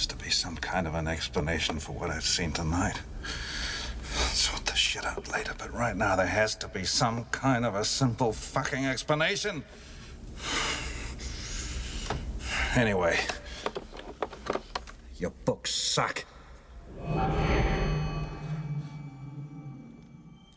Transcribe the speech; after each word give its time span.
has 0.00 0.06
to 0.06 0.16
be 0.16 0.30
some 0.30 0.56
kind 0.56 0.86
of 0.86 0.94
an 0.94 1.06
explanation 1.06 1.78
for 1.78 1.92
what 1.92 2.08
I've 2.08 2.24
seen 2.24 2.52
tonight. 2.52 2.98
Sort 4.32 4.64
the 4.64 4.74
shit 4.74 5.04
out 5.04 5.30
later, 5.30 5.52
but 5.58 5.70
right 5.74 5.94
now 5.94 6.16
there 6.16 6.24
has 6.24 6.54
to 6.54 6.68
be 6.68 6.84
some 6.84 7.26
kind 7.26 7.66
of 7.66 7.74
a 7.74 7.84
simple 7.84 8.32
fucking 8.32 8.86
explanation. 8.86 9.62
Anyway, 12.74 13.18
your 15.18 15.32
books 15.44 15.74
suck. 15.74 16.24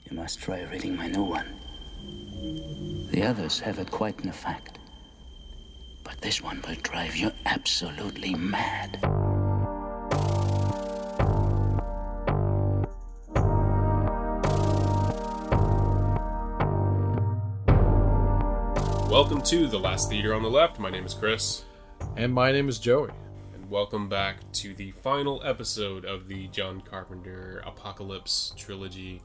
You 0.05 0.14
must 0.14 0.41
try 0.41 0.62
reading 0.71 0.96
my 0.96 1.10
new 1.10 1.23
one. 1.23 3.10
The 3.12 3.23
others 3.23 3.60
have 3.60 3.78
it 3.78 3.91
quite 3.91 4.23
an 4.23 4.30
effect. 4.30 4.80
But 6.05 6.21
this 6.21 6.41
one 6.41 6.62
will 6.66 6.75
drive 6.75 7.18
you 7.18 7.32
absolutely 7.46 8.36
mad. 8.36 9.33
Welcome 19.23 19.41
to 19.44 19.68
The 19.68 19.80
Last 19.80 20.09
Theater 20.09 20.34
on 20.34 20.44
the 20.44 20.50
Left. 20.50 20.80
My 20.80 20.90
name 20.90 21.05
is 21.05 21.13
Chris, 21.13 21.63
And 22.18 22.34
my 22.34 22.52
name 22.52 22.68
is 22.68 22.77
Joey. 22.77 23.12
and 23.54 23.70
welcome 23.70 24.09
back 24.09 24.36
to 24.52 24.73
the 24.76 24.91
final 25.02 25.41
episode 25.46 26.04
of 26.04 26.27
the 26.27 26.48
John 26.49 26.82
Carpenter 26.82 27.63
Apocalypse 27.66 28.54
trilogy. 28.58 29.22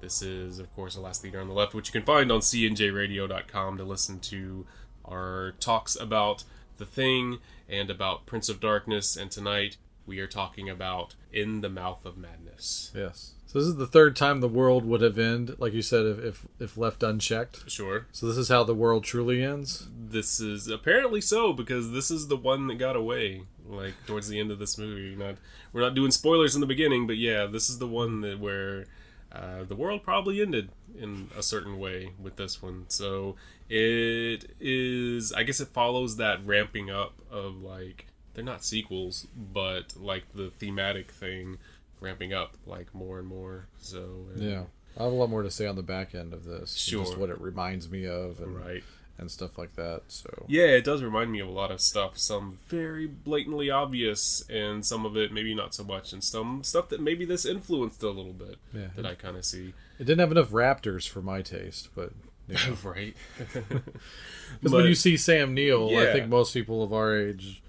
This 0.00 0.22
is, 0.22 0.60
of 0.60 0.72
course, 0.76 0.94
The 0.94 1.00
Last 1.00 1.22
Theater 1.22 1.40
on 1.40 1.48
the 1.48 1.52
Left, 1.52 1.74
which 1.74 1.88
you 1.88 1.92
can 2.00 2.06
find 2.06 2.30
on 2.30 2.38
cnjradio.com 2.42 3.76
to 3.76 3.82
listen 3.82 4.20
to 4.20 4.66
our 5.04 5.54
talks 5.58 5.96
about 5.96 6.44
The 6.76 6.86
Thing 6.86 7.40
and 7.68 7.90
about 7.90 8.26
Prince 8.26 8.48
of 8.48 8.60
Darkness. 8.60 9.16
And 9.16 9.32
tonight 9.32 9.78
we 10.06 10.20
are 10.20 10.28
talking 10.28 10.70
about 10.70 11.16
In 11.32 11.60
the 11.60 11.68
Mouth 11.68 12.06
of 12.06 12.16
Madness. 12.16 12.92
Yes. 12.94 13.32
So 13.50 13.58
this 13.58 13.66
is 13.66 13.74
the 13.74 13.86
third 13.88 14.14
time 14.14 14.38
the 14.38 14.46
world 14.46 14.84
would 14.84 15.00
have 15.00 15.18
ended, 15.18 15.58
like 15.58 15.72
you 15.72 15.82
said, 15.82 16.06
if 16.06 16.18
if, 16.20 16.46
if 16.60 16.76
left 16.76 17.02
unchecked. 17.02 17.68
Sure. 17.68 18.06
So 18.12 18.28
this 18.28 18.36
is 18.36 18.48
how 18.48 18.62
the 18.62 18.76
world 18.76 19.02
truly 19.02 19.42
ends. 19.42 19.88
This 19.92 20.38
is 20.38 20.68
apparently 20.68 21.20
so 21.20 21.52
because 21.52 21.90
this 21.90 22.12
is 22.12 22.28
the 22.28 22.36
one 22.36 22.68
that 22.68 22.76
got 22.76 22.94
away. 22.94 23.42
Like 23.66 23.94
towards 24.06 24.28
the 24.28 24.38
end 24.38 24.52
of 24.52 24.60
this 24.60 24.78
movie, 24.78 25.16
not 25.16 25.34
we're 25.72 25.80
not 25.80 25.96
doing 25.96 26.12
spoilers 26.12 26.54
in 26.54 26.60
the 26.60 26.66
beginning, 26.68 27.08
but 27.08 27.16
yeah, 27.16 27.46
this 27.46 27.68
is 27.68 27.80
the 27.80 27.88
one 27.88 28.20
that 28.20 28.38
where 28.38 28.86
uh, 29.32 29.64
the 29.64 29.74
world 29.74 30.04
probably 30.04 30.40
ended 30.40 30.70
in 30.96 31.28
a 31.36 31.42
certain 31.42 31.80
way 31.80 32.12
with 32.20 32.36
this 32.36 32.62
one. 32.62 32.84
So 32.86 33.34
it 33.68 34.48
is, 34.60 35.32
I 35.32 35.42
guess, 35.42 35.58
it 35.58 35.68
follows 35.68 36.18
that 36.18 36.46
ramping 36.46 36.88
up 36.88 37.14
of 37.32 37.56
like 37.56 38.06
they're 38.34 38.44
not 38.44 38.64
sequels, 38.64 39.26
but 39.34 39.96
like 39.96 40.32
the 40.34 40.50
thematic 40.50 41.10
thing 41.10 41.58
ramping 42.00 42.32
up 42.32 42.56
like 42.66 42.94
more 42.94 43.18
and 43.18 43.28
more. 43.28 43.66
So 43.78 44.26
uh, 44.36 44.40
Yeah. 44.40 44.62
I 44.98 45.04
have 45.04 45.12
a 45.12 45.14
lot 45.14 45.30
more 45.30 45.42
to 45.42 45.50
say 45.50 45.66
on 45.66 45.76
the 45.76 45.82
back 45.82 46.14
end 46.14 46.32
of 46.34 46.44
this. 46.44 46.74
Sure. 46.76 47.04
Just 47.04 47.16
what 47.16 47.30
it 47.30 47.40
reminds 47.40 47.88
me 47.90 48.06
of 48.06 48.40
and 48.40 48.56
right. 48.56 48.82
and 49.18 49.30
stuff 49.30 49.56
like 49.56 49.76
that. 49.76 50.02
So 50.08 50.44
Yeah, 50.48 50.64
it 50.64 50.84
does 50.84 51.02
remind 51.02 51.30
me 51.30 51.38
of 51.40 51.48
a 51.48 51.52
lot 51.52 51.70
of 51.70 51.80
stuff. 51.80 52.18
Some 52.18 52.58
very 52.68 53.06
blatantly 53.06 53.70
obvious, 53.70 54.42
and 54.50 54.84
some 54.84 55.06
of 55.06 55.16
it 55.16 55.32
maybe 55.32 55.54
not 55.54 55.74
so 55.74 55.84
much, 55.84 56.12
and 56.12 56.22
some 56.24 56.64
stuff 56.64 56.88
that 56.88 57.00
maybe 57.00 57.24
this 57.24 57.46
influenced 57.46 58.02
a 58.02 58.08
little 58.10 58.32
bit 58.32 58.56
Yeah. 58.74 58.88
that 58.96 59.06
I 59.06 59.14
kind 59.14 59.36
of 59.36 59.44
see. 59.44 59.74
it 59.98 60.04
didn't 60.04 60.18
have 60.20 60.32
enough 60.32 60.50
raptors 60.50 61.08
for 61.08 61.22
my 61.22 61.40
taste, 61.42 61.90
but 61.94 62.12
right. 62.82 63.14
because 63.38 64.72
when 64.72 64.86
you 64.86 64.94
see 64.96 65.16
Sam 65.16 65.54
Neill, 65.54 65.96
I 65.96 66.12
think 66.12 66.28
most 66.28 66.52
people 66.52 66.82
of 66.82 66.92
our 66.92 67.16
age 67.16 67.62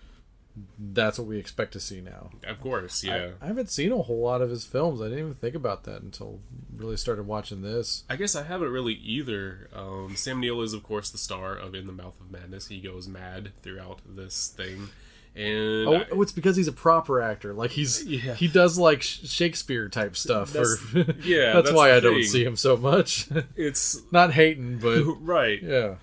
that's 0.77 1.17
what 1.17 1.27
we 1.27 1.37
expect 1.37 1.73
to 1.73 1.79
see 1.79 2.01
now. 2.01 2.29
of 2.45 2.59
course, 2.59 3.03
yeah. 3.03 3.31
I 3.41 3.47
haven't 3.47 3.69
seen 3.69 3.91
a 3.91 3.97
whole 3.97 4.21
lot 4.21 4.41
of 4.41 4.49
his 4.49 4.65
films. 4.65 5.01
I 5.01 5.05
didn't 5.05 5.19
even 5.19 5.33
think 5.35 5.55
about 5.55 5.83
that 5.85 6.01
until 6.01 6.39
really 6.75 6.97
started 6.97 7.27
watching 7.27 7.61
this. 7.61 8.03
I 8.09 8.15
guess 8.15 8.35
I 8.35 8.43
haven't 8.43 8.71
really 8.71 8.93
either. 8.93 9.69
Um, 9.73 10.15
Sam 10.15 10.39
Neill 10.39 10.61
is, 10.61 10.73
of 10.73 10.83
course, 10.83 11.09
the 11.09 11.17
star 11.17 11.55
of 11.55 11.75
In 11.75 11.87
the 11.87 11.93
Mouth 11.93 12.19
of 12.19 12.31
Madness. 12.31 12.67
He 12.67 12.81
goes 12.81 13.07
mad 13.07 13.51
throughout 13.61 13.99
this 14.05 14.53
thing, 14.55 14.89
and 15.35 15.87
Oh, 15.87 15.93
I- 15.95 16.07
oh, 16.11 16.21
it's 16.21 16.31
because 16.33 16.55
he's 16.57 16.67
a 16.67 16.73
proper 16.73 17.21
actor. 17.21 17.53
Like 17.53 17.71
he's 17.71 18.03
Yeah. 18.03 18.33
he 18.35 18.47
does 18.47 18.77
like 18.77 19.01
Shakespeare 19.01 19.87
type 19.89 20.15
stuff. 20.17 20.51
That's- 20.53 20.77
or, 20.93 20.99
yeah, 21.23 21.53
that's, 21.53 21.67
that's 21.67 21.71
why 21.71 21.93
I 21.95 21.99
don't 21.99 22.23
see 22.23 22.43
him 22.43 22.55
so 22.55 22.75
much. 22.77 23.27
it's 23.55 24.01
Not 24.11 24.33
hating, 24.33 24.79
but 24.79 25.03
right. 25.21 25.61
yeah, 25.61 25.95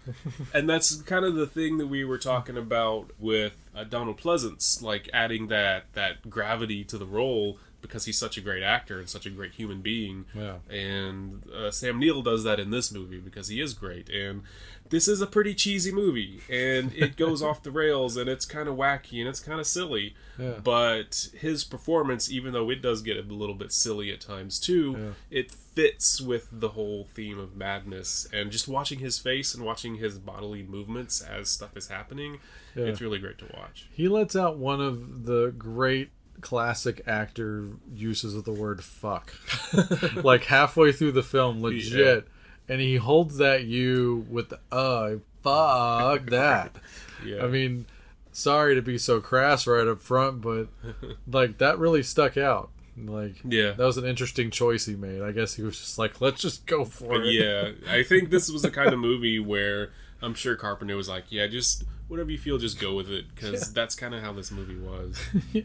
and 0.55 0.69
that's 0.69 0.97
kind 1.03 1.25
of 1.25 1.35
the 1.35 1.47
thing 1.47 1.79
that 1.79 1.87
we 1.89 2.05
were 2.05 2.19
talking 2.19 2.57
about 2.57 3.11
with 3.19 3.55
uh, 3.75 3.85
Donald 3.85 4.19
Pleasence, 4.19 4.83
like 4.83 5.09
adding 5.13 5.49
that 5.49 5.85
that 5.93 6.29
gravity 6.31 6.83
to 6.85 6.97
the 6.99 7.07
role 7.07 7.59
because 7.81 8.05
he's 8.07 8.19
such 8.19 8.37
a 8.37 8.41
great 8.41 8.63
actor 8.63 8.99
and 8.99 9.09
such 9.09 9.25
a 9.27 9.31
great 9.31 9.53
human 9.53 9.81
being. 9.81 10.25
Yeah. 10.35 10.57
And 10.69 11.43
uh, 11.51 11.71
Sam 11.71 11.99
Neill 11.99 12.23
does 12.23 12.45
that 12.45 12.59
in 12.59 12.71
this 12.71 12.93
movie 12.93 13.19
because 13.19 13.49
he 13.49 13.61
is 13.61 13.73
great. 13.75 14.09
And 14.11 14.43
this 14.91 15.07
is 15.07 15.21
a 15.21 15.27
pretty 15.27 15.55
cheesy 15.55 15.93
movie, 15.93 16.41
and 16.51 16.93
it 16.97 17.17
goes 17.17 17.43
off 17.43 17.63
the 17.63 17.71
rails, 17.71 18.17
and 18.17 18.29
it's 18.29 18.45
kind 18.47 18.69
of 18.69 18.77
wacky 18.77 19.21
and 19.21 19.29
it's 19.29 19.41
kind 19.41 19.61
of 19.61 19.67
silly. 19.67 20.15
Yeah. 20.39 20.55
But 20.65 21.29
his 21.39 21.63
performance, 21.65 22.31
even 22.31 22.53
though 22.53 22.71
it 22.71 22.81
does 22.83 23.03
get 23.03 23.17
a 23.19 23.23
little 23.23 23.55
bit 23.55 23.71
silly 23.73 24.11
at 24.13 24.21
times 24.21 24.59
too, 24.59 25.15
it 25.31 25.51
fits 25.53 26.21
with 26.21 26.49
the 26.51 26.71
whole 26.71 27.07
theme 27.15 27.39
of 27.39 27.55
madness. 27.57 28.27
And 28.33 28.51
just 28.51 28.67
watching 28.67 28.99
his 29.01 29.19
face 29.19 29.55
and 29.55 29.65
watching 29.65 29.97
his 29.97 30.19
bodily 30.19 30.63
movements 30.63 31.21
as 31.21 31.49
stuff 31.51 31.77
is 31.77 31.89
happening, 31.89 32.39
Yeah. 32.75 32.85
it's 32.87 33.01
really 33.01 33.19
great 33.19 33.39
to 33.39 33.47
watch. 33.55 33.87
he 33.93 34.09
lets 34.09 34.35
out 34.35 34.57
one 34.59 34.81
of 34.81 35.25
the 35.27 35.53
great 35.57 36.11
classic 36.41 37.03
actor 37.07 37.69
uses 37.95 38.35
of 38.35 38.45
the 38.45 38.53
word 38.53 38.83
"fuck," 38.85 39.33
like 40.25 40.45
halfway 40.45 40.93
through 40.93 41.13
the 41.13 41.23
film, 41.23 41.63
legit, 41.63 42.29
and 42.69 42.81
he 42.81 42.97
holds 42.97 43.39
that 43.39 43.65
you 43.65 44.27
with 44.31 44.49
the 44.51 44.61
"uh, 44.73 45.17
fuck 45.43 46.27
that." 46.31 46.77
Yeah. 47.25 47.45
I 47.45 47.49
mean, 47.49 47.87
sorry 48.33 48.75
to 48.75 48.83
be 48.83 48.99
so 48.99 49.21
crass 49.21 49.67
right 49.67 49.87
up 49.87 50.01
front, 50.01 50.41
but 50.41 50.69
like 51.31 51.59
that 51.59 51.79
really 51.79 52.03
stuck 52.03 52.37
out. 52.37 52.71
Like, 53.01 53.37
Yeah. 53.45 53.73
that 53.73 53.85
was 53.85 53.97
an 53.97 54.05
interesting 54.05 54.51
choice 54.51 54.87
he 54.87 54.97
made. 54.97 55.23
I 55.23 55.31
guess 55.31 55.55
he 55.55 55.63
was 55.63 55.79
just 55.79 55.99
like, 55.99 56.21
let's 56.21 56.41
just 56.43 56.67
go 56.67 56.85
for 56.85 57.23
it. 57.23 57.33
yeah, 57.33 57.71
I 57.89 58.03
think 58.03 58.31
this 58.31 58.51
was 58.51 58.63
the 58.63 58.73
kind 58.73 58.93
of 58.93 58.99
movie 58.99 59.39
where 59.39 59.91
I'm 60.21 60.35
sure 60.35 60.57
Carpenter 60.57 60.97
was 60.97 61.09
like, 61.09 61.27
yeah, 61.31 61.47
just 61.47 61.85
whatever 62.09 62.33
you 62.33 62.39
feel, 62.39 62.59
just 62.59 62.81
go 62.81 62.97
with 62.97 63.09
it, 63.09 63.27
because 63.33 63.73
that's 63.73 63.95
kind 63.95 64.17
of 64.17 64.23
how 64.25 64.33
this 64.33 64.51
movie 64.51 64.75
was. 64.79 65.17
yeah. 65.53 65.63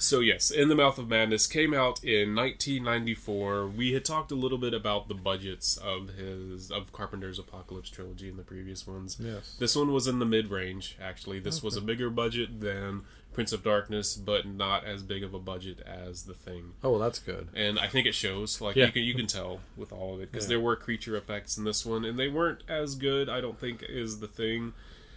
So 0.00 0.20
yes, 0.20 0.50
In 0.50 0.68
the 0.70 0.74
Mouth 0.74 0.98
of 0.98 1.08
Madness 1.08 1.46
came 1.46 1.74
out 1.74 2.02
in 2.02 2.34
1994. 2.34 3.66
We 3.68 3.92
had 3.92 4.04
talked 4.04 4.30
a 4.32 4.34
little 4.34 4.56
bit 4.56 4.72
about 4.72 5.08
the 5.08 5.14
budgets 5.14 5.76
of 5.76 6.08
his 6.14 6.70
of 6.70 6.90
Carpenter's 6.92 7.38
Apocalypse 7.38 7.90
trilogy 7.90 8.28
in 8.30 8.36
the 8.38 8.42
previous 8.42 8.86
ones. 8.86 9.18
Yes. 9.20 9.56
This 9.58 9.76
one 9.76 9.92
was 9.92 10.06
in 10.06 10.18
the 10.18 10.24
mid 10.24 10.50
range. 10.50 10.96
Actually, 11.02 11.38
this 11.38 11.62
was 11.62 11.76
a 11.76 11.80
bigger 11.82 12.08
budget 12.08 12.60
than 12.60 13.02
Prince 13.34 13.52
of 13.52 13.62
Darkness, 13.62 14.16
but 14.16 14.46
not 14.46 14.84
as 14.86 15.02
big 15.02 15.22
of 15.22 15.34
a 15.34 15.38
budget 15.38 15.80
as 15.86 16.22
The 16.24 16.34
Thing. 16.34 16.72
Oh, 16.82 16.92
well, 16.92 16.98
that's 17.00 17.18
good. 17.18 17.48
And 17.54 17.78
I 17.78 17.86
think 17.86 18.06
it 18.06 18.14
shows. 18.14 18.60
Like 18.60 18.76
Yeah. 18.76 18.86
you 18.86 18.92
can 18.92 19.02
you 19.04 19.14
can 19.14 19.26
tell 19.26 19.60
with 19.76 19.92
all 19.92 20.14
of 20.14 20.20
it 20.20 20.32
because 20.32 20.46
Yeah. 20.46 20.56
there 20.56 20.60
were 20.60 20.76
creature 20.76 21.14
effects 21.16 21.58
in 21.58 21.64
this 21.64 21.84
one, 21.84 22.04
and 22.06 22.18
they 22.18 22.28
weren't 22.28 22.62
as 22.68 22.94
good. 22.94 23.28
I 23.28 23.40
don't 23.42 23.60
think 23.60 23.84
is 23.86 24.20
The 24.20 24.28
Thing. 24.28 24.72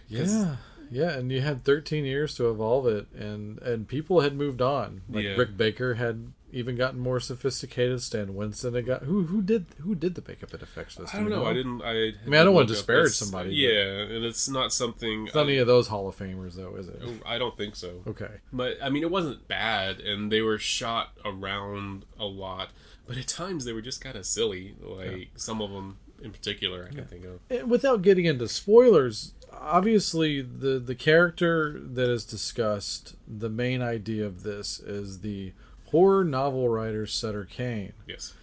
Yeah. 0.08 0.56
Yeah, 0.94 1.10
and 1.10 1.30
you 1.32 1.40
had 1.40 1.64
13 1.64 2.04
years 2.04 2.34
to 2.36 2.48
evolve 2.50 2.86
it, 2.86 3.06
and 3.12 3.60
and 3.62 3.88
people 3.88 4.20
had 4.20 4.34
moved 4.36 4.62
on. 4.62 5.02
Like 5.08 5.24
Yeah. 5.24 5.34
Rick 5.36 5.56
Baker 5.56 5.94
had 5.94 6.32
even 6.52 6.76
gotten 6.76 7.00
more 7.00 7.18
sophisticated. 7.18 8.00
Stan 8.00 8.34
Winston 8.36 8.74
had 8.74 8.86
got 8.86 9.02
who 9.02 9.24
who 9.24 9.42
did 9.42 9.66
who 9.80 9.94
did 9.96 10.14
the 10.14 10.22
makeup 10.26 10.52
and 10.52 10.62
effects 10.62 10.94
this? 10.94 11.12
I 11.12 11.18
don't 11.18 11.26
Do 11.28 11.32
you 11.34 11.36
know. 11.40 11.46
I 11.46 11.52
didn't. 11.52 11.82
I, 11.82 11.92
mean, 12.28 12.40
I 12.40 12.44
don't 12.44 12.54
wanna 12.54 12.68
disparage 12.68 13.06
It's- 13.06 13.16
somebody, 13.16 13.48
but- 13.50 13.56
Yeah, 13.56 14.14
and 14.16 14.24
it's 14.24 14.48
not 14.48 14.72
something. 14.72 15.26
It's 15.26 15.34
not 15.34 15.46
any 15.46 15.58
of 15.58 15.66
those 15.66 15.88
Hall 15.88 16.06
of 16.08 16.16
Famers, 16.16 16.54
though, 16.54 16.76
is 16.76 16.86
it? 16.88 17.02
Oh, 17.04 17.14
I 17.26 17.38
don't 17.38 17.56
think 17.56 17.74
so. 17.74 18.02
Okay. 18.06 18.30
But 18.52 18.78
I 18.80 18.88
mean, 18.88 19.02
it 19.02 19.10
wasn't 19.10 19.48
bad, 19.48 19.98
and 20.00 20.30
they 20.30 20.42
were 20.42 20.58
shot 20.58 21.08
around 21.24 22.04
a 22.20 22.26
lot. 22.26 22.70
But 23.06 23.16
at 23.18 23.26
times 23.26 23.64
they 23.64 23.72
were 23.72 23.82
just 23.82 24.00
kind 24.00 24.16
of 24.16 24.24
silly. 24.24 24.76
Like 24.80 25.30
some 25.34 25.60
of 25.60 25.70
them 25.72 25.96
in 26.22 26.30
particular, 26.30 26.88
I 26.90 26.94
can 26.94 27.04
think 27.04 27.24
of. 27.24 27.40
And 27.50 27.68
without 27.68 28.00
getting 28.02 28.24
into 28.24 28.48
spoilers, 28.48 29.34
obviously 29.60 30.40
the 30.42 30.78
the 30.78 30.94
character 30.94 31.78
that 31.80 32.08
is 32.08 32.24
discussed, 32.24 33.16
the 33.26 33.48
main 33.50 33.82
idea 33.82 34.26
of 34.26 34.42
this 34.42 34.78
is 34.80 35.20
the 35.20 35.52
horror 35.86 36.24
novel 36.24 36.68
writer 36.68 37.06
Sutter 37.06 37.44
Kane, 37.44 37.92
Yes. 38.06 38.34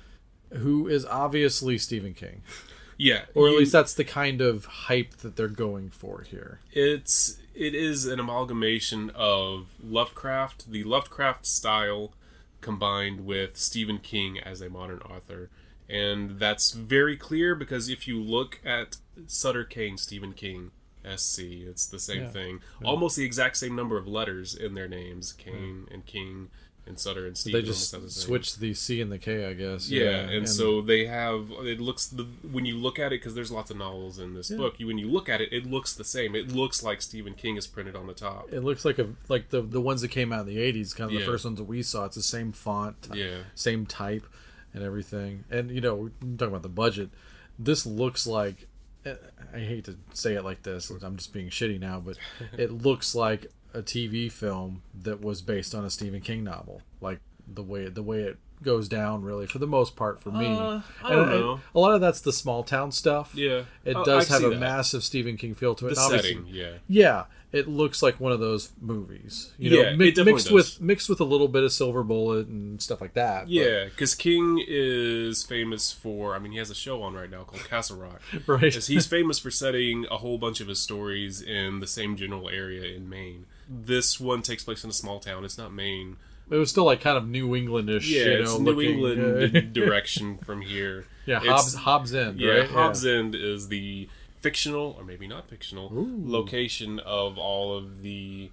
who 0.53 0.87
is 0.87 1.05
obviously 1.05 1.77
Stephen 1.77 2.13
King. 2.13 2.41
Yeah. 2.97 3.25
Or 3.33 3.47
at 3.47 3.53
you- 3.53 3.59
least 3.59 3.71
that's 3.71 3.95
the 3.95 4.03
kind 4.03 4.41
of 4.41 4.65
hype 4.65 5.15
that 5.17 5.35
they're 5.35 5.47
going 5.47 5.89
for 5.89 6.21
here. 6.21 6.59
it's 6.71 7.37
it 7.55 7.73
is 7.73 8.05
an 8.05 8.19
amalgamation 8.19 9.09
of 9.15 9.69
Lovecraft, 9.83 10.69
the 10.71 10.83
Lovecraft 10.83 11.47
style, 11.47 12.13
combined 12.59 13.25
with 13.25 13.57
Stephen 13.57 13.97
King 13.97 14.37
as 14.37 14.61
a 14.61 14.69
modern 14.69 14.99
author, 14.99 15.49
and 15.89 16.37
that's 16.37 16.73
very 16.73 17.17
clear 17.17 17.55
because 17.55 17.89
if 17.89 18.07
you 18.07 18.21
look 18.21 18.59
at 18.63 18.97
Sutter 19.25 19.63
Kane, 19.63 19.97
Stephen 19.97 20.33
King, 20.33 20.69
SC. 21.06 21.63
It's 21.68 21.86
the 21.86 22.00
same 22.00 22.24
Yeah. 22.24 22.30
thing. 22.30 22.59
Almost 22.83 23.15
the 23.15 23.24
exact 23.25 23.57
same 23.57 23.75
number 23.75 23.98
of 23.98 24.07
letters 24.07 24.56
in 24.56 24.74
their 24.75 24.88
names. 24.88 25.33
Kane 25.33 25.88
and 25.92 26.06
King 26.06 26.50
and 26.88 26.98
Sutter 27.00 27.27
and 27.27 27.38
Steve. 27.38 27.53
They 27.53 27.62
just 27.62 27.94
switched 28.12 28.59
the 28.59 28.74
C 28.74 29.01
and 29.01 29.12
the 29.12 29.19
K, 29.19 29.45
I 29.45 29.53
guess. 29.53 29.89
Yeah, 29.89 30.30
and, 30.30 30.50
so 30.50 30.81
they 30.81 31.06
have. 31.06 31.51
It 31.62 31.80
looks 31.80 32.07
the 32.07 32.24
when 32.51 32.65
you 32.65 32.75
look 32.75 32.98
at 32.98 33.07
it 33.13 33.21
because 33.21 33.36
there's 33.36 33.51
lots 33.51 33.69
of 33.69 33.77
novels 33.77 34.18
in 34.18 34.33
this 34.33 34.50
Yeah. 34.50 34.57
book. 34.57 34.80
You 34.80 34.88
when 34.88 34.98
you 34.98 35.07
look 35.09 35.30
at 35.30 35.42
it, 35.42 35.53
it 35.53 35.65
looks 35.69 35.94
the 35.94 36.03
same. 36.03 36.36
It 36.36 36.51
looks 36.51 36.81
like 36.81 37.01
Stephen 37.03 37.36
King 37.36 37.56
is 37.56 37.68
printed 37.68 37.95
on 37.95 38.07
the 38.07 38.13
top. 38.15 38.51
it 38.51 38.62
looks 38.62 38.83
like 38.83 38.98
a 38.98 39.09
like 39.30 39.50
the 39.50 39.62
the 39.62 39.80
ones 39.81 40.01
that 40.01 40.09
came 40.09 40.33
out 40.33 40.48
in 40.48 40.56
the 40.56 40.57
'80s, 40.62 40.95
kind 40.95 41.09
of 41.09 41.13
Yeah. 41.13 41.19
the 41.19 41.25
first 41.27 41.45
ones 41.45 41.57
that 41.59 41.65
we 41.65 41.83
saw. 41.83 42.06
It's 42.06 42.15
the 42.15 42.24
same 42.24 42.51
font, 42.51 43.09
Yeah. 43.13 43.44
same 43.53 43.86
type, 43.86 44.25
and 44.74 44.83
everything. 44.83 45.44
And 45.51 45.69
you 45.69 45.81
know, 45.81 45.95
we're 45.95 46.09
talking 46.38 46.48
about 46.48 46.63
the 46.63 46.69
budget. 46.69 47.09
This 47.59 47.86
looks 47.86 48.25
like. 48.25 48.68
I 49.06 49.57
hate 49.57 49.86
to 49.86 49.98
say 50.13 50.36
it 50.36 50.44
like 50.44 50.63
this. 50.63 50.89
I'm 50.89 51.18
just 51.18 51.33
being 51.33 51.50
shitty 51.50 51.80
now, 51.80 52.00
but 52.00 52.18
it 52.57 52.71
looks 52.83 53.15
like 53.15 53.48
a 53.74 53.81
TV 53.81 54.31
film 54.31 54.83
that 54.94 55.21
was 55.21 55.42
based 55.42 55.74
on 55.74 55.86
a 55.86 55.89
Stephen 55.89 56.21
King 56.21 56.44
novel. 56.44 56.81
Like 57.00 57.19
the 57.48 57.63
way 57.63 57.89
the 57.89 58.03
way 58.03 58.21
it 58.21 58.38
goes 58.63 58.87
down, 58.87 59.23
really, 59.23 59.47
for 59.47 59.59
the 59.59 59.67
most 59.67 59.95
part, 59.95 60.21
for 60.21 60.31
me. 60.31 60.45
Uh, 60.47 60.81
I 61.03 61.09
don't 61.09 61.23
And- 61.23 61.31
and 61.33 61.41
know. 61.41 61.59
A 61.73 61.79
lot 61.79 61.93
of 61.95 62.01
that's 62.01 62.21
the 62.21 62.31
small 62.33 62.63
town 62.63 62.91
stuff. 62.91 63.33
Yeah. 63.35 63.63
It 63.85 63.95
Oh, 63.95 64.03
does 64.05 64.27
have 64.27 64.43
a 64.43 64.49
that. 64.49 64.59
massive 64.59 65.03
Stephen 65.03 65.37
King 65.37 65.55
feel 65.55 65.73
to 65.75 65.87
it. 65.87 65.95
The 65.95 65.95
setting, 65.95 66.45
yeah. 66.47 66.73
yeah, 66.87 67.25
it 67.51 67.67
looks 67.67 68.01
like 68.03 68.19
one 68.19 68.31
of 68.31 68.39
those 68.39 68.71
movies. 68.79 69.51
You 69.57 69.71
Yeah, 69.71 69.81
know, 69.83 69.89
it 69.89 69.97
mi- 69.97 70.23
mixed 70.25 70.45
does. 70.47 70.51
with 70.51 70.81
mixed 70.81 71.09
with 71.09 71.19
a 71.19 71.23
little 71.23 71.47
bit 71.47 71.63
of 71.63 71.71
Silver 71.73 72.03
Bullet 72.03 72.47
and 72.47 72.81
stuff 72.81 73.01
like 73.01 73.13
that. 73.15 73.49
Yeah, 73.49 73.85
because 73.85 74.13
King 74.15 74.63
is 74.67 75.43
famous 75.43 75.91
for. 75.91 76.35
I 76.35 76.39
mean, 76.39 76.51
he 76.51 76.57
has 76.59 76.69
a 76.69 76.75
show 76.75 77.01
on 77.01 77.13
right 77.13 77.29
now 77.29 77.43
called 77.43 77.63
Castle 77.67 77.97
Rock. 77.97 78.21
Right. 78.47 78.73
he's 78.73 79.05
famous 79.07 79.39
for 79.39 79.49
setting 79.51 80.05
a 80.11 80.17
whole 80.17 80.37
bunch 80.37 80.61
of 80.61 80.67
his 80.67 80.79
stories 80.79 81.41
in 81.41 81.79
the 81.79 81.87
same 81.87 82.15
general 82.15 82.49
area 82.49 82.95
in 82.95 83.09
Maine. 83.09 83.45
This 83.69 84.19
one 84.19 84.41
takes 84.41 84.63
place 84.63 84.83
in 84.83 84.89
a 84.89 84.93
small 84.93 85.19
town. 85.19 85.45
It's 85.45 85.57
not 85.57 85.73
Maine. 85.73 86.17
It 86.51 86.56
was 86.57 86.69
still 86.69 86.83
like 86.86 87.01
kind 87.01 87.18
of 87.18 87.27
New 87.27 87.50
Englandish. 87.50 88.07
Yeah, 88.09 88.25
you 88.25 88.31
it's 88.42 88.51
know, 88.51 88.57
New 88.59 88.71
looking, 88.74 88.92
England 88.92 89.57
uh, 89.57 89.59
direction 89.74 90.38
from 90.39 90.62
here. 90.62 91.06
yeah, 91.25 91.38
It's- 91.38 91.50
Hobbs, 91.51 91.74
Hobbs 91.75 92.13
End. 92.13 92.39
Yeah, 92.39 92.51
right? 92.51 92.69
Hobbs 92.69 93.06
End 93.06 93.33
is 93.36 93.69
the 93.69 94.09
fictional, 94.42 94.95
or 95.00 95.03
maybe 95.03 95.27
not 95.27 95.48
fictional, 95.50 95.89
location 95.94 97.00
of 97.00 97.38
all 97.38 97.77
of 97.77 98.01
the 98.01 98.50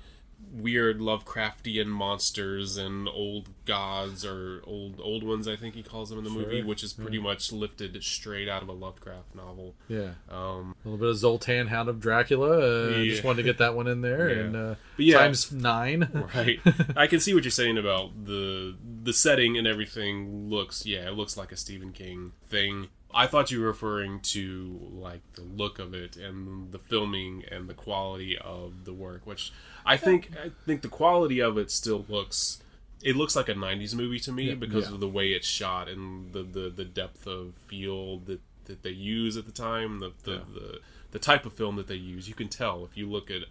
weird 0.53 0.99
Lovecraftian 1.01 1.87
monsters 1.87 2.77
and 2.77 3.09
old 3.09 3.49
gods 3.65 4.25
or 4.25 4.63
old 4.67 5.01
old 5.03 5.23
ones. 5.23 5.47
I 5.49 5.57
think 5.57 5.75
he 5.75 5.83
calls 5.83 6.09
them 6.11 6.19
in 6.19 6.25
the 6.25 6.31
movie, 6.31 6.63
which 6.63 6.83
is 6.83 6.93
pretty 6.93 7.19
much 7.19 7.53
lifted 7.53 8.03
straight 8.03 8.49
out 8.49 8.63
of 8.63 8.69
a 8.69 8.73
Lovecraft 8.73 9.35
novel. 9.35 9.75
Yeah, 9.89 10.11
Um, 10.31 10.75
a 10.85 10.89
little 10.89 10.99
bit 10.99 11.09
of 11.11 11.17
Zoltan, 11.17 11.67
Hound 11.69 11.89
of 11.89 12.01
Dracula. 12.01 12.59
Uh, 12.59 12.89
Yeah. 12.99 13.05
Just 13.11 13.25
wanted 13.25 13.39
to 13.39 13.43
get 13.45 13.59
that 13.59 13.75
one 13.75 13.87
in 13.87 14.01
there, 14.01 14.31
Yeah. 14.35 14.41
and 14.45 14.57
uh, 14.57 14.75
yeah. 14.97 15.19
times 15.19 15.53
nine. 15.53 16.09
right. 16.35 16.61
I 16.97 17.07
can 17.07 17.21
see 17.21 17.35
what 17.35 17.45
you're 17.45 17.51
saying 17.51 17.79
about 17.79 18.25
the 18.27 18.75
the 19.03 19.13
setting 19.13 19.57
and 19.57 19.67
everything. 19.67 20.49
Looks 20.49 20.85
yeah, 20.87 21.09
it 21.09 21.15
looks 21.15 21.37
like 21.37 21.53
a 21.53 21.57
Stephen 21.57 21.93
King 21.93 22.33
thing. 22.49 22.89
I 23.13 23.27
thought 23.27 23.51
you 23.51 23.61
were 23.61 23.69
referring 23.69 24.21
to 24.21 24.91
like 24.93 25.23
the 25.35 25.43
look 25.43 25.79
of 25.79 25.95
it 25.95 26.17
and 26.17 26.73
the 26.73 26.79
filming 26.79 27.45
and 27.51 27.69
the 27.69 27.75
quality 27.75 28.37
of 28.37 28.85
the 28.85 28.93
work, 28.93 29.27
which 29.27 29.53
I 29.87 29.97
think 29.97 30.31
I 30.43 30.51
think 30.67 30.83
the 30.83 30.89
quality 30.89 31.41
of 31.41 31.57
it 31.57 31.71
still 31.71 32.05
looks. 32.09 32.63
It 33.03 33.17
looks 33.17 33.35
like 33.35 33.49
a 33.49 33.55
'90s 33.55 33.95
movie 33.95 34.19
to 34.21 34.33
me 34.33 34.55
because 34.55 34.89
yeah. 34.89 34.95
of 34.95 35.01
the 35.01 35.09
way 35.09 35.29
it's 35.29 35.47
shot 35.47 35.89
and 35.89 36.33
the 36.33 36.43
the, 36.43 36.69
the 36.69 36.85
depth 36.85 37.27
of 37.27 37.55
field 37.67 38.27
that, 38.27 38.41
that 38.67 38.83
they 38.83 38.91
use 38.91 39.37
at 39.37 39.47
the 39.47 39.53
time, 39.53 40.01
the 40.01 40.13
the, 40.25 40.43
the 40.53 40.81
the 41.13 41.19
type 41.19 41.47
of 41.47 41.55
film 41.55 41.77
that 41.77 41.87
they 41.87 41.95
use. 41.95 42.29
You 42.29 42.35
can 42.35 42.49
tell 42.49 42.85
if 42.85 42.97
you 42.97 43.09
look 43.09 43.31
at 43.31 43.43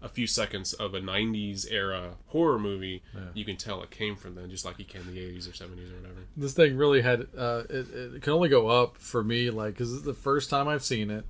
a 0.00 0.08
few 0.08 0.26
seconds 0.26 0.72
of 0.74 0.94
a 0.94 1.00
90s 1.00 1.66
era 1.70 2.14
horror 2.28 2.58
movie, 2.58 3.02
you 3.34 3.44
can 3.44 3.56
tell 3.56 3.82
it 3.82 3.90
came 3.90 4.14
from 4.16 4.34
then, 4.36 4.48
just 4.50 4.64
like 4.64 4.78
it 4.78 4.88
came 4.88 5.02
the 5.06 5.18
80s 5.18 5.48
or 5.48 5.52
70s 5.52 5.92
or 5.92 5.96
whatever. 6.00 6.20
this 6.36 6.52
thing 6.54 6.76
really 6.76 7.00
had 7.02 7.26
uh, 7.36 7.64
it, 7.68 7.86
it 8.16 8.22
can 8.22 8.32
only 8.32 8.48
go 8.48 8.68
up 8.68 8.96
for 8.96 9.24
me 9.24 9.50
like 9.50 9.74
because 9.74 9.92
it's 9.92 10.04
the 10.04 10.14
first 10.14 10.50
time 10.50 10.68
i've 10.68 10.84
seen 10.84 11.10
it 11.10 11.24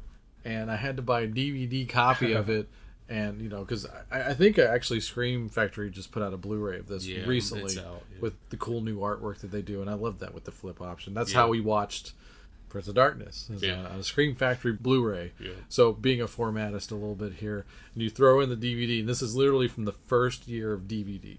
and 0.44 0.70
i 0.70 0.76
had 0.76 0.96
to 0.96 1.02
buy 1.02 1.22
a 1.22 1.28
dvd 1.28 1.88
copy 1.88 2.32
of 2.32 2.48
it 2.58 2.68
and 3.08 3.40
you 3.40 3.48
know 3.48 3.60
because 3.60 3.86
I, 4.12 4.30
I 4.30 4.34
think 4.34 4.58
actually 4.58 5.00
scream 5.00 5.48
factory 5.48 5.88
just 5.90 6.12
put 6.12 6.22
out 6.22 6.34
a 6.34 6.36
blu-ray 6.36 6.78
of 6.78 6.88
this 6.88 7.06
Yeah, 7.06 7.24
recently 7.24 7.78
out, 7.78 8.02
yeah. 8.12 8.18
with 8.20 8.34
the 8.50 8.58
cool 8.58 8.82
new 8.82 8.98
artwork 8.98 9.38
that 9.38 9.50
they 9.50 9.62
do 9.62 9.80
and 9.80 9.88
i 9.88 9.94
love 9.94 10.18
that 10.18 10.34
with 10.34 10.44
the 10.44 10.52
flip 10.52 10.82
option 10.82 11.14
that's 11.14 11.32
Yeah. 11.32 11.40
how 11.40 11.48
we 11.48 11.60
watched 11.60 12.12
prince 12.68 12.88
of 12.88 12.94
darkness 12.94 13.48
is 13.52 13.62
Yeah. 13.62 13.86
on 13.86 13.98
a 14.00 14.02
scream 14.04 14.34
factory 14.34 14.72
blu-ray 14.72 15.32
Yeah. 15.40 15.52
so 15.68 15.92
being 15.92 16.20
a 16.20 16.26
formatist 16.28 16.90
a 16.90 16.94
little 16.94 17.14
bit 17.14 17.34
here 17.34 17.64
and 17.94 18.02
you 18.02 18.10
throw 18.10 18.40
in 18.40 18.48
the 18.50 18.56
dvd 18.56 19.00
and 19.00 19.08
this 19.08 19.22
is 19.22 19.34
literally 19.34 19.68
from 19.68 19.84
the 19.84 19.92
first 19.92 20.46
year 20.48 20.72
of 20.72 20.82
dvd 20.82 21.38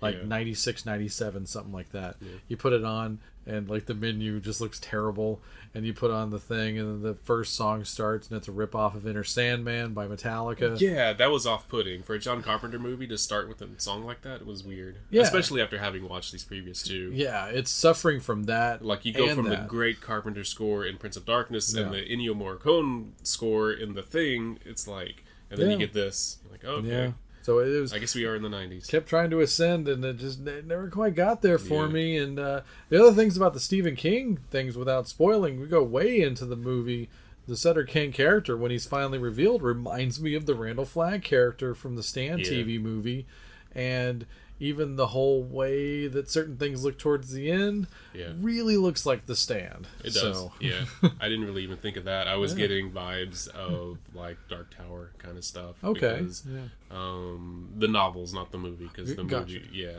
like 0.00 0.16
Yeah. 0.16 0.24
96 0.26 0.86
97 0.86 1.46
something 1.46 1.72
like 1.72 1.90
that 1.92 2.16
you 2.48 2.56
put 2.56 2.72
it 2.72 2.84
on 2.84 3.18
and 3.46 3.68
like 3.68 3.86
the 3.86 3.94
menu 3.94 4.38
just 4.40 4.60
looks 4.60 4.78
terrible 4.80 5.40
and 5.74 5.86
you 5.86 5.94
put 5.94 6.10
on 6.10 6.30
the 6.30 6.38
thing 6.38 6.78
and 6.78 7.02
the 7.02 7.14
first 7.14 7.54
song 7.54 7.84
starts 7.84 8.28
and 8.28 8.36
it's 8.36 8.48
a 8.48 8.52
rip 8.52 8.74
off 8.74 8.94
of 8.94 9.06
Enter 9.06 9.24
Sandman 9.24 9.92
by 9.94 10.06
metallica 10.06 10.78
Yeah, 10.80 11.12
that 11.12 11.30
was 11.30 11.46
off 11.46 11.68
putting. 11.68 12.02
For 12.02 12.14
a 12.14 12.18
John 12.18 12.42
Carpenter 12.42 12.78
movie 12.78 13.06
to 13.06 13.16
start 13.16 13.48
with 13.48 13.62
a 13.62 13.68
song 13.78 14.04
like 14.04 14.22
that, 14.22 14.40
it 14.40 14.46
was 14.46 14.64
weird. 14.64 14.96
Yeah. 15.10 15.22
Especially 15.22 15.62
after 15.62 15.78
having 15.78 16.08
watched 16.08 16.32
these 16.32 16.44
previous 16.44 16.82
two. 16.82 17.10
Yeah, 17.14 17.46
it's 17.46 17.70
suffering 17.70 18.20
from 18.20 18.44
that 18.44 18.84
Like 18.84 19.04
you 19.04 19.12
go 19.12 19.24
and 19.26 19.36
from 19.36 19.48
the 19.48 19.64
great 19.68 20.00
Carpenter 20.00 20.44
score 20.44 20.84
in 20.84 20.98
Prince 20.98 21.16
of 21.16 21.24
Darkness 21.24 21.72
and 21.72 21.94
Yeah. 21.94 22.00
the 22.00 22.06
Ennio 22.08 22.34
Morricone 22.34 23.10
score 23.22 23.72
in 23.72 23.94
The 23.94 24.02
Thing, 24.02 24.58
it's 24.64 24.86
like, 24.88 25.24
and 25.50 25.58
then 25.60 25.70
you 25.70 25.78
get 25.78 25.92
this. 25.92 26.38
You're 26.44 26.52
like, 26.52 26.64
okay. 26.64 26.88
yeah 26.88 27.10
so 27.42 27.58
it 27.58 27.80
was 27.80 27.92
I 27.92 27.98
guess 27.98 28.14
we 28.14 28.24
are 28.26 28.34
in 28.36 28.42
the 28.42 28.48
90s. 28.48 28.88
kept 28.88 29.08
trying 29.08 29.30
to 29.30 29.40
ascend 29.40 29.88
and 29.88 30.04
it 30.04 30.18
just 30.18 30.46
it 30.46 30.66
never 30.66 30.88
quite 30.88 31.14
got 31.14 31.42
there 31.42 31.58
for 31.58 31.86
Yeah. 31.86 31.92
me 31.92 32.16
and 32.16 32.38
uh, 32.38 32.60
the 32.88 33.00
other 33.00 33.12
things 33.14 33.36
about 33.36 33.54
the 33.54 33.60
stephen 33.60 33.96
king 33.96 34.38
things 34.50 34.76
without 34.76 35.08
spoiling 35.08 35.60
we 35.60 35.66
go 35.66 35.82
way 35.82 36.20
into 36.20 36.44
the 36.44 36.56
movie 36.56 37.08
the 37.48 37.56
Sutter 37.56 37.82
King 37.84 38.12
character 38.12 38.56
when 38.56 38.70
he's 38.70 38.86
finally 38.86 39.18
revealed 39.18 39.60
reminds 39.62 40.20
me 40.20 40.34
of 40.36 40.46
the 40.46 40.54
Randall 40.54 40.84
Flagg 40.84 41.24
character 41.24 41.74
from 41.74 41.96
the 41.96 42.02
Stand 42.02 42.40
Yeah. 42.40 42.52
TV 42.52 42.80
movie 42.80 43.26
and 43.74 44.24
even 44.60 44.96
the 44.96 45.08
whole 45.08 45.42
way 45.42 46.06
that 46.06 46.30
certain 46.30 46.56
things 46.58 46.84
look 46.84 46.98
towards 46.98 47.32
the 47.32 47.50
end 47.50 47.86
Yeah. 48.14 48.32
really 48.40 48.76
looks 48.76 49.06
like 49.06 49.24
the 49.26 49.34
stand 49.34 49.88
It 50.04 50.12
does. 50.12 50.36
so 50.36 50.52
Yeah. 50.60 50.84
I 51.20 51.28
didn't 51.30 51.46
really 51.46 51.62
even 51.62 51.78
think 51.78 51.96
of 51.96 52.04
that. 52.04 52.28
I 52.28 52.36
was 52.36 52.52
getting 52.54 52.90
vibes 52.90 53.48
of 53.48 53.98
like 54.14 54.36
Dark 54.48 54.74
Tower 54.76 55.10
kind 55.18 55.38
of 55.38 55.44
stuff. 55.44 55.82
okay 55.82 56.18
Because, 56.18 56.44
yeah. 56.46 56.60
um, 56.90 57.70
the 57.78 57.88
novels, 57.88 58.32
not 58.34 58.52
the 58.52 58.58
movie, 58.58 58.86
because 58.92 59.16
the 59.16 59.24
Gotcha. 59.24 59.54
movie, 59.54 59.68
yeah, 59.72 59.92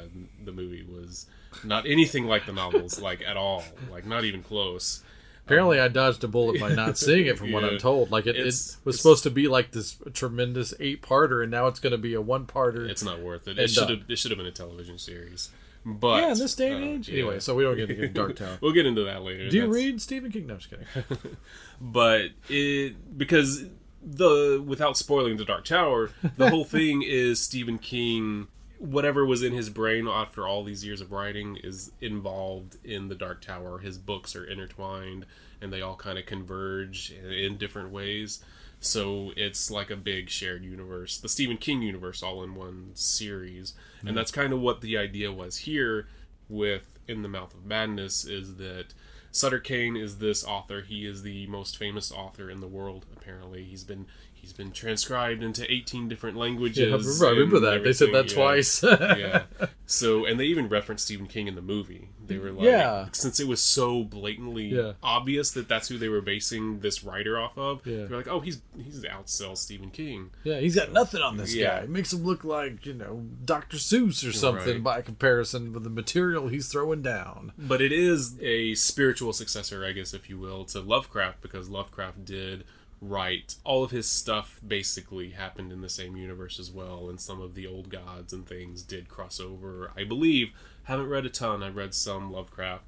the 0.46 0.52
movie 0.52 0.84
was 0.84 1.26
not 1.64 1.86
anything 1.88 2.26
like 2.26 2.46
the 2.46 2.54
novels, 2.54 3.02
like 3.02 3.22
at 3.28 3.36
all, 3.38 3.64
like 3.92 4.06
not 4.06 4.24
even 4.26 4.44
close. 4.44 5.04
Apparently, 5.46 5.80
I 5.80 5.88
dodged 5.88 6.24
a 6.24 6.28
bullet 6.28 6.60
by 6.60 6.74
not 6.74 6.98
seeing 7.00 7.26
it, 7.28 7.38
from 7.38 7.52
what 7.52 7.64
I'm 7.64 7.78
told. 7.78 8.12
Like 8.12 8.26
it, 8.28 8.36
it 8.38 8.46
was 8.46 8.78
it's- 8.86 8.98
supposed 8.98 9.24
to 9.24 9.30
be 9.32 9.48
like 9.48 9.72
this 9.72 9.98
tremendous 10.14 10.74
eight-parter, 10.80 11.42
and 11.42 11.52
now 11.52 11.68
it's 11.68 11.80
going 11.80 11.92
to 11.92 11.98
be 11.98 12.14
a 12.14 12.22
one-parter. 12.22 12.88
It's 12.90 13.04
not 13.04 13.20
worth 13.20 13.48
it. 13.48 13.58
It 13.60 13.70
should 13.70 13.90
have. 13.90 14.00
It 14.10 14.18
should 14.18 14.32
have 14.32 14.38
been 14.38 14.48
a 14.48 14.52
television 14.52 14.98
series. 14.98 15.50
But 15.84 16.22
yeah, 16.22 16.32
in 16.34 16.38
this 16.38 16.54
day 16.54 16.72
and 16.74 16.84
uh, 16.84 16.88
age. 16.88 17.10
yeah. 17.10 17.20
Anyway, 17.24 17.40
so 17.40 17.56
we 17.56 17.64
don't 17.64 17.76
get 17.76 17.88
to 17.88 17.96
get 17.96 18.14
Dark 18.22 18.36
Tower. 18.36 18.58
we'll 18.62 18.72
get 18.72 18.86
into 18.86 19.04
that 19.06 19.24
later. 19.24 19.50
Do 19.50 19.56
you 19.58 19.62
That's- 19.64 19.76
read 19.76 20.02
Stephen 20.02 20.32
King? 20.32 20.46
No, 20.48 20.54
I'm 20.54 20.60
just 20.60 20.70
kidding. 20.70 21.18
but 21.82 22.26
it 22.50 23.18
because 23.18 23.66
the 24.04 24.64
without 24.66 24.96
spoiling 24.96 25.38
the 25.38 25.46
Dark 25.46 25.66
Tower, 25.66 26.12
the 26.38 26.50
whole 26.52 26.66
thing 26.66 27.02
is 27.06 27.40
Stephen 27.42 27.78
King. 27.80 28.48
Whatever 28.82 29.24
was 29.28 29.44
in 29.44 29.54
his 29.54 29.70
brain 29.70 30.08
after 30.08 30.48
all 30.48 30.64
these 30.64 30.84
years 30.84 31.02
of 31.02 31.12
writing 31.12 31.56
is 31.64 31.92
involved 32.02 32.78
in 32.84 33.10
the 33.10 33.16
Dark 33.16 33.42
Tower. 33.42 33.78
His 33.78 34.00
books 34.00 34.36
are 34.36 34.44
intertwined, 34.44 35.28
and 35.62 35.72
they 35.72 35.82
all 35.82 35.96
kind 35.96 36.18
of 36.18 36.26
converge 36.26 37.12
in, 37.12 37.32
in 37.32 37.58
different 37.58 37.92
ways. 37.92 38.44
So 38.80 39.34
it's 39.38 39.70
like 39.70 39.92
a 39.92 39.96
big 39.96 40.32
shared 40.32 40.64
universe, 40.66 41.20
the 41.20 41.30
Stephen 41.30 41.58
King 41.58 41.84
universe, 41.84 42.24
all 42.24 42.42
in 42.44 42.56
one 42.56 42.90
series, 42.96 43.76
and 44.04 44.18
that's 44.18 44.32
kind 44.32 44.52
of 44.52 44.60
what 44.60 44.82
the 44.82 44.98
idea 44.98 45.32
was 45.32 45.58
here 45.58 46.08
with 46.50 46.98
In 47.08 47.22
the 47.22 47.30
Mouth 47.30 47.54
of 47.54 47.64
Madness. 47.64 48.26
Is 48.26 48.56
that 48.56 48.96
Sutter 49.32 49.60
Kane 49.60 49.96
is 49.96 50.18
this 50.18 50.44
author. 50.44 50.82
He 50.82 51.06
is 51.06 51.22
the 51.22 51.46
most 51.46 51.78
famous 51.78 52.12
author 52.12 52.50
in 52.50 52.60
the 52.60 52.68
world. 52.68 53.06
Apparently, 53.16 53.64
he's 53.64 53.84
been 53.84 54.08
he's 54.42 54.54
been 54.54 54.72
transcribed 54.72 55.44
into 55.44 55.72
18 55.72 56.10
different 56.10 56.36
languages. 56.36 56.80
Yeah, 56.90 56.96
I 56.96 56.98
remember, 56.98 57.26
I 57.26 57.30
remember 57.30 57.56
and 57.58 57.66
that. 57.66 57.84
They 57.84 57.94
said 57.94 58.14
that 58.14 58.30
yeah. 58.30 58.34
twice. 58.36 58.84
yeah. 58.84 59.44
So, 59.86 60.26
and 60.26 60.40
they 60.40 60.46
even 60.46 60.68
referenced 60.70 61.06
Stephen 61.06 61.28
King 61.28 61.48
in 61.48 61.56
the 61.56 61.62
movie. 61.62 62.10
They 62.26 62.38
were 62.38 62.52
like, 62.52 62.64
Yeah. 62.66 63.08
since 63.12 63.40
it 63.40 63.48
was 63.48 63.62
so 63.62 64.04
blatantly 64.04 64.68
Yeah. 64.76 64.94
obvious 65.04 65.52
that 65.52 65.68
that's 65.68 65.90
who 65.90 65.98
they 65.98 66.08
were 66.10 66.22
basing 66.22 66.80
this 66.80 67.04
writer 67.04 67.38
off 67.38 67.58
of. 67.58 67.86
Yeah. 67.86 68.06
They're 68.06 68.18
like, 68.18 68.28
oh, 68.28 68.40
he's 68.40 68.62
he's 68.78 69.04
outsells 69.04 69.58
Stephen 69.58 69.90
King. 69.92 70.32
yeah, 70.44 70.60
he's 70.60 70.76
got 70.76 70.92
nothing 70.92 71.22
on 71.22 71.38
this 71.38 71.54
guy. 71.54 71.80
It 71.80 71.90
makes 71.90 72.14
him 72.14 72.24
look 72.24 72.44
like 72.44 72.86
you 72.86 72.94
know 72.94 73.26
Dr. 73.44 73.78
Seuss 73.78 74.28
or 74.28 74.32
something 74.32 74.76
Right. 74.76 74.84
by 74.84 75.02
comparison 75.02 75.74
with 75.74 75.84
the 75.84 75.90
material 75.90 76.48
he's 76.48 76.68
throwing 76.70 77.02
down. 77.02 77.52
But 77.58 77.82
it 77.82 77.92
is 77.92 78.40
a 78.42 78.76
spiritual 78.76 79.34
successor, 79.34 79.86
I 79.86 79.92
guess, 79.92 80.14
if 80.14 80.30
you 80.30 80.40
will, 80.40 80.64
to 80.66 80.80
Lovecraft 80.80 81.42
because 81.42 81.70
Lovecraft 81.70 82.24
did 82.26 82.64
right. 83.02 83.56
All 83.64 83.84
of 83.84 83.92
his 83.92 84.08
stuff 84.08 84.62
basically 84.66 85.32
happened 85.32 85.72
in 85.72 85.82
the 85.82 85.90
same 85.90 86.16
universe 86.16 86.60
as 86.60 86.72
well, 86.72 87.10
and 87.10 87.20
some 87.20 87.42
of 87.42 87.56
the 87.56 87.68
old 87.68 87.90
gods 87.90 88.32
and 88.32 88.48
things 88.48 88.84
did 88.84 89.10
cross 89.10 89.40
over. 89.40 89.92
I 89.98 90.04
believe. 90.04 90.52
Haven't 90.84 91.10
read 91.10 91.26
a 91.26 91.30
ton. 91.30 91.62
I 91.62 91.70
read 91.70 91.94
some 91.94 92.32
Lovecraft, 92.32 92.84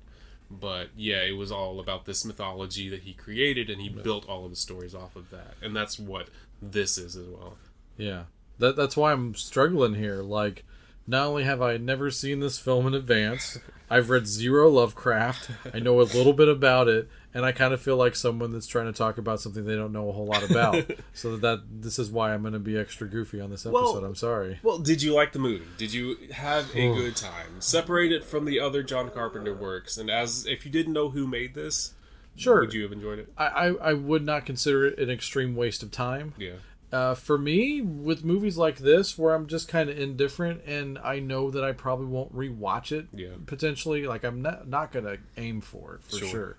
but 0.49 0.89
yeah, 0.95 1.21
it 1.21 1.37
was 1.37 1.51
all 1.51 1.79
about 1.79 2.05
this 2.05 2.25
mythology 2.25 2.89
that 2.89 3.03
he 3.03 3.13
created, 3.13 3.69
and 3.69 3.79
he 3.81 3.89
built 3.89 4.27
all 4.27 4.45
of 4.45 4.49
the 4.49 4.55
stories 4.55 4.95
off 4.95 5.15
of 5.15 5.29
that, 5.29 5.53
and 5.61 5.75
that's 5.75 5.99
what 5.99 6.29
this 6.61 6.97
is 6.97 7.15
as 7.15 7.27
well. 7.27 7.57
Yeah, 7.97 8.23
that 8.57 8.75
that's 8.75 8.97
why 8.97 9.11
I'm 9.11 9.35
struggling 9.35 9.93
here. 9.93 10.23
Like, 10.23 10.65
not 11.07 11.27
only 11.27 11.43
have 11.43 11.61
I 11.61 11.77
never 11.77 12.09
seen 12.11 12.39
this 12.39 12.57
film 12.59 12.87
in 12.87 12.93
advance, 12.93 13.57
I've 13.89 14.09
read 14.09 14.27
zero 14.27 14.69
Lovecraft. 14.69 15.51
I 15.73 15.79
know 15.79 15.99
a 15.99 16.03
little 16.03 16.33
bit 16.33 16.47
about 16.47 16.87
it, 16.87 17.09
and 17.33 17.45
I 17.45 17.51
kind 17.51 17.73
of 17.73 17.81
feel 17.81 17.97
like 17.97 18.15
someone 18.15 18.51
that's 18.51 18.67
trying 18.67 18.85
to 18.85 18.93
talk 18.93 19.17
about 19.17 19.39
something 19.41 19.65
they 19.65 19.75
don't 19.75 19.91
know 19.91 20.09
a 20.09 20.11
whole 20.13 20.25
lot 20.25 20.49
about. 20.49 20.89
so 21.13 21.35
that 21.37 21.63
this 21.81 21.99
is 21.99 22.09
why 22.09 22.33
I'm 22.33 22.41
going 22.41 22.53
to 22.53 22.59
be 22.59 22.77
extra 22.77 23.07
goofy 23.07 23.39
on 23.41 23.49
this 23.49 23.65
episode. 23.65 23.73
Well- 24.01 24.05
I'm 24.05 24.15
sorry. 24.15 24.59
Well, 24.63 24.79
did 24.79 25.01
you 25.01 25.13
like 25.13 25.33
the 25.33 25.39
movie? 25.39 25.65
Did 25.77 25.93
you 25.93 26.17
have 26.31 26.69
a 26.75 26.93
good 26.93 27.15
time? 27.15 27.59
Separate 27.59 28.11
it 28.11 28.23
from 28.23 28.45
the 28.45 28.59
other 28.59 28.81
John 28.83 29.09
Carpenter 29.11 29.53
works, 29.53 29.97
and 29.97 30.09
as 30.09 30.45
if 30.45 30.65
you 30.65 30.71
didn't 30.71 30.93
know 30.93 31.09
who 31.09 31.27
made 31.27 31.53
this, 31.53 31.93
Sure. 32.35 32.61
would 32.61 32.73
you 32.73 32.81
have 32.83 32.91
enjoyed 32.91 33.19
it? 33.19 33.31
I, 33.37 33.45
I, 33.45 33.67
I 33.89 33.93
would 33.93 34.25
not 34.25 34.45
consider 34.45 34.87
it 34.87 34.97
an 34.97 35.09
extreme 35.11 35.55
waste 35.55 35.83
of 35.83 35.91
time. 35.91 36.33
Yeah. 36.37 36.53
Uh, 36.93 37.15
for 37.15 37.37
me, 37.39 37.81
with 37.81 38.23
movies 38.23 38.55
like 38.55 38.77
this, 38.77 39.17
where 39.17 39.33
I'm 39.33 39.47
just 39.47 39.67
kind 39.67 39.89
of 39.89 39.97
indifferent, 39.97 40.61
and 40.67 40.99
I 40.99 41.19
know 41.19 41.49
that 41.49 41.63
I 41.63 41.71
probably 41.71 42.05
won't 42.05 42.35
rewatch 42.35 42.91
it. 42.91 43.07
Yeah. 43.13 43.29
Potentially, 43.47 44.05
like 44.05 44.23
I'm 44.23 44.41
not 44.43 44.67
not 44.67 44.91
gonna 44.91 45.17
aim 45.35 45.59
for 45.61 45.95
it 45.95 46.03
for 46.03 46.17
Sure. 46.17 46.27
sure. 46.29 46.57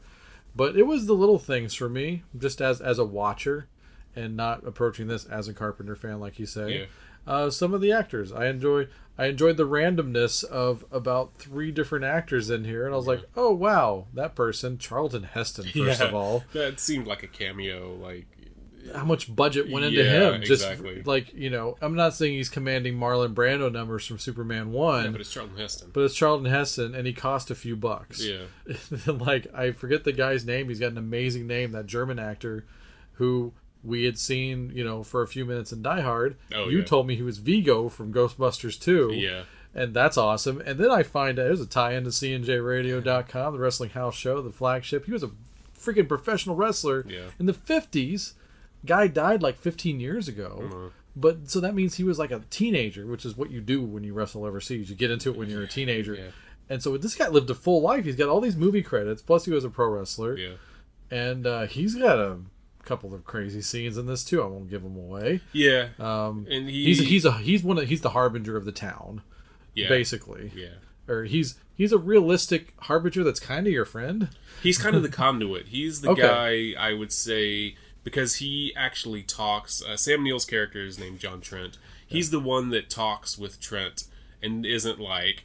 But 0.57 0.77
it 0.77 0.87
was 0.89 1.07
the 1.07 1.15
little 1.15 1.39
things 1.39 1.73
for 1.75 1.89
me, 1.89 2.25
just 2.37 2.61
as 2.61 2.81
as 2.81 2.99
a 2.99 3.05
watcher, 3.05 3.69
and 4.17 4.37
not 4.37 4.67
approaching 4.67 5.07
this 5.07 5.25
as 5.25 5.47
a 5.47 5.55
Carpenter 5.55 5.95
fan, 5.97 6.19
like 6.19 6.39
you 6.41 6.47
say. 6.47 6.79
Yeah. 6.81 6.85
Uh, 7.27 7.49
some 7.49 7.73
of 7.73 7.81
the 7.81 7.93
actors 7.93 8.33
I 8.33 8.47
enjoy. 8.49 8.89
I 9.17 9.27
enjoyed 9.27 9.57
the 9.57 9.67
randomness 9.69 10.43
of 10.43 10.85
about 10.91 11.37
three 11.37 11.71
different 11.71 12.05
actors 12.05 12.51
in 12.51 12.65
here, 12.65 12.85
and 12.85 12.93
I 12.93 12.97
was 12.97 13.07
like, 13.07 13.23
"Oh 13.37 13.53
wow, 13.55 14.07
that 14.13 14.35
person, 14.35 14.77
Charlton 14.79 15.23
Heston, 15.23 15.67
first 15.67 15.77
Yeah. 16.01 16.09
of 16.09 16.15
all." 16.15 16.45
That 16.53 16.81
seemed 16.81 17.07
like 17.07 17.23
a 17.23 17.29
cameo. 17.29 17.95
Like, 17.95 18.27
how 18.95 19.05
much 19.05 19.35
budget 19.35 19.71
went 19.71 19.85
into 19.85 20.03
Yeah, 20.03 20.33
him. 20.33 20.43
Just 20.43 20.63
exactly. 20.65 21.03
like 21.05 21.33
you 21.35 21.51
know, 21.51 21.77
I'm 21.81 21.95
not 21.95 22.15
saying 22.15 22.35
he's 22.35 22.49
commanding 22.49 22.95
Marlon 22.95 23.35
Brando 23.35 23.71
numbers 23.73 24.07
from 24.07 24.19
Superman 24.19 24.73
One, 24.73 25.05
yeah, 25.05 25.11
but 25.11 25.21
it's 25.21 25.33
Charlton 25.33 25.57
Heston. 25.57 25.91
but 25.93 26.01
it's 26.03 26.15
Charlton 26.15 26.47
Heston, 26.51 26.95
and 26.95 27.07
he 27.07 27.13
cost 27.13 27.51
a 27.51 27.55
few 27.55 27.77
bucks. 27.77 28.23
yeah. 28.25 28.45
like 29.07 29.47
I 29.55 29.71
forget 29.73 30.05
the 30.05 30.13
guy's 30.13 30.45
name. 30.45 30.69
He's 30.69 30.81
got 30.81 30.93
an 30.93 30.99
amazing 30.99 31.47
name. 31.47 31.73
That 31.73 31.87
German 31.87 32.19
actor, 32.19 32.65
who 33.15 33.53
we 33.83 34.05
had 34.05 34.19
seen, 34.19 34.73
you 34.75 34.83
know, 34.83 35.03
for 35.03 35.23
a 35.23 35.29
few 35.29 35.45
minutes 35.45 35.71
in 35.73 35.83
Die 35.83 36.01
Hard. 36.01 36.37
Oh, 36.55 36.69
you 36.69 36.79
yeah. 36.79 36.85
told 36.85 37.07
me 37.07 37.17
he 37.17 37.23
was 37.23 37.39
Vigo 37.39 37.89
from 37.89 38.13
Ghostbusters 38.13 38.81
Two. 38.81 39.13
Yeah. 39.13 39.43
And 39.77 39.93
that's 39.93 40.17
awesome. 40.17 40.63
And 40.65 40.79
then 40.79 40.91
I 40.91 41.03
find 41.03 41.37
out 41.39 41.45
there's 41.47 41.61
a 41.61 41.67
tie 41.67 41.95
in 41.95 42.05
to 42.05 42.11
CNJRadio.com, 42.11 43.53
the 43.55 43.59
Wrestling 43.59 43.91
House 43.91 44.15
Show, 44.15 44.41
the 44.41 44.51
flagship. 44.53 45.07
He 45.07 45.13
was 45.13 45.23
a 45.23 45.31
freaking 45.79 46.09
professional 46.09 46.57
wrestler 46.57 47.05
Yeah. 47.09 47.27
in 47.39 47.47
the 47.47 47.53
50s. 47.53 48.35
Guy 48.85 49.07
died 49.07 49.43
like 49.43 49.59
15 49.59 50.01
years 50.01 50.29
ago. 50.29 50.63
Uh-huh. 50.65 50.89
But 51.17 51.49
so 51.49 51.61
that 51.61 51.75
means 51.75 51.95
he 51.95 52.05
was 52.05 52.19
like 52.19 52.31
a 52.33 52.41
teenager, 52.51 53.07
which 53.07 53.25
is 53.25 53.37
what 53.37 53.51
you 53.51 53.61
do 53.61 53.81
when 53.83 54.03
you 54.05 54.13
wrestle 54.13 54.45
overseas. 54.45 54.91
You 54.91 54.97
get 54.97 55.11
into 55.13 55.31
it 55.31 55.37
when 55.37 55.49
you're 55.49 55.63
a 55.63 55.69
teenager. 55.69 56.15
Yeah. 56.15 56.31
And 56.69 56.83
so 56.83 56.97
this 56.97 57.15
guy 57.15 57.29
lived 57.29 57.51
a 57.51 57.55
full 57.55 57.81
life. 57.83 58.05
He's 58.05 58.17
got 58.17 58.29
all 58.29 58.41
these 58.41 58.57
movie 58.57 58.83
credits, 58.83 59.23
plus 59.23 59.45
he 59.45 59.53
was 59.53 59.65
a 59.65 59.71
pro 59.71 59.89
wrestler. 59.91 60.37
Yeah. 60.37 60.55
And 61.11 61.47
uh, 61.47 61.67
he's 61.67 61.95
got 61.95 62.19
a 62.19 62.39
couple 62.83 63.15
of 63.15 63.25
crazy 63.25 63.61
scenes 63.63 63.97
in 63.97 64.07
this 64.07 64.25
too. 64.25 64.43
I 64.43 64.47
won't 64.47 64.69
give 64.69 64.83
them 64.83 64.97
away. 64.97 65.41
Yeah. 65.53 65.89
Um, 66.01 66.47
and 66.51 66.69
he, 66.69 66.87
he's 66.87 67.01
he's 67.07 67.25
a 67.25 67.33
he's 67.33 67.63
one 67.63 67.79
of, 67.79 67.87
he's 67.89 68.01
the 68.01 68.11
harbinger 68.11 68.57
of 68.57 68.65
the 68.65 68.73
town, 68.73 69.23
yeah. 69.75 69.89
basically 69.89 70.51
Yeah. 70.55 70.75
or 71.07 71.25
he's 71.25 71.57
he's 71.77 71.93
a 71.93 71.99
realistic 71.99 72.73
harbinger 72.81 73.23
that's 73.23 73.41
kind 73.41 73.67
of 73.67 73.73
your 73.73 73.85
friend. 73.85 74.31
He's 74.63 74.79
kind 74.79 74.97
of 74.97 75.03
the 75.03 75.09
conduit. 75.11 75.69
He's 75.69 76.01
the 76.01 76.11
Okay. 76.13 76.23
guy 76.75 76.83
I 76.83 76.93
would 76.95 77.13
say 77.13 77.77
because 78.05 78.37
he 78.37 78.73
actually 78.77 79.23
talks. 79.23 79.83
Uh, 79.83 79.97
Sam 79.97 80.23
Neill's 80.23 80.45
character 80.45 80.85
is 80.85 80.99
named 80.99 81.19
John 81.19 81.41
Trent. 81.41 81.79
He's 82.07 82.31
the 82.31 82.39
one 82.41 82.71
that 82.71 82.91
talks 82.91 83.37
with 83.37 83.61
Trent 83.61 84.05
and 84.43 84.65
isn't 84.65 85.01
like 85.01 85.45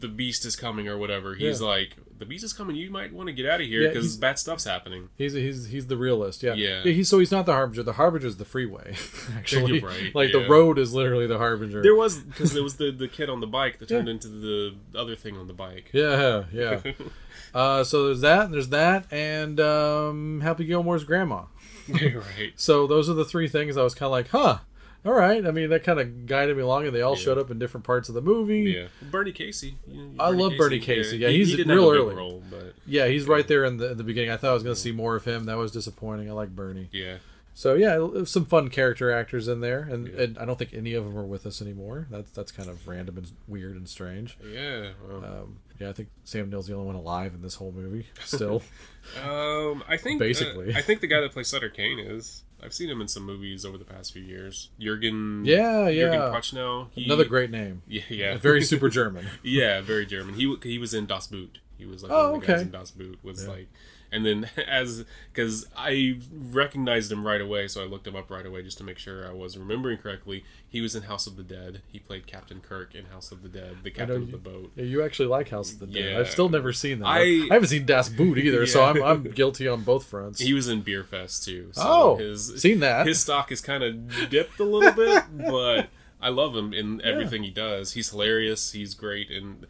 the 0.00 0.08
beast 0.08 0.44
is 0.44 0.56
coming 0.56 0.88
or 0.88 0.98
whatever. 0.98 1.34
He's 1.34 1.60
Yeah. 1.60 1.66
like 1.68 1.96
the 2.18 2.26
beast 2.26 2.44
is 2.44 2.52
coming. 2.52 2.76
You 2.76 2.90
might 2.90 3.12
want 3.12 3.28
to 3.28 3.32
get 3.32 3.46
out 3.46 3.60
of 3.60 3.66
here 3.66 3.88
because 3.88 4.04
he's- 4.04 4.16
bad 4.16 4.38
stuff's 4.38 4.64
happening. 4.64 5.08
He's 5.16 5.32
he's 5.32 5.66
he's 5.66 5.86
the 5.86 5.96
realist. 5.96 6.42
Yeah. 6.42 6.54
Yeah. 6.54 6.82
He's 6.82 7.08
so 7.08 7.18
he's 7.18 7.32
not 7.32 7.46
the 7.46 7.52
harbinger. 7.52 7.82
The 7.82 7.94
harbinger 7.94 8.26
is 8.26 8.36
the 8.36 8.44
freeway. 8.44 8.96
Actually, 9.36 9.80
right, 9.80 10.14
like 10.14 10.32
yeah. 10.32 10.40
the 10.40 10.48
road 10.48 10.78
is 10.78 10.92
literally 10.92 11.26
the 11.26 11.38
harbinger. 11.38 11.82
There 11.82 11.94
was 11.94 12.18
because 12.18 12.52
there 12.52 12.62
was 12.62 12.76
the 12.76 12.90
the 12.90 13.08
kid 13.08 13.28
on 13.28 13.40
the 13.40 13.46
bike 13.46 13.78
that 13.78 13.88
turned 13.88 14.08
into 14.08 14.28
the 14.28 14.74
other 14.94 15.16
thing 15.16 15.36
on 15.36 15.46
the 15.46 15.52
bike. 15.52 15.90
yeah, 15.92 16.44
yeah. 16.52 16.80
uh, 17.54 17.84
so 17.84 18.06
there's 18.06 18.20
that. 18.20 18.50
There's 18.50 18.68
that, 18.68 19.12
and 19.12 19.60
um, 19.60 20.40
Happy 20.40 20.64
Gilmore's 20.64 21.04
grandma. 21.04 21.44
right. 21.88 22.52
So 22.56 22.86
those 22.86 23.10
are 23.10 23.14
the 23.14 23.24
three 23.24 23.48
things 23.48 23.76
I 23.76 23.82
was 23.82 23.94
kind 23.94 24.06
of 24.06 24.12
like, 24.12 24.28
huh. 24.28 24.58
All 25.04 25.12
right. 25.12 25.44
I 25.46 25.50
mean, 25.50 25.68
that 25.70 25.84
kind 25.84 26.00
of 26.00 26.26
guided 26.26 26.56
me 26.56 26.62
along, 26.62 26.86
and 26.86 26.94
they 26.96 27.02
all 27.02 27.14
Yeah. 27.16 27.22
showed 27.24 27.38
up 27.38 27.50
in 27.50 27.58
different 27.58 27.84
parts 27.84 28.08
of 28.08 28.14
the 28.14 28.22
movie. 28.22 28.62
Yeah, 28.72 28.86
Bernie 29.10 29.32
Casey. 29.32 29.76
You 29.86 30.08
know, 30.08 30.22
I 30.24 30.30
love 30.30 30.52
Bernie 30.56 30.80
Casey. 30.80 31.18
Yeah, 31.18 31.28
he- 31.28 31.38
he's 31.38 31.48
he 31.50 31.56
didn't 31.56 31.72
real 31.76 31.90
have 31.92 32.00
a 32.00 32.04
big 32.04 32.06
early. 32.12 32.16
role, 32.16 32.42
but 32.50 32.74
Yeah, 32.86 33.06
he's 33.08 33.26
right 33.26 33.46
there 33.46 33.64
in 33.64 33.76
the, 33.76 33.90
in 33.92 33.96
the 33.98 34.04
beginning. 34.04 34.30
I 34.30 34.36
thought 34.36 34.50
I 34.50 34.54
was 34.54 34.62
going 34.62 34.74
to 34.74 34.80
see 34.80 34.92
more 34.92 35.14
of 35.16 35.24
him. 35.24 35.44
That 35.44 35.56
was 35.58 35.72
disappointing. 35.72 36.28
I 36.30 36.32
like 36.32 36.54
Bernie. 36.56 36.88
yeah, 36.92 37.18
So 37.56 37.74
yeah, 37.74 38.24
some 38.24 38.46
fun 38.46 38.68
character 38.70 39.10
actors 39.12 39.46
in 39.46 39.60
there, 39.60 39.80
and, 39.82 40.08
Yeah. 40.08 40.22
and 40.22 40.38
I 40.38 40.44
don't 40.44 40.58
think 40.58 40.72
any 40.74 40.94
of 40.94 41.04
them 41.04 41.16
are 41.18 41.24
with 41.26 41.44
us 41.46 41.60
anymore. 41.62 42.06
That's 42.10 42.30
that's 42.30 42.50
kind 42.50 42.68
of 42.70 42.88
random 42.88 43.18
and 43.18 43.30
weird 43.46 43.76
and 43.76 43.88
strange. 43.88 44.36
yeah. 44.50 44.92
Well, 45.06 45.24
Um, 45.24 45.56
yeah, 45.80 45.88
I 45.90 45.92
think 45.92 46.08
Sam 46.24 46.48
Neill's 46.48 46.66
the 46.68 46.72
only 46.74 46.86
one 46.86 46.94
alive 46.94 47.34
in 47.34 47.42
this 47.42 47.56
whole 47.56 47.72
movie. 47.72 48.06
Still, 48.24 48.62
Um, 49.22 49.84
I 49.86 49.96
think 49.98 50.18
Basically. 50.18 50.72
uh, 50.74 50.78
I 50.78 50.82
think 50.82 51.00
the 51.02 51.06
guy 51.08 51.20
that 51.20 51.32
plays 51.32 51.48
Sutter 51.48 51.68
Kane 51.68 51.98
is. 51.98 52.43
I've 52.64 52.72
seen 52.72 52.88
him 52.88 53.00
in 53.00 53.08
some 53.08 53.24
movies 53.24 53.64
over 53.64 53.76
the 53.76 53.84
past 53.84 54.12
few 54.12 54.22
years. 54.22 54.70
Jurgen. 54.80 55.44
Yeah, 55.44 55.90
Jurgen 55.90 56.20
yeah. 56.20 56.30
Prochnow. 56.32 56.88
He, 56.94 57.04
another 57.04 57.24
great 57.24 57.50
name. 57.50 57.82
Yeah, 57.86 58.02
yeah. 58.08 58.38
Very 58.38 58.62
super 58.72 58.88
German. 58.88 59.26
yeah, 59.42 59.80
very 59.82 60.06
German. 60.06 60.34
He 60.34 60.56
he 60.62 60.78
was 60.78 60.94
in 60.94 61.06
Das 61.06 61.26
Boot. 61.26 61.58
He 61.76 61.84
was 61.84 62.02
like 62.02 62.10
Oh, 62.12 62.32
one 62.32 62.40
of 62.40 62.46
the 62.46 62.52
oh, 62.52 62.56
guys 62.56 62.62
in 62.62 62.70
Das 62.70 62.90
Boot. 62.90 63.18
Was 63.22 63.46
like, 63.46 63.68
and 64.14 64.24
then 64.24 64.48
as 64.68 65.04
because 65.32 65.66
I 65.76 66.18
recognized 66.32 67.10
him 67.12 67.26
right 67.26 67.40
away, 67.40 67.68
so 67.68 67.82
I 67.82 67.86
looked 67.86 68.06
him 68.06 68.16
up 68.16 68.30
right 68.30 68.46
away 68.46 68.62
just 68.62 68.78
to 68.78 68.84
make 68.84 68.98
sure 68.98 69.26
I 69.28 69.32
was 69.32 69.58
remembering 69.58 69.98
correctly. 69.98 70.44
He 70.68 70.80
was 70.80 70.94
in 70.94 71.02
House 71.04 71.26
of 71.26 71.36
the 71.36 71.42
Dead. 71.42 71.82
He 71.92 71.98
played 71.98 72.26
Captain 72.26 72.60
Kirk 72.60 72.94
in 72.94 73.06
House 73.06 73.30
of 73.32 73.42
the 73.42 73.48
Dead, 73.48 73.76
the 73.82 73.90
captain 73.90 74.22
of 74.22 74.30
the 74.30 74.38
boat. 74.38 74.72
Yeah, 74.76 74.84
you 74.84 75.02
actually 75.02 75.28
like 75.28 75.48
House 75.50 75.72
of 75.72 75.78
the 75.80 75.86
Dead. 75.86 76.12
Yeah. 76.12 76.18
I've 76.18 76.30
still 76.30 76.48
never 76.48 76.72
seen 76.72 77.00
that. 77.00 77.06
I- 77.06 77.46
I 77.50 77.54
haven't 77.54 77.68
seen 77.68 77.84
Das 77.86 78.08
Boot 78.08 78.38
either, 78.38 78.66
so 78.66 78.84
I'm 78.84 79.02
I'm 79.02 79.22
guilty 79.34 79.68
on 79.68 79.82
both 79.82 80.06
fronts. 80.06 80.40
He 80.40 80.52
was 80.54 80.68
in 80.68 80.82
Beerfest 80.82 81.44
too. 81.44 81.68
So 81.72 81.82
Oh, 81.84 82.16
his, 82.16 82.60
seen 82.60 82.80
that. 82.80 83.06
His 83.06 83.20
stock 83.20 83.50
is 83.52 83.60
kind 83.60 83.82
of 83.82 84.30
dipped 84.30 84.58
a 84.60 84.64
little 84.64 84.92
bit, 84.92 85.24
but 85.50 85.88
I 86.20 86.28
love 86.30 86.56
him 86.56 86.72
in 86.72 87.02
everything 87.02 87.42
he 87.42 87.50
does. 87.50 87.92
He's 87.92 88.10
hilarious. 88.10 88.72
He's 88.72 88.94
great, 88.94 89.30
and 89.30 89.66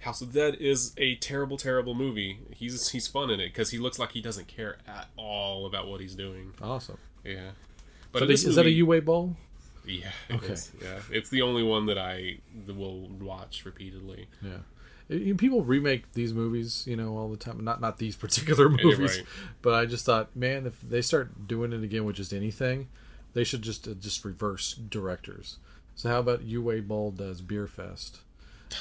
House 0.00 0.20
of 0.22 0.32
the 0.32 0.40
Dead 0.40 0.54
is 0.60 0.94
a 0.96 1.16
terrible, 1.16 1.56
terrible 1.56 1.94
movie. 1.94 2.38
He's 2.54 2.88
he's 2.90 3.06
fun 3.06 3.30
in 3.30 3.38
it 3.40 3.48
because 3.48 3.70
he 3.70 3.78
looks 3.78 3.98
like 3.98 4.12
he 4.12 4.20
doesn't 4.20 4.46
care 4.48 4.78
at 4.88 5.08
all 5.16 5.66
about 5.66 5.88
what 5.88 6.00
he's 6.00 6.14
doing. 6.14 6.52
awesome. 6.62 6.98
Yeah, 7.24 7.50
but 8.12 8.20
So 8.20 8.26
this 8.26 8.44
is 8.44 8.54
that 8.56 8.62
a 8.66 8.70
movie- 8.82 9.00
Uwe 9.00 9.04
Boll? 9.04 9.36
Yeah, 9.86 10.10
Okay. 10.30 10.52
is. 10.52 10.72
Yeah, 10.82 11.00
it's 11.10 11.30
the 11.30 11.42
only 11.42 11.62
one 11.62 11.86
that 11.86 11.98
I 11.98 12.38
will 12.66 13.08
watch 13.08 13.64
repeatedly. 13.64 14.28
Yeah. 14.42 14.58
People 15.36 15.64
remake 15.64 16.12
these 16.12 16.32
movies, 16.32 16.84
you 16.86 16.94
know, 16.96 17.16
all 17.16 17.28
the 17.28 17.36
time. 17.36 17.64
Not 17.64 17.80
not 17.80 17.98
these 17.98 18.14
particular 18.24 18.68
movies, 18.68 19.18
right. 19.18 19.26
but 19.60 19.74
I 19.74 19.84
just 19.86 20.04
thought, 20.06 20.34
man, 20.36 20.66
if 20.66 20.80
they 20.80 21.02
start 21.02 21.48
doing 21.48 21.72
it 21.72 21.82
again 21.82 22.04
with 22.04 22.16
just 22.16 22.32
anything, 22.32 22.88
they 23.34 23.42
should 23.44 23.62
just 23.62 23.88
uh, 23.88 23.94
just 23.94 24.24
reverse 24.24 24.74
directors. 24.74 25.58
So 25.96 26.08
how 26.08 26.20
about 26.20 26.46
Uwe 26.46 26.86
Boll 26.86 27.10
does 27.10 27.42
Beerfest? 27.42 28.20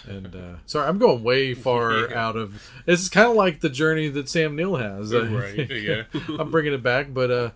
And 0.08 0.36
uh, 0.36 0.56
sorry, 0.66 0.88
I'm 0.88 0.98
going 0.98 1.24
way 1.24 1.54
far 1.68 2.10
Yeah. 2.10 2.20
out 2.28 2.36
of. 2.36 2.70
It's 2.88 3.10
kind 3.10 3.30
of 3.30 3.36
like 3.36 3.62
the 3.62 3.70
journey 3.70 4.08
that 4.10 4.30
Sam 4.30 4.56
Neill 4.56 4.76
has. 4.78 5.14
Right, 5.14 5.70
yeah. 5.70 6.04
I'm 6.40 6.52
bringing 6.52 6.74
it 6.74 6.84
back, 6.84 7.14
but 7.14 7.32
uh, 7.32 7.50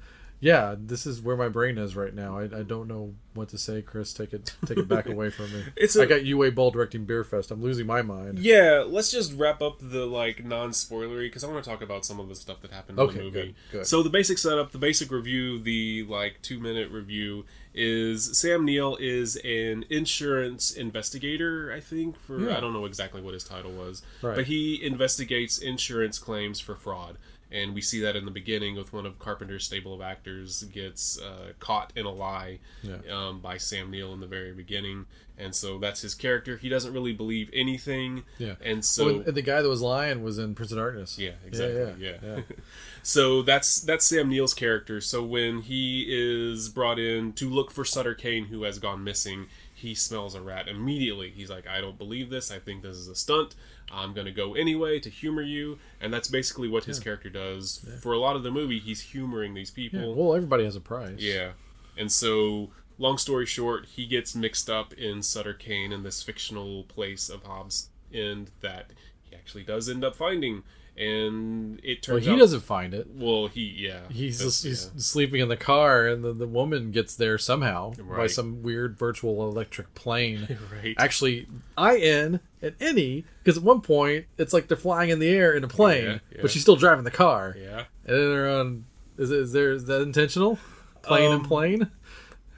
yeah, 0.44 0.76
this 0.78 1.06
is 1.08 1.22
where 1.22 1.38
my 1.38 1.48
brain 1.48 1.78
is 1.78 1.96
right 1.96 2.14
now. 2.14 2.38
I, 2.38 2.44
I 2.44 2.64
don't 2.64 2.90
know 2.90 3.14
what 3.34 3.48
to 3.50 3.58
say, 3.58 3.82
Chris. 3.82 4.14
Take 4.14 4.34
it 4.34 4.54
take 4.66 4.78
it 4.78 4.88
back 4.90 5.06
away 5.10 5.30
from 5.30 5.52
me. 5.54 5.64
It's 5.78 5.98
I 5.98 6.04
a- 6.04 6.06
got 6.06 6.20
Uwe 6.22 6.54
Boll 6.54 6.70
directing 6.70 7.06
Beerfest. 7.06 7.50
I'm 7.50 7.64
losing 7.64 7.88
my 7.88 8.02
mind. 8.02 8.40
Yeah, 8.40 8.84
let's 8.86 9.10
just 9.10 9.34
wrap 9.38 9.62
up 9.62 9.78
the 9.80 10.06
like 10.06 10.44
non-spoilery 10.44 11.28
because 11.28 11.44
I 11.46 11.48
want 11.50 11.64
to 11.64 11.70
talk 11.70 11.82
about 11.82 12.06
some 12.06 12.20
of 12.20 12.28
the 12.28 12.36
stuff 12.36 12.62
that 12.62 12.72
happened 12.72 13.00
in 13.00 13.06
Okay, 13.06 13.18
the 13.20 13.24
movie. 13.24 13.32
good, 13.32 13.56
good. 13.72 13.88
So 13.88 14.04
the 14.04 14.10
basic 14.10 14.38
setup, 14.38 14.72
the 14.74 14.78
basic 14.78 15.10
review, 15.12 15.60
the 15.60 16.04
like 16.10 16.40
two-minute 16.42 16.92
review 16.92 17.46
is 17.76 18.38
Sam 18.38 18.66
Neill 18.66 18.98
is 19.00 19.36
an 19.38 19.86
insurance 19.90 20.72
investigator. 20.72 21.72
I 21.76 21.80
think 21.80 22.20
for 22.20 22.40
Yeah. 22.40 22.58
I 22.58 22.60
don't 22.60 22.74
know 22.74 22.86
exactly 22.86 23.22
what 23.22 23.34
his 23.34 23.44
title 23.44 23.72
was, 23.72 24.04
Right. 24.22 24.36
but 24.36 24.46
he 24.46 24.84
investigates 24.84 25.58
insurance 25.58 26.20
claims 26.20 26.60
for 26.60 26.76
fraud. 26.76 27.18
And 27.54 27.74
we 27.76 27.82
see 27.82 28.00
that 28.02 28.16
in 28.16 28.26
the 28.26 28.32
beginning 28.32 28.76
with 28.76 28.92
one 28.92 29.06
of 29.06 29.20
Carpenter's 29.20 29.64
stable 29.66 29.94
of 29.94 30.02
actors 30.02 30.64
gets 30.64 31.20
uh, 31.22 31.54
caught 31.60 31.94
in 31.96 32.06
a 32.06 32.12
lie 32.12 32.60
Yeah. 32.82 32.98
um, 33.12 33.40
by 33.42 33.58
Sam 33.58 33.92
Neill 33.92 34.12
in 34.14 34.20
the 34.20 34.28
very 34.28 34.52
beginning, 34.54 35.06
and 35.38 35.54
so 35.56 35.78
that's 35.78 36.02
his 36.02 36.16
character. 36.16 36.58
He 36.58 36.68
doesn't 36.70 36.94
really 36.94 37.14
believe 37.14 37.50
anything, 37.54 38.24
Yeah. 38.40 38.56
and 38.62 38.84
so 38.84 39.06
Well, 39.22 39.32
the 39.32 39.42
guy 39.42 39.62
that 39.62 39.70
was 39.70 39.82
lying 39.82 40.24
was 40.24 40.40
in 40.40 40.56
Prince 40.56 40.72
of 40.72 40.80
Darkness. 40.80 41.18
yeah, 41.20 41.34
exactly. 41.46 41.94
Yeah. 42.06 42.16
yeah. 42.24 42.40
so 43.04 43.42
that's 43.42 43.82
that's 43.82 44.06
Sam 44.06 44.30
Neill's 44.30 44.54
character. 44.54 45.00
So 45.02 45.24
when 45.24 45.62
he 45.62 46.06
is 46.10 46.70
brought 46.70 47.00
in 47.00 47.34
to 47.34 47.50
look 47.50 47.72
for 47.72 47.86
Sutter 47.86 48.16
Kane, 48.16 48.46
who 48.46 48.64
has 48.64 48.80
gone 48.80 49.04
missing, 49.04 49.48
he 49.74 49.94
smells 49.96 50.34
a 50.36 50.42
rat 50.42 50.68
immediately. 50.68 51.30
He's 51.30 51.50
like, 51.50 51.68
"I 51.68 51.82
don't 51.82 51.98
believe 51.98 52.30
this. 52.30 52.52
I 52.52 52.60
think 52.60 52.82
this 52.84 52.96
is 52.96 53.08
a 53.10 53.16
stunt. 53.16 53.56
I'm 53.94 54.14
gonna 54.14 54.32
go 54.32 54.56
anyway 54.56 55.00
to 55.00 55.10
humor 55.10 55.42
you." 55.42 55.80
And 56.02 56.14
that's 56.14 56.28
basically 56.28 56.68
what 56.68 56.86
his 56.86 57.00
character 57.00 57.30
does 57.30 57.86
for 58.02 58.14
a 58.14 58.18
lot 58.20 58.36
of 58.36 58.44
the 58.44 58.52
movie. 58.52 58.80
He's 58.80 59.02
humoring 59.02 59.54
these 59.54 59.72
Yeah, 59.76 59.90
people. 59.90 60.16
Well, 60.16 60.36
everybody 60.36 60.64
has 60.66 60.76
a 60.76 60.82
price. 60.82 61.20
Yeah. 61.20 61.52
And 61.96 62.12
so, 62.12 62.72
long 62.98 63.18
story 63.18 63.46
short, 63.46 63.86
he 63.86 64.06
gets 64.06 64.36
mixed 64.36 64.70
up 64.70 64.94
in 64.94 65.22
Sutter 65.22 65.54
Kane 65.54 65.92
in 65.92 66.04
this 66.04 66.24
fictional 66.24 66.84
place 66.84 67.30
of 67.30 67.44
Hobbs 67.44 67.90
End 68.12 68.52
that 68.62 68.92
he 69.30 69.36
actually 69.36 69.64
does 69.64 69.90
end 69.90 70.04
up 70.04 70.16
finding. 70.16 70.64
And 70.96 71.80
it 71.84 72.04
turns. 72.04 72.26
Well, 72.26 72.36
he 72.36 72.40
out. 72.40 72.44
doesn't 72.44 72.60
find 72.60 72.94
it. 72.94 73.08
Well, 73.16 73.48
he, 73.48 73.62
yeah. 73.78 74.02
He's 74.12 74.40
just, 74.40 74.64
he's 74.64 74.86
yeah. 74.94 75.00
sleeping 75.02 75.42
in 75.42 75.48
the 75.50 75.58
car, 75.58 76.06
and 76.08 76.24
the, 76.24 76.34
the 76.34 76.46
woman 76.48 76.92
gets 76.92 77.16
there 77.16 77.40
somehow 77.40 77.94
by 78.16 78.28
some 78.28 78.62
weird 78.62 78.96
virtual 78.98 79.50
electric 79.50 79.94
plane. 79.96 80.58
Right. 80.72 80.96
Actually, 81.00 81.48
I 81.78 81.98
N 81.98 82.40
and 82.62 82.76
any 82.80 83.26
because 83.44 83.58
at 83.58 83.64
one 83.64 83.82
point 83.82 84.26
it's 84.38 84.54
like 84.54 84.68
they're 84.68 84.78
flying 84.78 85.10
in 85.10 85.20
the 85.20 85.30
air 85.30 85.54
in 85.54 85.64
a 85.64 85.68
plane, 85.68 86.04
Yeah, 86.06 86.18
yeah. 86.32 86.38
but 86.42 86.52
she's 86.52 86.62
still 86.62 86.76
driving 86.76 87.04
the 87.06 87.12
car, 87.12 87.56
Yeah. 87.58 87.86
and 88.06 88.16
then 88.18 88.30
they're 88.30 88.50
on. 88.50 88.86
Is, 89.18 89.32
is 89.32 89.52
there 89.52 89.72
is 89.72 89.86
that 89.86 90.02
intentional? 90.02 90.60
Plane 91.02 91.32
and 91.32 91.42
Um, 91.42 91.46
plane. 91.46 91.92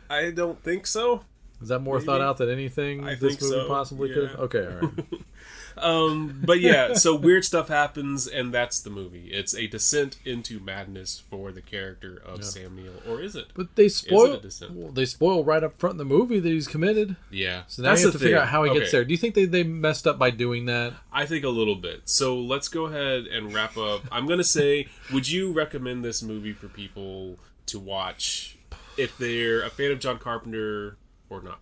I 0.09 0.31
don't 0.31 0.61
think 0.63 0.87
so. 0.87 1.23
Is 1.61 1.69
that 1.69 1.79
more 1.79 1.95
maybe. 1.95 2.05
thought 2.05 2.21
out 2.21 2.37
than 2.37 2.49
anything 2.49 3.05
I 3.05 3.15
this 3.15 3.41
movie 3.41 3.53
so, 3.55 3.67
possibly 3.67 4.09
could? 4.13 4.29
Okay, 4.31 4.65
all 4.65 4.87
right. 4.89 5.05
Um, 5.77 6.41
but 6.45 6.59
yeah, 6.59 6.93
so 6.93 7.15
weird 7.15 7.43
stuff 7.45 7.67
happens, 7.67 8.27
and 8.27 8.53
that's 8.53 8.79
the 8.79 8.89
movie. 8.89 9.29
It's 9.31 9.53
a 9.53 9.67
descent 9.67 10.17
into 10.25 10.59
madness 10.59 11.21
for 11.29 11.51
the 11.51 11.61
character 11.61 12.21
of 12.25 12.43
Sam 12.43 12.75
Neill, 12.75 13.01
or 13.07 13.21
is 13.21 13.35
it? 13.35 13.47
But 13.53 13.75
they 13.75 13.89
spoil. 13.89 14.39
well, 14.71 14.91
they 14.91 15.05
spoil 15.05 15.43
right 15.43 15.63
up 15.63 15.77
front 15.77 15.93
in 15.93 15.97
the 15.97 16.05
movie 16.05 16.39
that 16.39 16.49
he's 16.49 16.67
committed. 16.67 17.15
Yeah. 17.29 17.63
So 17.67 17.83
now 17.83 17.95
you 17.95 18.03
have 18.03 18.13
to 18.13 18.19
figure 18.19 18.37
out 18.37 18.47
how 18.47 18.63
he 18.63 18.73
gets 18.73 18.91
there. 18.91 19.03
Do 19.03 19.11
you 19.11 19.17
think 19.17 19.35
they, 19.35 19.45
they 19.45 19.63
messed 19.63 20.07
up 20.07 20.17
by 20.17 20.29
doing 20.29 20.65
that? 20.65 20.93
I 21.11 21.25
think 21.25 21.43
a 21.43 21.49
little 21.49 21.75
bit. 21.75 22.09
So 22.09 22.39
let's 22.39 22.67
go 22.67 22.85
ahead 22.85 23.25
and 23.27 23.53
wrap 23.53 23.77
up. 23.77 24.01
I'm 24.11 24.25
going 24.25 24.39
to 24.39 24.43
say, 24.43 24.87
would 25.13 25.29
you 25.29 25.51
recommend 25.51 26.03
this 26.03 26.23
movie 26.23 26.53
for 26.53 26.67
people 26.67 27.37
to 27.67 27.79
watch 27.79 28.57
if 28.97 29.17
they're 29.17 29.61
a 29.61 29.69
fan 29.69 29.91
of 29.91 29.99
John 29.99 30.19
Carpenter 30.19 30.97
or 31.29 31.41
not? 31.41 31.59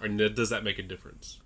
Or 0.00 0.08
does 0.08 0.50
that 0.50 0.64
make 0.64 0.78
a 0.78 0.82
difference? 0.82 1.40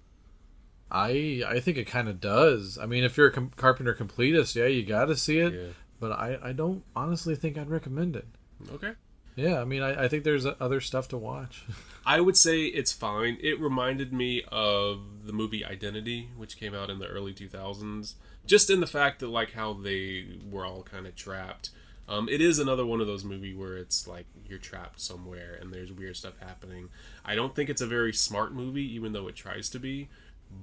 I 0.91 1.43
I 1.47 1.61
think 1.61 1.77
it 1.77 1.87
kind 1.87 2.09
of 2.09 2.21
does. 2.21 2.79
I 2.79 2.87
mean, 2.87 3.05
if 3.05 3.17
you're 3.17 3.29
a 3.29 3.33
com- 3.33 3.53
Carpenter 3.57 3.95
completist, 3.95 4.55
yeah, 4.55 4.67
you 4.67 4.85
got 4.85 5.07
to 5.07 5.17
see 5.17 5.39
it. 5.39 5.53
Yeah. 5.53 5.67
But 6.01 6.13
I, 6.13 6.39
I 6.43 6.53
don't 6.53 6.85
honestly 6.95 7.35
think 7.35 7.59
I'd 7.59 7.71
recommend 7.71 8.15
it. 8.17 8.27
Okay. 8.73 8.93
Yeah, 9.39 9.61
I 9.61 9.65
mean, 9.65 9.83
I, 9.83 10.05
I 10.05 10.09
think 10.09 10.25
there's 10.25 10.47
other 10.47 10.81
stuff 10.81 11.07
to 11.09 11.17
watch. 11.17 11.65
I 12.07 12.21
would 12.21 12.37
say 12.37 12.63
it's 12.65 12.93
fine. 12.93 13.39
It 13.41 13.61
reminded 13.61 14.13
me 14.13 14.43
of 14.51 15.27
the 15.27 15.33
movie 15.33 15.65
Identity, 15.65 16.31
which 16.37 16.57
came 16.57 16.75
out 16.75 16.91
in 16.91 16.99
the 16.99 17.07
early 17.07 17.33
2000s. 17.33 18.15
Just 18.47 18.69
in 18.69 18.81
the 18.81 18.87
fact 18.87 19.21
that, 19.21 19.29
like, 19.29 19.53
how 19.53 19.75
they 19.75 20.27
were 20.51 20.65
all 20.65 20.83
kind 20.83 21.07
of 21.07 21.15
trapped. 21.15 21.71
Um, 22.09 22.29
it 22.29 22.41
is 22.41 22.59
another 22.59 22.87
one 22.87 23.01
of 23.01 23.07
those 23.07 23.23
movies 23.23 23.55
where 23.55 23.77
it's 23.77 24.09
like 24.09 24.25
you're 24.49 24.59
trapped 24.59 24.99
somewhere 24.99 25.59
and 25.61 25.73
there's 25.73 25.93
weird 25.93 26.17
stuff 26.17 26.39
happening. 26.41 26.89
I 27.25 27.35
don't 27.35 27.55
think 27.55 27.69
it's 27.69 27.83
a 27.83 27.87
very 27.87 28.15
smart 28.15 28.55
movie, 28.55 28.95
even 28.95 29.13
though 29.13 29.29
it 29.29 29.37
tries 29.37 29.69
to 29.71 29.79
be. 29.79 30.09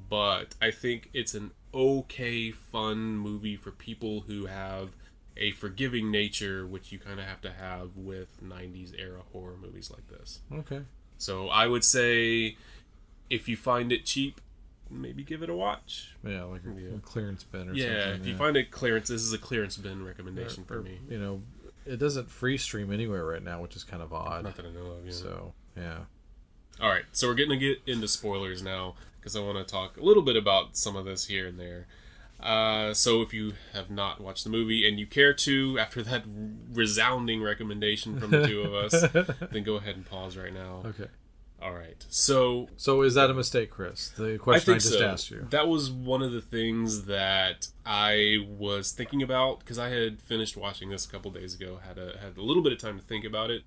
But 0.09 0.55
I 0.61 0.71
think 0.71 1.09
it's 1.13 1.33
an 1.33 1.51
okay, 1.73 2.51
fun 2.51 3.17
movie 3.17 3.55
for 3.55 3.71
people 3.71 4.21
who 4.27 4.45
have 4.45 4.89
a 5.37 5.51
forgiving 5.51 6.11
nature, 6.11 6.65
which 6.65 6.91
you 6.91 6.99
kind 6.99 7.19
of 7.19 7.25
have 7.25 7.41
to 7.41 7.51
have 7.51 7.95
with 7.97 8.41
90s 8.43 8.93
era 8.97 9.21
horror 9.33 9.57
movies 9.61 9.91
like 9.91 10.07
this. 10.07 10.39
okay. 10.53 10.81
So 11.17 11.47
I 11.49 11.67
would 11.67 11.83
say 11.83 12.57
if 13.29 13.47
you 13.49 13.55
find 13.57 13.91
it 13.91 14.05
cheap, 14.05 14.39
maybe 14.89 15.23
give 15.23 15.41
it 15.43 15.49
a 15.49 15.55
watch. 15.55 16.15
Yeah, 16.25 16.43
like 16.43 16.61
a, 16.65 16.79
Yeah. 16.81 16.95
a 16.97 16.99
clearance 16.99 17.43
bin 17.43 17.69
or 17.69 17.73
Yeah, 17.73 18.03
something. 18.03 18.21
if 18.21 18.27
you 18.27 18.31
yeah. 18.33 18.37
find 18.37 18.57
it 18.57 18.69
clearance, 18.71 19.07
this 19.09 19.21
is 19.21 19.33
a 19.33 19.37
clearance 19.37 19.77
bin 19.77 20.05
recommendation 20.05 20.63
Or- 20.63 20.67
for 20.67 20.77
or, 20.79 20.83
me. 20.83 20.99
You 21.09 21.19
know, 21.19 21.41
it 21.85 21.97
doesn't 21.97 22.29
free 22.29 22.57
stream 22.57 22.91
anywhere 22.91 23.25
right 23.25 23.41
now, 23.43 23.61
which 23.61 23.75
is 23.75 23.83
kind 23.83 24.01
of 24.03 24.13
odd. 24.13 24.43
Not 24.43 24.55
that 24.57 24.65
I 24.65 24.71
know 24.71 24.91
of. 24.91 25.05
Yeah. 25.05 25.11
So 25.11 25.53
yeah. 25.75 25.99
All 26.81 26.89
right, 26.89 27.05
so 27.13 27.27
we're 27.27 27.35
getting 27.35 27.57
to 27.57 27.65
get 27.65 27.79
into 27.87 28.07
spoilers 28.07 28.61
now 28.61 28.95
because 29.25 29.35
I 29.35 29.39
want 29.39 29.57
to 29.57 29.63
talk 29.63 29.97
a 29.97 30.03
little 30.03 30.21
bit 30.21 30.35
about 30.35 30.77
some 30.77 30.95
of 30.95 31.03
this 31.03 31.25
here 31.25 31.47
and 31.47 31.59
there. 31.59 31.87
Uh, 32.39 32.93
so 32.93 33.23
if 33.23 33.33
you 33.33 33.53
have 33.73 33.89
not 33.89 34.21
watched 34.21 34.43
the 34.43 34.51
movie 34.51 34.87
and 34.87 34.99
you 34.99 35.07
care 35.07 35.33
to, 35.33 35.79
after 35.79 36.03
that 36.03 36.25
resounding 36.71 37.41
recommendation 37.41 38.19
from 38.19 38.29
the 38.29 38.45
two 38.45 38.61
of 38.61 38.75
us, 38.75 39.01
then 39.51 39.63
go 39.63 39.77
ahead 39.77 39.95
and 39.95 40.05
pause 40.05 40.37
right 40.37 40.53
now. 40.53 40.83
Okay. 40.85 41.07
All 41.59 41.73
right. 41.73 42.05
So 42.07 42.69
So 42.77 43.01
is 43.01 43.15
that 43.15 43.31
a 43.31 43.33
mistake, 43.33 43.71
Chris? 43.71 44.09
The 44.09 44.37
question 44.37 44.73
I, 44.73 44.77
think 44.77 44.83
just 44.83 44.99
so. 44.99 45.07
asked 45.07 45.31
you. 45.31 45.47
That 45.49 45.67
was 45.67 45.89
one 45.89 46.21
of 46.21 46.31
the 46.31 46.41
things 46.41 47.05
that 47.05 47.69
I 47.83 48.45
was 48.47 48.91
thinking 48.91 49.23
about 49.23 49.57
because 49.61 49.79
I 49.79 49.89
had 49.89 50.21
finished 50.21 50.55
watching 50.55 50.91
this 50.91 51.03
a 51.03 51.09
couple 51.09 51.31
days 51.31 51.55
ago. 51.55 51.79
had 51.83 51.97
a 51.97 52.19
had 52.21 52.37
a 52.37 52.43
little 52.43 52.61
bit 52.61 52.73
of 52.73 52.77
time 52.77 52.99
to 52.99 53.03
think 53.03 53.25
about 53.25 53.49
it. 53.49 53.63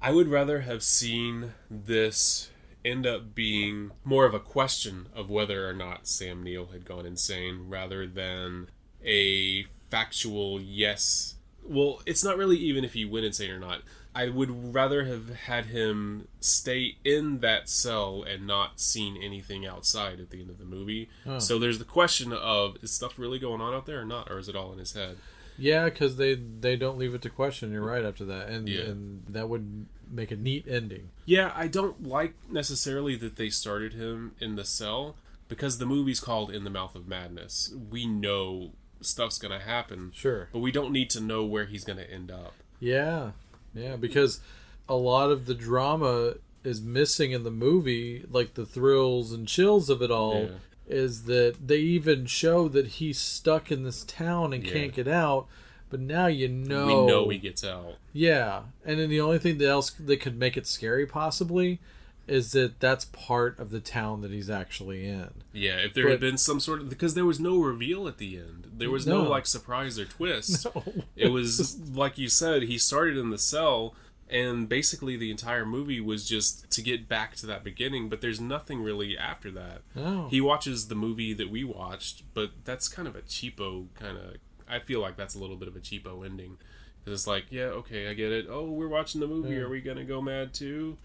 I 0.00 0.10
would 0.10 0.28
rather 0.28 0.62
have 0.62 0.82
seen 0.82 1.52
this 1.70 2.48
end 2.84 3.06
up 3.06 3.34
being 3.34 3.90
more 4.04 4.24
of 4.26 4.34
a 4.34 4.40
question 4.40 5.08
of 5.14 5.30
whether 5.30 5.68
or 5.68 5.72
not 5.72 6.06
Sam 6.06 6.42
Neill 6.42 6.66
had 6.66 6.84
gone 6.84 7.06
insane 7.06 7.66
rather 7.68 8.06
than 8.06 8.68
a 9.04 9.64
factual 9.90 10.60
yes. 10.60 11.34
Well, 11.64 12.00
it's 12.06 12.24
not 12.24 12.36
really 12.36 12.56
even 12.56 12.84
if 12.84 12.94
he 12.94 13.04
went 13.04 13.24
insane 13.26 13.50
or 13.50 13.58
not. 13.60 13.82
I 14.14 14.28
would 14.28 14.74
rather 14.74 15.04
have 15.04 15.30
had 15.46 15.66
him 15.66 16.28
stay 16.40 16.96
in 17.02 17.38
that 17.40 17.68
cell 17.70 18.24
and 18.28 18.46
not 18.46 18.78
seen 18.78 19.16
anything 19.22 19.64
outside 19.66 20.20
at 20.20 20.28
the 20.30 20.40
end 20.40 20.50
of 20.50 20.58
the 20.58 20.66
movie. 20.66 21.08
Oh. 21.24 21.38
So 21.38 21.58
there's 21.58 21.78
the 21.78 21.84
question 21.86 22.32
of 22.32 22.76
is 22.82 22.90
stuff 22.92 23.18
really 23.18 23.38
going 23.38 23.60
on 23.62 23.72
out 23.72 23.86
there 23.86 24.00
or 24.00 24.04
not, 24.04 24.30
or 24.30 24.38
is 24.38 24.48
it 24.48 24.56
all 24.56 24.72
in 24.72 24.78
his 24.78 24.92
head? 24.92 25.16
Yeah, 25.56 25.84
because 25.84 26.16
they 26.16 26.34
they 26.34 26.76
don't 26.76 26.98
leave 26.98 27.14
it 27.14 27.22
to 27.22 27.30
question. 27.30 27.72
You're 27.72 27.82
right 27.86 28.04
after 28.04 28.24
that, 28.26 28.48
and 28.48 28.68
Yeah. 28.68 28.82
and 28.82 29.22
that 29.28 29.48
would 29.48 29.86
make 30.12 30.30
a 30.30 30.36
neat 30.36 30.66
ending. 30.68 31.10
Yeah, 31.24 31.52
I 31.54 31.68
don't 31.68 32.06
like 32.06 32.34
necessarily 32.50 33.16
that 33.16 33.36
they 33.36 33.48
started 33.50 33.94
him 33.94 34.32
in 34.40 34.56
the 34.56 34.64
cell 34.64 35.16
because 35.48 35.78
the 35.78 35.86
movie's 35.86 36.20
called 36.20 36.50
In 36.50 36.64
the 36.64 36.70
Mouth 36.70 36.94
of 36.94 37.08
Madness. 37.08 37.74
We 37.90 38.06
know 38.06 38.72
stuff's 39.00 39.38
gonna 39.38 39.58
happen, 39.60 40.12
Sure. 40.14 40.48
but 40.52 40.60
we 40.60 40.70
don't 40.72 40.92
need 40.92 41.10
to 41.10 41.20
know 41.20 41.44
where 41.44 41.64
he's 41.66 41.84
gonna 41.84 42.02
end 42.02 42.30
up. 42.30 42.54
Yeah, 42.78 43.32
yeah, 43.74 43.96
because 43.96 44.40
a 44.88 44.94
lot 44.96 45.30
of 45.30 45.46
the 45.46 45.54
drama 45.54 46.34
is 46.64 46.80
missing 46.80 47.32
in 47.32 47.42
the 47.42 47.50
movie, 47.50 48.24
like 48.30 48.54
the 48.54 48.66
thrills 48.66 49.32
and 49.32 49.48
chills 49.48 49.90
of 49.90 50.02
it 50.02 50.10
all. 50.10 50.44
Yeah. 50.44 50.48
Is 50.88 51.24
that 51.24 51.56
they 51.64 51.78
even 51.78 52.26
show 52.26 52.68
that 52.68 52.86
he's 52.86 53.18
stuck 53.18 53.70
in 53.72 53.82
this 53.84 54.04
town 54.04 54.52
and 54.52 54.64
Yeah. 54.64 54.72
can't 54.72 54.92
get 54.94 55.08
out, 55.08 55.46
but 55.92 56.00
now 56.00 56.26
you 56.26 56.48
know. 56.48 56.86
We 56.86 57.06
know 57.06 57.28
he 57.28 57.38
gets 57.38 57.62
out. 57.62 57.98
Yeah, 58.12 58.62
and 58.84 58.98
then 58.98 59.08
the 59.10 59.20
only 59.20 59.38
thing 59.38 59.58
that 59.58 59.68
else 59.68 59.90
that 59.90 60.16
could 60.20 60.36
make 60.36 60.56
it 60.56 60.66
scary 60.66 61.06
possibly 61.06 61.78
is 62.26 62.52
that 62.52 62.80
that's 62.80 63.04
part 63.06 63.58
of 63.58 63.70
the 63.70 63.80
town 63.80 64.22
that 64.22 64.30
he's 64.30 64.48
actually 64.48 65.06
in. 65.06 65.28
Yeah, 65.52 65.76
if 65.76 65.92
there 65.94 66.08
had 66.08 66.20
been 66.20 66.38
some 66.38 66.60
sort 66.60 66.80
of 66.80 66.88
because 66.88 67.14
there 67.14 67.24
was 67.26 67.38
no 67.38 67.58
reveal 67.60 68.08
at 68.08 68.18
the 68.18 68.38
end. 68.38 68.70
There 68.74 68.90
was 68.90 69.06
no, 69.06 69.24
No. 69.24 69.30
like 69.30 69.46
surprise 69.46 69.98
or 69.98 70.04
twist. 70.06 70.66
No. 70.74 70.82
It 71.16 71.28
was 71.28 71.78
like 71.94 72.18
you 72.18 72.28
said, 72.28 72.62
he 72.64 72.78
started 72.78 73.16
in 73.16 73.30
the 73.30 73.38
cell 73.38 73.94
and 74.30 74.66
basically 74.66 75.16
the 75.18 75.30
entire 75.30 75.66
movie 75.66 76.00
was 76.00 76.26
just 76.26 76.70
to 76.70 76.80
get 76.80 77.06
back 77.06 77.34
to 77.36 77.46
that 77.46 77.62
beginning, 77.62 78.08
but 78.08 78.22
there's 78.22 78.40
nothing 78.40 78.82
really 78.82 79.18
after 79.18 79.50
that. 79.50 79.82
No. 79.94 80.28
He 80.30 80.40
watches 80.40 80.88
the 80.88 80.94
movie 80.94 81.34
that 81.34 81.50
we 81.50 81.64
watched, 81.64 82.22
but 82.32 82.50
that's 82.64 82.88
kind 82.88 83.06
of 83.06 83.14
a 83.14 83.20
cheapo 83.22 83.88
kind 83.94 84.16
of 84.16 84.36
I 84.72 84.78
feel 84.80 85.00
like 85.00 85.16
that's 85.16 85.34
a 85.34 85.38
little 85.38 85.56
bit 85.56 85.68
of 85.68 85.76
a 85.76 85.80
cheapo 85.80 86.24
ending. 86.24 86.58
Cuz 87.04 87.12
it's 87.14 87.26
like, 87.26 87.46
yeah, 87.50 87.64
okay, 87.80 88.08
I 88.08 88.14
get 88.14 88.32
it. 88.32 88.46
Oh, 88.48 88.70
we're 88.70 88.88
watching 88.88 89.20
the 89.20 89.26
movie. 89.26 89.54
Yeah. 89.54 89.62
Are 89.62 89.68
we 89.68 89.80
going 89.80 89.96
to 89.98 90.04
go 90.04 90.20
mad 90.22 90.54
too? 90.54 90.96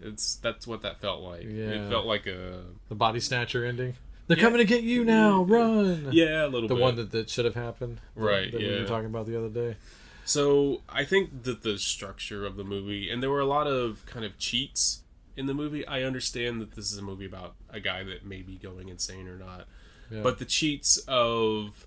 It's 0.00 0.34
that's 0.36 0.66
what 0.66 0.82
that 0.82 1.00
felt 1.00 1.22
like. 1.22 1.44
Yeah. 1.44 1.70
It 1.84 1.88
felt 1.88 2.06
like 2.06 2.26
a 2.26 2.64
The 2.88 2.94
body 2.96 3.20
snatcher 3.20 3.64
ending. 3.64 3.94
They're 4.26 4.36
Yeah. 4.36 4.42
coming 4.42 4.58
to 4.58 4.64
get 4.64 4.82
you 4.82 5.04
now. 5.04 5.42
Run. 5.44 6.08
yeah, 6.12 6.44
a 6.44 6.48
little 6.48 6.62
bit. 6.62 6.68
The 6.68 6.74
bit. 6.76 6.82
one 6.82 6.96
that, 6.96 7.10
that 7.12 7.30
should 7.30 7.44
have 7.44 7.54
happened. 7.54 7.98
that- 8.16 8.20
Right, 8.22 8.50
That 8.52 8.60
we 8.60 8.68
yeah. 8.68 8.80
were 8.80 8.86
talking 8.86 9.06
about 9.06 9.26
the 9.26 9.36
other 9.38 9.48
day. 9.50 9.76
So 10.24 10.82
I 10.88 11.04
think 11.04 11.42
that 11.44 11.62
the 11.62 11.78
structure 11.78 12.44
of 12.46 12.56
the 12.56 12.64
movie, 12.64 13.10
and 13.10 13.22
there 13.22 13.30
were 13.30 13.40
a 13.40 13.44
lot 13.46 13.66
of 13.66 14.04
kind 14.06 14.24
of 14.24 14.38
cheats 14.38 15.02
in 15.36 15.46
the 15.46 15.52
movie. 15.54 15.86
I 15.86 16.02
understand 16.02 16.60
that 16.62 16.72
this 16.72 16.90
is 16.90 16.96
a 16.98 17.02
movie 17.02 17.26
about 17.26 17.54
a 17.68 17.78
guy 17.80 18.02
that 18.04 18.24
may 18.24 18.40
be 18.42 18.56
going 18.56 18.88
insane 18.88 19.28
or 19.28 19.36
not, 19.36 19.68
Yeah. 20.10 20.22
but 20.22 20.38
the 20.38 20.46
cheats 20.46 20.96
of 21.06 21.86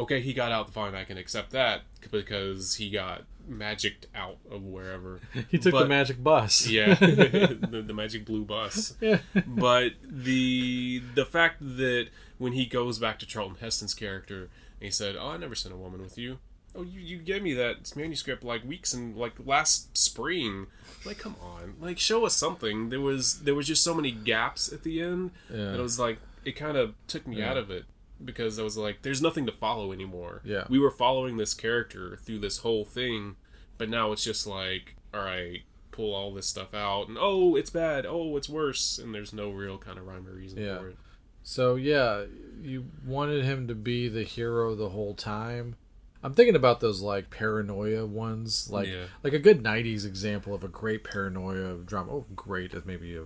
okay, 0.00 0.20
he 0.20 0.32
got 0.32 0.50
out 0.52 0.72
fine. 0.72 0.94
I 0.94 1.04
can 1.04 1.16
accept 1.18 1.50
that 1.52 1.82
because 2.10 2.74
he 2.76 2.90
got 2.90 3.22
magicked 3.48 4.06
out 4.14 4.38
of 4.50 4.62
wherever. 4.62 5.20
He 5.50 5.58
took 5.58 5.74
the 5.74 5.86
magic 5.86 6.22
bus. 6.22 6.66
Yeah, 6.70 6.94
the, 6.94 7.82
the 7.86 7.94
magic 7.94 8.24
blue 8.24 8.44
bus. 8.44 8.94
Yeah. 9.00 9.18
But 9.46 9.92
the 10.04 11.02
the 11.14 11.24
fact 11.24 11.56
that 11.60 12.08
when 12.38 12.52
he 12.52 12.66
goes 12.66 12.98
back 12.98 13.18
to 13.20 13.26
Charlton 13.26 13.56
Heston's 13.60 13.94
character, 13.94 14.48
he 14.80 14.90
said, 14.90 15.16
"Oh, 15.18 15.28
I 15.28 15.36
never 15.36 15.54
sent 15.54 15.74
a 15.74 15.78
woman 15.78 16.00
with 16.02 16.16
you." 16.18 16.38
Oh, 16.72 16.82
you, 16.82 17.00
you 17.00 17.18
gave 17.18 17.42
me 17.42 17.52
that 17.54 17.96
manuscript 17.96 18.44
like 18.44 18.62
weeks 18.64 18.94
and 18.94 19.16
like 19.16 19.32
last 19.44 19.96
spring. 19.98 20.68
Like, 21.04 21.18
come 21.18 21.34
on, 21.42 21.74
like 21.80 21.98
show 21.98 22.24
us 22.24 22.36
something. 22.36 22.90
There 22.90 23.00
was 23.00 23.40
there 23.40 23.54
was 23.56 23.66
just 23.66 23.82
so 23.82 23.92
many 23.94 24.12
gaps 24.12 24.72
at 24.72 24.84
the 24.84 25.00
end, 25.02 25.32
Yeah. 25.50 25.56
and 25.56 25.76
it 25.76 25.82
was 25.82 25.98
like 25.98 26.18
it 26.44 26.52
kind 26.52 26.76
of 26.76 26.94
took 27.08 27.26
me 27.26 27.38
Yeah. 27.38 27.50
out 27.50 27.56
of 27.56 27.70
it 27.70 27.84
because 28.24 28.58
I 28.58 28.62
was 28.62 28.76
like, 28.76 29.02
there's 29.02 29.22
nothing 29.22 29.46
to 29.46 29.52
follow 29.52 29.92
anymore. 29.92 30.42
Yeah. 30.44 30.64
we 30.68 30.78
were 30.78 30.90
following 30.90 31.36
this 31.36 31.54
character 31.54 32.18
through 32.24 32.38
this 32.40 32.58
whole 32.58 32.84
thing, 32.84 33.36
but 33.78 33.88
now 33.88 34.12
it's 34.12 34.24
just 34.24 34.46
like, 34.46 34.96
all 35.14 35.20
right, 35.24 35.62
pull 35.90 36.14
all 36.14 36.32
this 36.32 36.46
stuff 36.46 36.72
out, 36.74 37.08
and 37.08 37.16
oh, 37.20 37.56
it's 37.56 37.70
bad, 37.70 38.06
oh, 38.06 38.36
it's 38.36 38.48
worse, 38.48 38.98
and 38.98 39.14
there's 39.14 39.32
no 39.32 39.50
real 39.50 39.78
kind 39.78 39.98
of 39.98 40.06
rhyme 40.06 40.26
or 40.26 40.32
reason 40.32 40.62
Yeah. 40.62 40.78
for 40.78 40.88
it. 40.90 40.96
So 41.42 41.74
yeah, 41.76 42.24
you 42.62 42.86
wanted 43.06 43.44
him 43.44 43.66
to 43.68 43.74
be 43.74 44.08
the 44.08 44.22
hero 44.22 44.74
the 44.74 44.90
whole 44.90 45.14
time. 45.14 45.76
I'm 46.22 46.34
thinking 46.34 46.54
about 46.54 46.80
those 46.80 47.00
like 47.00 47.30
paranoia 47.30 48.04
ones, 48.04 48.68
like 48.70 48.88
Yeah. 48.88 49.06
like 49.24 49.32
a 49.32 49.38
good 49.38 49.62
'90s 49.62 50.04
example 50.04 50.54
of 50.54 50.62
a 50.62 50.68
great 50.68 51.02
paranoia 51.02 51.78
drama. 51.78 52.12
Oh, 52.12 52.26
great 52.36 52.74
is 52.74 52.84
maybe 52.84 53.16
a 53.16 53.24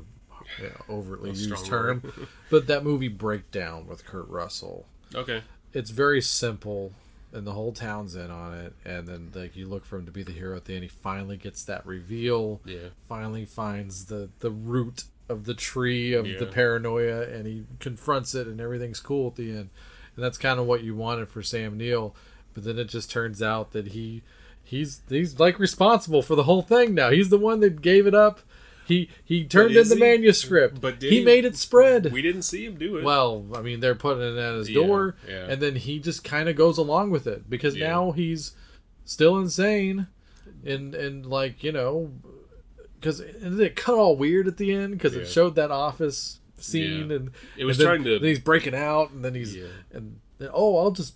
yeah, 0.62 0.68
overtly 0.88 1.30
used 1.30 1.66
term, 1.66 2.12
but 2.50 2.66
that 2.66 2.84
movie 2.84 3.08
Breakdown 3.08 3.86
with 3.86 4.04
Kurt 4.04 4.28
Russell. 4.28 4.86
Okay, 5.14 5.42
It's 5.72 5.90
very 5.90 6.20
simple, 6.20 6.92
and 7.32 7.46
the 7.46 7.52
whole 7.52 7.72
town's 7.72 8.14
in 8.16 8.30
on 8.30 8.54
it. 8.54 8.72
And 8.84 9.06
then 9.06 9.30
like 9.34 9.56
you 9.56 9.66
look 9.66 9.84
for 9.84 9.96
him 9.96 10.06
to 10.06 10.12
be 10.12 10.22
the 10.22 10.32
hero 10.32 10.56
at 10.56 10.64
the 10.64 10.74
end. 10.74 10.82
He 10.82 10.88
finally 10.88 11.36
gets 11.36 11.64
that 11.64 11.86
reveal. 11.86 12.60
yeah, 12.64 12.88
Finally 13.08 13.44
finds 13.44 14.06
the 14.06 14.30
the 14.40 14.50
root 14.50 15.04
of 15.28 15.44
the 15.44 15.54
tree 15.54 16.12
of 16.12 16.26
the 16.38 16.46
paranoia, 16.46 17.22
and 17.22 17.46
he 17.46 17.64
confronts 17.80 18.34
it, 18.34 18.46
and 18.46 18.60
everything's 18.60 19.00
cool 19.00 19.28
at 19.28 19.36
the 19.36 19.50
end. 19.50 19.70
And 20.16 20.24
that's 20.24 20.38
kind 20.38 20.60
of 20.60 20.66
what 20.66 20.82
you 20.84 20.94
wanted 20.94 21.28
for 21.28 21.42
Sam 21.42 21.76
Neill. 21.76 22.14
But 22.52 22.64
then 22.64 22.78
it 22.78 22.88
just 22.88 23.10
turns 23.10 23.42
out 23.42 23.72
that 23.72 23.88
he 23.88 24.22
he's 24.62 25.00
he's 25.08 25.40
like 25.40 25.58
responsible 25.58 26.22
for 26.22 26.34
the 26.36 26.44
whole 26.44 26.62
thing 26.62 26.94
now. 26.94 27.10
He's 27.10 27.28
the 27.30 27.38
one 27.38 27.60
that 27.60 27.82
gave 27.82 28.06
it 28.06 28.14
up. 28.14 28.40
He 28.86 29.08
he 29.24 29.44
turned 29.44 29.74
in 29.76 29.88
the 29.88 29.94
he? 29.94 30.00
manuscript. 30.00 30.80
But 30.80 31.00
did 31.00 31.10
he, 31.12 31.18
he? 31.20 31.24
made 31.24 31.44
it 31.44 31.56
spread. 31.56 32.12
we 32.12 32.22
didn't 32.22 32.42
see 32.42 32.64
him 32.66 32.76
do 32.76 32.96
it. 32.98 33.04
Well, 33.04 33.46
I 33.54 33.62
mean, 33.62 33.80
they're 33.80 33.94
putting 33.94 34.22
it 34.22 34.36
at 34.38 34.54
his 34.56 34.70
Yeah, 34.70 34.86
door, 34.86 35.16
yeah. 35.28 35.46
and 35.48 35.60
then 35.62 35.76
he 35.76 35.98
just 35.98 36.22
kind 36.24 36.48
of 36.48 36.56
goes 36.56 36.76
along 36.78 37.10
with 37.10 37.26
it 37.26 37.48
because 37.48 37.76
Yeah. 37.76 37.88
now 37.88 38.12
he's 38.12 38.52
still 39.04 39.38
insane, 39.38 40.06
and 40.64 40.94
and 40.94 41.24
like 41.26 41.64
you 41.64 41.72
know, 41.72 42.12
because 43.00 43.20
it 43.20 43.76
cut 43.76 43.94
all 43.94 44.16
weird 44.16 44.46
at 44.48 44.56
the 44.58 44.72
end 44.72 44.92
because 44.92 45.14
it 45.14 45.26
showed 45.28 45.54
that 45.56 45.70
office 45.70 46.40
scene 46.56 47.10
and 47.10 47.30
It 47.56 47.64
was 47.64 47.78
and 47.78 47.86
trying 47.86 48.04
to- 48.04 48.18
then 48.18 48.28
he's 48.28 48.38
breaking 48.38 48.74
out 48.74 49.10
and 49.10 49.24
then 49.24 49.34
he's 49.34 49.54
and 49.92 50.20
then, 50.38 50.48
oh 50.54 50.78
I'll 50.78 50.92
just 50.92 51.14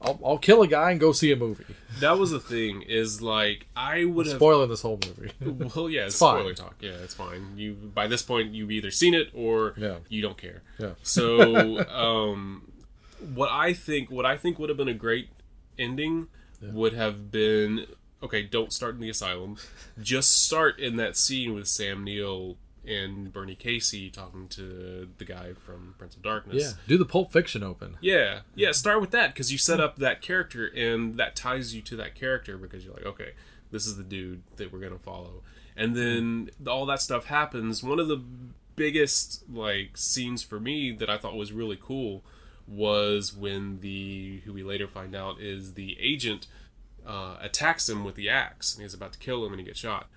I'll, 0.00 0.20
I'll 0.24 0.38
kill 0.38 0.62
a 0.62 0.66
guy 0.68 0.90
and 0.90 1.00
go 1.00 1.12
see 1.12 1.32
a 1.32 1.36
movie. 1.36 1.64
that 2.00 2.18
was 2.18 2.30
the 2.30 2.38
thing. 2.40 2.82
Is 2.82 3.22
like 3.22 3.66
I 3.74 4.04
would 4.04 4.26
have 4.26 4.36
Spoiling 4.36 4.68
this 4.68 4.82
whole 4.82 4.98
movie. 5.06 5.32
Well, 5.74 5.88
yeah, 5.90 6.06
it's 6.06 6.18
fine. 6.18 6.36
spoiler 6.40 6.54
talk. 6.54 6.74
Yeah, 6.80 6.90
it's 7.02 7.14
fine. 7.14 7.54
You 7.56 7.72
by 7.74 8.06
this 8.06 8.22
point 8.22 8.52
you've 8.54 8.70
either 8.70 8.90
seen 8.90 9.14
it 9.14 9.28
or 9.34 9.74
Yeah. 9.76 9.96
you 10.08 10.20
don't 10.22 10.36
care. 10.38 10.62
Yeah. 10.78 10.90
So, 11.02 11.86
um, 11.88 12.70
what 13.34 13.50
I 13.50 13.72
think, 13.72 14.10
what 14.10 14.26
I 14.26 14.36
think 14.36 14.58
would 14.58 14.68
have 14.68 14.76
been 14.78 14.88
a 14.88 14.94
great 14.94 15.30
ending 15.78 16.26
would 16.62 16.92
have 16.94 17.30
been 17.30 17.86
okay. 18.22 18.42
Don't 18.42 18.72
start 18.72 18.94
in 18.94 19.00
the 19.00 19.08
asylum. 19.10 19.56
Just 20.00 20.42
start 20.44 20.78
in 20.78 20.96
that 20.96 21.16
scene 21.16 21.54
with 21.54 21.68
Sam 21.68 22.04
Neill 22.04 22.56
and 22.86 23.32
Bernie 23.32 23.54
Casey 23.54 24.10
talking 24.10 24.48
to 24.48 25.08
the 25.18 25.24
guy 25.24 25.52
from 25.54 25.94
Prince 25.98 26.16
of 26.16 26.22
Darkness. 26.22 26.62
yeah, 26.62 26.70
do 26.86 26.96
the 26.98 27.04
Pulp 27.04 27.32
Fiction 27.32 27.62
open. 27.62 27.96
Yeah, 28.00 28.40
yeah. 28.54 28.72
Start 28.72 29.00
with 29.00 29.10
that 29.10 29.32
because 29.32 29.50
you 29.52 29.58
set 29.58 29.80
up 29.80 29.96
that 29.96 30.22
character, 30.22 30.66
and 30.66 31.16
that 31.18 31.36
ties 31.36 31.74
you 31.74 31.82
to 31.82 31.96
that 31.96 32.14
character 32.14 32.56
because 32.56 32.84
you're 32.84 32.94
like, 32.94 33.06
okay, 33.06 33.32
this 33.70 33.86
is 33.86 33.96
the 33.96 34.04
dude 34.04 34.42
that 34.56 34.72
we're 34.72 34.80
gonna 34.80 34.98
follow, 34.98 35.42
and 35.76 35.96
then 35.96 36.50
all 36.66 36.86
that 36.86 37.00
stuff 37.00 37.26
happens. 37.26 37.82
One 37.82 37.98
of 37.98 38.08
the 38.08 38.22
biggest 38.76 39.48
like 39.50 39.96
scenes 39.96 40.42
for 40.42 40.60
me 40.60 40.92
that 40.92 41.08
I 41.08 41.18
thought 41.18 41.34
was 41.34 41.52
really 41.52 41.78
cool 41.80 42.22
was 42.68 43.34
when 43.34 43.80
the 43.80 44.42
who 44.44 44.52
we 44.52 44.62
later 44.62 44.86
find 44.88 45.14
out 45.14 45.40
is 45.40 45.74
the 45.74 45.96
agent 46.00 46.46
uh, 47.06 47.36
attacks 47.40 47.88
him 47.88 48.04
with 48.04 48.16
the 48.16 48.28
axe, 48.28 48.74
and 48.74 48.82
he's 48.82 48.94
about 48.94 49.12
to 49.12 49.18
kill 49.18 49.44
him, 49.46 49.52
and 49.52 49.60
he 49.60 49.66
gets 49.66 49.78
shot. 49.78 50.08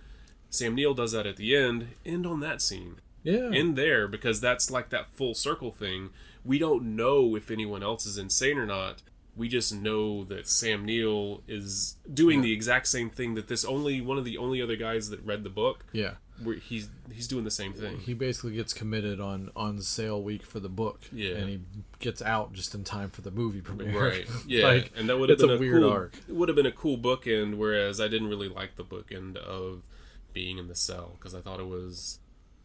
Sam 0.50 0.76
Neill 0.76 0.94
does 0.94 1.12
that 1.12 1.26
at 1.28 1.38
the 1.38 1.56
end. 1.56 1.90
End 2.06 2.26
on 2.26 2.40
that 2.40 2.62
scene 2.62 2.96
Yeah, 3.24 3.52
in 3.52 3.76
there 3.76 4.08
because 4.08 4.42
that's 4.42 4.72
like 4.72 4.90
that 4.90 5.08
full 5.14 5.34
circle 5.34 5.72
thing. 5.72 6.10
We 6.46 6.58
don't 6.58 6.96
know 6.96 7.36
if 7.36 7.52
anyone 7.52 7.84
else 7.84 8.06
is 8.06 8.18
insane 8.18 8.58
or 8.58 8.66
not. 8.66 9.02
We 9.36 9.48
just 9.48 9.74
know 9.74 10.24
that 10.26 10.48
Sam 10.48 10.86
Neill 10.86 11.44
is 11.48 11.96
doing 12.14 12.42
the 12.42 12.52
exact 12.52 12.88
same 12.88 13.10
thing 13.10 13.36
that 13.36 13.48
this 13.48 13.64
only 13.64 14.02
one 14.02 14.18
of 14.18 14.26
the 14.26 14.38
only 14.38 14.62
other 14.62 14.76
guys 14.76 15.10
that 15.12 15.24
read 15.26 15.44
the 15.44 15.50
book. 15.50 15.86
yeah. 15.94 16.16
Where 16.42 16.56
he's 16.56 16.88
he's 17.12 17.28
doing 17.28 17.44
the 17.44 17.52
same 17.52 17.74
thing. 17.74 17.98
he 18.00 18.14
basically 18.14 18.54
gets 18.54 18.74
committed 18.74 19.20
on 19.20 19.52
on 19.58 19.82
sale 19.82 20.24
week 20.24 20.42
for 20.44 20.62
the 20.62 20.70
book 20.70 21.02
Yeah. 21.12 21.36
and 21.36 21.50
he 21.50 21.60
gets 22.00 22.22
out 22.22 22.54
just 22.54 22.74
in 22.74 22.86
time 22.86 23.10
for 23.10 23.20
the 23.22 23.30
movie 23.32 23.60
premiere 23.60 24.10
Right. 24.10 24.28
Yeah. 24.48 24.66
like, 24.68 24.92
and 24.96 25.10
that 25.10 25.20
would 25.20 25.30
have 25.30 25.38
been 25.40 25.50
a, 25.50 25.56
a, 25.56 25.60
weird 25.60 25.82
cool, 25.82 25.92
arc 25.92 26.14
It 26.30 26.34
would 26.36 26.48
have 26.48 26.56
been 26.56 26.66
a 26.66 26.72
cool 26.72 26.98
bookend. 26.98 27.58
Whereas 27.58 28.00
I 28.00 28.08
didn't 28.08 28.30
really 28.30 28.48
like 28.48 28.78
the 28.78 28.86
bookend 28.86 29.36
of 29.36 29.84
being 30.34 30.58
in 30.58 30.68
the 30.68 30.76
cell 30.76 31.16
because 31.18 31.34
I 31.36 31.42
thought 31.42 31.60
it 31.60 31.68
was. 31.68 32.20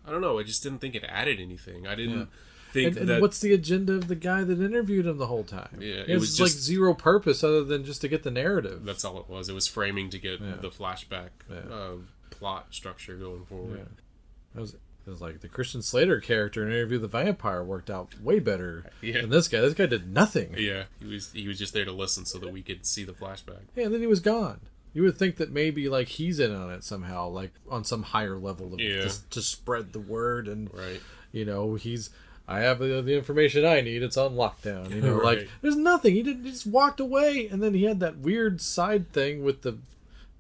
I 0.06 0.10
don't 0.10 0.20
know. 0.20 0.38
I 0.38 0.42
just 0.42 0.62
didn't 0.62 0.78
think 0.80 0.94
it 0.94 1.04
added 1.08 1.40
anything. 1.40 1.86
I 1.86 1.94
didn't 1.94 2.28
think 2.72 2.88
and, 2.88 2.96
and 2.98 3.08
that. 3.08 3.20
what's 3.22 3.40
the 3.40 3.54
agenda 3.54 3.94
of 3.94 4.08
the 4.08 4.14
guy 4.16 4.42
that 4.44 4.60
interviewed 4.60 5.06
him 5.06 5.16
the 5.16 5.28
whole 5.28 5.44
time 5.44 5.78
Yeah, 5.80 5.94
it 6.02 6.10
it's 6.10 6.20
was 6.20 6.40
like 6.40 6.50
just- 6.50 6.62
zero 6.64 6.92
purpose 6.92 7.42
other 7.44 7.62
than 7.64 7.84
just 7.84 8.00
to 8.00 8.08
get 8.08 8.22
the 8.24 8.30
narrative 8.32 8.84
That's 8.84 9.04
all 9.04 9.18
it 9.20 9.28
was. 9.28 9.48
It 9.48 9.54
was 9.54 9.66
framing 9.68 10.10
to 10.10 10.18
get 10.18 10.40
Yeah. 10.40 10.56
the 10.60 10.70
flashback 10.70 11.28
Yeah. 11.48 11.56
uh, 11.72 11.92
plot 12.30 12.66
structure 12.74 13.16
going 13.16 13.44
forward. 13.46 13.78
yeah. 13.78 14.58
it 14.58 14.60
was 14.60 14.74
it 14.74 15.10
was 15.10 15.20
like 15.20 15.40
the 15.40 15.48
Christian 15.48 15.82
Slater 15.82 16.18
character 16.18 16.66
in 16.66 16.72
Interview 16.72 16.98
the 16.98 17.06
Vampire 17.08 17.62
worked 17.62 17.90
out 17.90 18.20
way 18.20 18.38
better 18.40 18.86
Yeah. 19.02 19.20
than 19.20 19.30
this 19.30 19.48
guy. 19.48 19.60
This 19.60 19.74
guy 19.74 19.86
did 19.86 20.12
nothing. 20.12 20.54
Yeah, 20.58 20.84
he 21.00 21.06
was 21.06 21.30
he 21.32 21.46
was 21.46 21.58
just 21.58 21.74
there 21.74 21.84
to 21.84 21.92
listen 21.92 22.24
so 22.26 22.38
that 22.38 22.52
we 22.52 22.62
could 22.62 22.84
see 22.86 23.04
the 23.04 23.12
flashback. 23.12 23.62
Yeah, 23.76 23.84
and 23.84 23.94
then 23.94 24.00
he 24.00 24.06
was 24.06 24.20
gone. 24.20 24.60
You 24.94 25.02
would 25.02 25.18
think 25.18 25.36
that 25.36 25.50
maybe 25.52 25.88
like 25.88 26.08
he's 26.08 26.38
in 26.40 26.54
on 26.54 26.70
it 26.70 26.84
somehow, 26.84 27.28
like 27.28 27.50
on 27.68 27.84
some 27.84 28.02
higher 28.04 28.38
level 28.38 28.72
of 28.72 28.80
Yeah. 28.80 29.02
just 29.02 29.30
to 29.32 29.42
spread 29.42 29.92
the 29.92 30.00
word 30.00 30.48
and 30.48 30.72
Right. 30.72 31.00
you 31.32 31.44
know 31.44 31.74
he's 31.74 32.10
I 32.46 32.60
have 32.60 32.78
the, 32.78 33.00
the 33.02 33.16
information 33.16 33.64
I 33.64 33.80
need. 33.80 34.02
It's 34.02 34.16
on 34.18 34.34
lockdown. 34.34 34.94
You 34.94 35.00
know, 35.02 35.16
like 35.16 35.48
there's 35.62 35.76
nothing. 35.76 36.14
He 36.14 36.22
didn't 36.22 36.44
he 36.44 36.50
just 36.52 36.66
walked 36.66 37.00
away, 37.00 37.48
and 37.50 37.62
then 37.62 37.74
he 37.74 37.84
had 37.84 38.00
that 38.00 38.18
weird 38.18 38.60
side 38.60 39.12
thing 39.12 39.42
with 39.42 39.62
the 39.62 39.78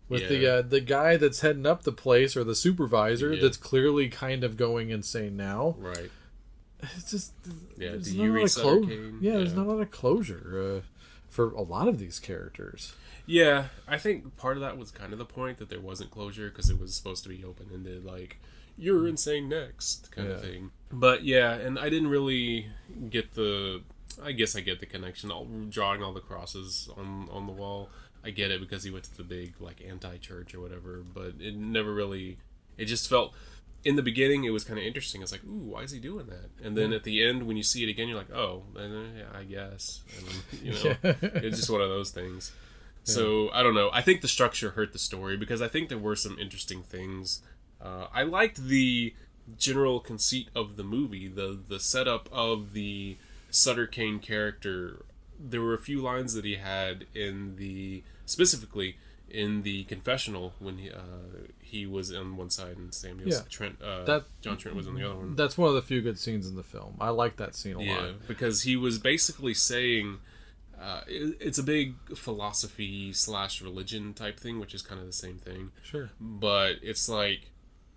with 0.08 0.28
the 0.28 0.46
uh, 0.46 0.62
the 0.62 0.80
guy 0.80 1.16
that's 1.16 1.40
heading 1.40 1.64
up 1.66 1.82
the 1.82 1.92
place 1.92 2.36
or 2.36 2.44
the 2.44 2.54
supervisor 2.54 3.32
Yeah. 3.34 3.40
that's 3.42 3.56
clearly 3.56 4.08
kind 4.08 4.44
of 4.44 4.56
going 4.58 4.90
insane 4.90 5.36
now. 5.36 5.76
Right. 5.78 6.10
It's 6.96 7.10
just 7.10 7.32
Yeah, 7.78 7.92
there's 7.92 8.12
do 8.12 8.18
not 8.18 8.36
a 8.36 8.40
lot 8.40 8.44
of 8.44 8.54
clo- 8.54 8.86
Kane? 8.86 9.18
Yeah, 9.22 9.32
there's 9.38 9.54
not 9.54 9.66
a 9.66 9.70
lot 9.72 9.80
of 9.80 9.90
closure 9.90 10.82
uh, 10.84 10.93
for 11.34 11.50
a 11.50 11.62
lot 11.62 11.88
of 11.88 11.98
these 11.98 12.20
characters. 12.20 12.94
Yeah, 13.26 13.64
I 13.88 13.98
think 13.98 14.36
part 14.36 14.56
of 14.56 14.60
that 14.60 14.78
was 14.78 14.92
kind 14.92 15.12
of 15.12 15.18
the 15.18 15.24
point 15.24 15.58
that 15.58 15.68
there 15.68 15.80
wasn't 15.80 16.12
closure 16.12 16.48
because 16.48 16.70
it 16.70 16.78
was 16.78 16.94
supposed 16.94 17.24
to 17.24 17.28
be 17.28 17.42
open 17.44 17.70
ended, 17.74 18.04
like 18.04 18.38
you're 18.78 18.98
mm-hmm. 18.98 19.08
insane 19.08 19.48
next 19.48 20.12
kind 20.12 20.28
of 20.28 20.40
thing. 20.40 20.70
But 20.92 21.24
yeah, 21.24 21.54
and 21.54 21.76
I 21.76 21.88
didn't 21.88 22.08
really 22.08 22.66
get 23.10 23.32
the. 23.32 23.82
I 24.22 24.30
guess 24.30 24.54
I 24.54 24.60
get 24.60 24.78
the 24.78 24.86
connection. 24.86 25.32
All, 25.32 25.48
drawing 25.68 26.04
all 26.04 26.12
the 26.12 26.20
crosses 26.20 26.88
on 26.96 27.28
on 27.32 27.46
the 27.46 27.52
wall, 27.52 27.88
I 28.24 28.30
get 28.30 28.52
it 28.52 28.60
because 28.60 28.84
he 28.84 28.90
went 28.90 29.04
to 29.04 29.16
the 29.16 29.24
big 29.24 29.54
like 29.58 29.82
anti-church 29.84 30.54
or 30.54 30.60
whatever. 30.60 31.02
But 31.12 31.34
it 31.40 31.56
never 31.56 31.92
really. 31.92 32.38
It 32.78 32.84
just 32.84 33.10
felt. 33.10 33.34
In 33.84 33.96
the 33.96 34.02
beginning, 34.02 34.44
it 34.44 34.50
was 34.50 34.64
kind 34.64 34.78
of 34.78 34.84
interesting. 34.84 35.20
It's 35.20 35.32
like, 35.32 35.44
ooh, 35.44 35.70
why 35.70 35.82
is 35.82 35.90
he 35.90 35.98
doing 35.98 36.26
that? 36.26 36.64
And 36.64 36.76
then 36.76 36.92
at 36.92 37.04
the 37.04 37.22
end, 37.22 37.46
when 37.46 37.56
you 37.56 37.62
see 37.62 37.82
it 37.82 37.90
again, 37.90 38.08
you're 38.08 38.16
like, 38.16 38.32
oh, 38.32 38.62
uh, 38.76 38.82
yeah, 38.82 39.24
I 39.34 39.44
guess. 39.44 40.00
And, 40.16 40.62
you 40.62 40.72
know, 40.72 40.96
it's 41.22 41.58
just 41.58 41.70
one 41.70 41.82
of 41.82 41.88
those 41.88 42.10
things. 42.10 42.52
So 43.04 43.50
I 43.52 43.62
don't 43.62 43.74
know. 43.74 43.90
I 43.92 44.00
think 44.00 44.22
the 44.22 44.28
structure 44.28 44.70
hurt 44.70 44.92
the 44.92 44.98
story 44.98 45.36
because 45.36 45.60
I 45.60 45.68
think 45.68 45.88
there 45.88 45.98
were 45.98 46.16
some 46.16 46.38
interesting 46.38 46.82
things. 46.82 47.42
Uh, 47.80 48.06
I 48.12 48.22
liked 48.22 48.56
the 48.56 49.14
general 49.58 50.00
conceit 50.00 50.48
of 50.54 50.76
the 50.76 50.84
movie, 50.84 51.28
the 51.28 51.58
the 51.68 51.78
setup 51.78 52.28
of 52.32 52.72
the 52.72 53.18
Sutter 53.50 53.86
Kane 53.86 54.18
character. 54.18 55.04
There 55.38 55.60
were 55.60 55.74
a 55.74 55.78
few 55.78 56.00
lines 56.00 56.32
that 56.32 56.44
he 56.44 56.56
had 56.56 57.06
in 57.14 57.56
the 57.56 58.02
specifically 58.24 58.96
in 59.28 59.62
the 59.62 59.84
confessional 59.84 60.54
when 60.58 60.78
he 60.78 60.90
uh, 60.90 61.48
he 61.74 61.86
was 61.86 62.12
on 62.14 62.36
one 62.36 62.50
side 62.50 62.76
and 62.76 62.94
Sam 62.94 63.18
Neill 63.18 63.28
Yeah. 63.28 63.40
Trent 63.50 63.80
uh, 63.82 64.04
That- 64.04 64.26
John 64.40 64.56
Trent 64.56 64.76
was 64.76 64.86
on 64.86 64.94
the 64.94 65.04
other 65.04 65.16
one. 65.16 65.34
That's 65.36 65.58
one 65.58 65.68
of 65.68 65.74
the 65.74 65.82
few 65.82 66.00
good 66.02 66.18
scenes 66.18 66.46
in 66.48 66.54
the 66.56 66.62
film. 66.62 66.96
I 67.00 67.10
like 67.10 67.36
that 67.36 67.54
scene 67.54 67.76
a 67.76 67.82
Yeah, 67.82 68.00
lot. 68.00 68.26
because 68.28 68.62
he 68.62 68.76
was 68.76 68.98
basically 68.98 69.54
saying 69.54 70.18
uh, 70.80 71.00
it, 71.06 71.36
it's 71.40 71.58
a 71.58 71.62
big 71.62 71.94
philosophy 72.16 73.12
slash 73.12 73.62
religion 73.62 74.12
type 74.14 74.38
thing, 74.38 74.58
which 74.60 74.74
is 74.74 74.82
kind 74.82 75.00
of 75.00 75.06
the 75.06 75.12
same 75.12 75.38
thing. 75.38 75.70
Sure. 75.82 76.10
But 76.20 76.76
it's 76.82 77.08
like 77.08 77.50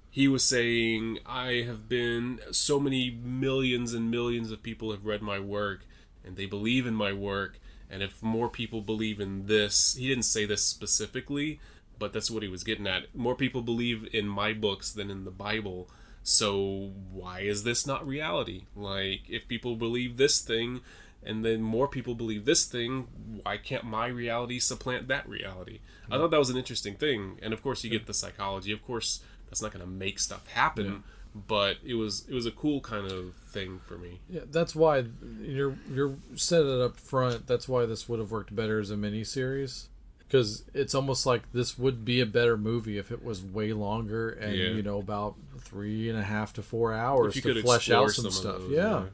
he 0.09 0.27
was 0.27 0.43
saying, 0.43 1.19
I 1.25 1.63
have 1.67 1.89
been 1.89 2.39
so 2.51 2.79
many 2.79 3.11
millions 3.11 3.93
and 3.93 4.09
millions 4.09 4.51
of 4.51 4.63
people 4.63 4.91
have 4.91 5.05
read 5.05 5.21
my 5.21 5.39
work 5.39 5.85
and 6.25 6.35
they 6.35 6.45
believe 6.45 6.85
in 6.87 6.93
my 6.95 7.13
work. 7.13 7.59
And 7.89 8.01
if 8.03 8.21
more 8.21 8.49
people 8.49 8.81
believe 8.81 9.19
in 9.19 9.45
this, 9.47 9.95
he 9.95 10.07
didn't 10.07 10.23
say 10.25 10.45
this 10.45 10.63
specifically, 10.63 11.59
but 11.99 12.13
that's 12.13 12.31
what 12.31 12.43
he 12.43 12.49
was 12.49 12.63
getting 12.63 12.87
at. 12.87 13.15
More 13.15 13.35
people 13.35 13.61
believe 13.61 14.07
in 14.13 14.27
my 14.27 14.53
books 14.53 14.91
than 14.91 15.09
in 15.09 15.25
the 15.25 15.31
Bible. 15.31 15.89
So 16.23 16.91
why 17.11 17.41
is 17.41 17.63
this 17.63 17.87
not 17.87 18.05
reality? 18.05 18.65
Like, 18.75 19.21
if 19.29 19.47
people 19.47 19.75
believe 19.75 20.17
this 20.17 20.41
thing, 20.41 20.81
and 21.23 21.43
then 21.43 21.61
more 21.61 21.87
people 21.87 22.15
believe 22.15 22.45
this 22.45 22.65
thing, 22.65 23.07
why 23.43 23.57
can't 23.57 23.83
my 23.83 24.07
reality 24.07 24.59
supplant 24.59 25.07
that 25.07 25.27
reality? 25.27 25.79
I 25.79 26.13
mm-hmm. 26.13 26.21
thought 26.21 26.31
that 26.31 26.39
was 26.39 26.49
an 26.49 26.57
interesting 26.57 26.95
thing, 26.95 27.37
and 27.41 27.53
of 27.53 27.61
course 27.61 27.83
you 27.83 27.89
get 27.89 28.05
the 28.05 28.13
psychology. 28.13 28.71
Of 28.71 28.85
course, 28.85 29.21
that's 29.49 29.61
not 29.61 29.71
going 29.71 29.83
to 29.83 29.91
make 29.91 30.19
stuff 30.19 30.47
happen, 30.47 31.03
but 31.33 31.77
it 31.85 31.95
was 31.95 32.25
it 32.27 32.33
was 32.33 32.45
a 32.45 32.51
cool 32.51 32.81
kind 32.81 33.11
of 33.11 33.35
thing 33.35 33.81
for 33.85 33.97
me. 33.97 34.19
Yeah, 34.29 34.41
that's 34.49 34.75
why 34.75 35.05
you're 35.41 35.77
you're 35.91 36.15
set 36.35 36.61
it 36.61 36.81
up 36.81 36.99
front. 36.99 37.47
That's 37.47 37.67
why 37.67 37.85
this 37.85 38.07
would 38.07 38.19
have 38.19 38.31
worked 38.31 38.55
better 38.55 38.79
as 38.79 38.91
a 38.91 38.95
miniseries. 38.95 39.87
Because 40.27 40.65
it's 40.73 40.93
almost 40.93 41.25
like 41.25 41.51
this 41.53 41.77
would 41.77 42.03
be 42.03 42.19
a 42.19 42.25
better 42.25 42.57
movie 42.57 42.97
if 42.97 43.11
it 43.11 43.23
was 43.23 43.41
way 43.41 43.71
longer 43.71 44.29
and 44.29 44.55
Yeah. 44.55 44.69
you 44.69 44.83
know 44.83 44.99
about 44.99 45.35
three 45.59 46.09
and 46.09 46.17
a 46.19 46.23
half 46.23 46.51
to 46.53 46.61
four 46.61 46.93
hours 46.93 47.33
to 47.41 47.61
flesh 47.61 47.89
out 47.89 48.11
some, 48.11 48.23
some 48.25 48.31
stuff. 48.31 48.57
those, 48.59 48.71
yeah. 48.71 48.89
yeah. 48.99 49.05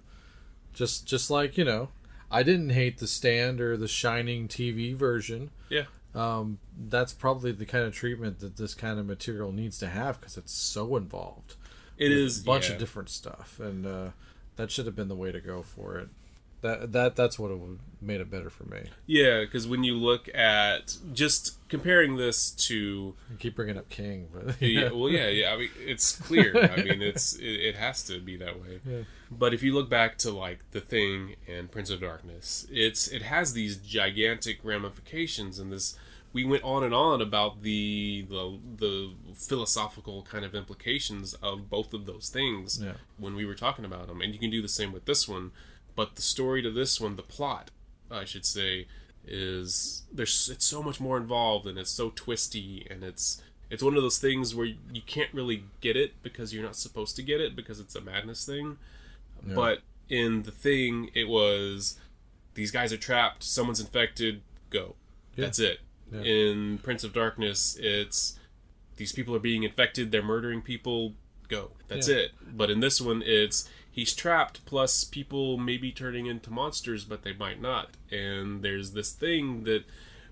just 0.73 1.05
just 1.05 1.29
like 1.29 1.57
you 1.57 1.63
know, 1.65 1.89
I 2.31 2.41
didn't 2.43 2.71
hate 2.71 2.97
the 2.97 3.07
Stand 3.07 3.61
or 3.61 3.77
the 3.77 3.87
Shining 3.87 4.47
TV 4.47 4.95
version. 4.95 5.51
Yeah, 5.69 5.83
Um, 6.15 6.57
that's 6.89 7.13
probably 7.13 7.51
the 7.51 7.65
kind 7.65 7.85
of 7.85 7.93
treatment 7.93 8.39
that 8.39 8.57
this 8.57 8.73
kind 8.73 8.99
of 8.99 9.05
material 9.05 9.51
needs 9.51 9.77
to 9.79 9.87
have 9.87 10.19
because 10.19 10.37
it's 10.37 10.53
so 10.53 10.95
involved. 10.95 11.55
it 11.97 12.11
is 12.11 12.41
a 12.41 12.43
bunch 12.43 12.67
yeah. 12.69 12.73
of 12.73 12.79
different 12.79 13.09
stuff, 13.09 13.59
and 13.59 13.85
uh, 13.85 14.09
that 14.55 14.71
should 14.71 14.87
have 14.87 14.95
been 14.95 15.09
the 15.09 15.15
way 15.15 15.31
to 15.31 15.39
go 15.39 15.61
for 15.61 15.97
it. 15.97 16.09
That 16.63 16.91
that 16.93 17.15
that's 17.15 17.37
what 17.37 17.51
it 17.51 17.59
would 17.59 17.79
made 18.01 18.19
it 18.21 18.29
better 18.31 18.49
for 18.49 18.63
me. 18.63 18.83
Yeah, 19.05 19.41
because 19.41 19.67
when 19.67 19.83
you 19.83 19.95
look 19.95 20.27
at 20.33 20.97
just 21.13 21.57
comparing 21.69 22.15
this 22.15 22.51
to 22.67 23.15
I 23.31 23.35
keep 23.37 23.55
bringing 23.55 23.77
up 23.77 23.89
King, 23.89 24.27
but 24.33 24.59
yeah, 24.61 24.89
well, 24.93 25.09
yeah, 25.09 25.27
yeah. 25.27 25.53
I 25.53 25.57
mean, 25.57 25.69
it's 25.77 26.15
clear. 26.15 26.57
I 26.57 26.83
mean, 26.83 27.01
it's 27.11 27.35
it, 27.35 27.45
it 27.45 27.75
has 27.75 28.01
to 28.05 28.19
be 28.19 28.35
that 28.37 28.59
way. 28.59 29.05
But 29.29 29.53
if 29.53 29.61
you 29.61 29.73
look 29.73 29.89
back 29.89 30.17
to 30.19 30.31
like 30.31 30.59
the 30.71 30.81
Thing 30.81 31.35
and 31.47 31.69
Prince 31.69 31.89
of 31.89 32.01
Darkness, 32.01 32.65
it's 32.71 33.07
it 33.09 33.21
has 33.23 33.53
these 33.53 33.77
gigantic 33.77 34.59
ramifications, 34.63 35.59
and 35.59 35.71
this 35.71 35.97
we 36.31 36.43
went 36.43 36.63
on 36.63 36.83
and 36.83 36.93
on 36.95 37.21
about 37.21 37.61
the 37.61 38.25
the 38.29 38.57
the 38.77 39.11
philosophical 39.35 40.23
kind 40.23 40.43
of 40.45 40.55
implications 40.55 41.33
of 41.35 41.69
both 41.69 41.93
of 41.93 42.05
those 42.05 42.29
things 42.29 42.81
Yeah. 42.83 42.93
when 43.17 43.35
we 43.35 43.45
were 43.45 43.53
talking 43.55 43.85
about 43.85 44.07
them, 44.07 44.21
and 44.21 44.33
you 44.33 44.39
can 44.39 44.49
do 44.49 44.61
the 44.61 44.67
same 44.69 44.91
with 44.91 45.05
this 45.05 45.27
one. 45.27 45.51
But 45.95 46.15
the 46.15 46.21
story 46.21 46.61
to 46.61 46.71
this 46.71 46.99
one, 46.99 47.15
the 47.15 47.21
plot, 47.23 47.71
I 48.09 48.25
should 48.25 48.45
say, 48.45 48.87
is 49.25 50.03
there's 50.11 50.49
it's 50.51 50.65
so 50.65 50.83
much 50.83 50.99
more 50.99 51.17
involved 51.17 51.65
and 51.65 51.77
it's 51.77 51.89
so 51.91 52.11
twisty 52.13 52.85
and 52.89 53.03
it's 53.03 53.41
it's 53.69 53.81
one 53.81 53.95
of 53.95 54.03
those 54.03 54.17
things 54.17 54.53
where 54.53 54.65
you 54.65 55.01
can't 55.05 55.33
really 55.33 55.63
get 55.81 55.95
it 55.95 56.13
because 56.21 56.53
you're 56.53 56.63
not 56.63 56.75
supposed 56.75 57.15
to 57.15 57.23
get 57.23 57.39
it 57.41 57.55
because 57.55 57.79
it's 57.79 57.95
a 57.95 58.01
madness 58.01 58.45
thing. 58.45 58.77
But 59.45 59.79
in 60.09 60.43
the 60.43 60.51
thing, 60.51 61.09
it 61.13 61.27
was 61.27 61.97
these 62.53 62.71
guys 62.71 62.93
are 62.93 62.97
trapped, 62.97 63.43
someone's 63.43 63.79
infected, 63.79 64.41
go. 64.69 64.95
That's 65.35 65.59
it. 65.59 65.79
Yeah. 66.11 66.21
In 66.21 66.77
Prince 66.77 67.03
of 67.03 67.13
Darkness, 67.13 67.75
it's 67.79 68.37
these 68.97 69.11
people 69.11 69.35
are 69.35 69.39
being 69.39 69.63
infected, 69.63 70.11
they're 70.11 70.21
murdering 70.21 70.61
people, 70.61 71.13
go. 71.47 71.71
That's 71.87 72.07
Yeah. 72.07 72.15
it. 72.17 72.31
But 72.55 72.69
in 72.69 72.79
this 72.79 73.01
one, 73.01 73.23
it's 73.25 73.67
he's 73.93 74.13
trapped, 74.13 74.65
plus 74.65 75.05
people 75.05 75.57
may 75.57 75.77
be 75.77 75.91
turning 75.93 76.25
into 76.25 76.51
monsters, 76.51 77.05
but 77.05 77.21
they 77.23 77.33
might 77.33 77.61
not. 77.61 77.91
And 78.11 78.61
there's 78.63 78.91
this 78.91 79.11
thing 79.13 79.63
that 79.63 79.83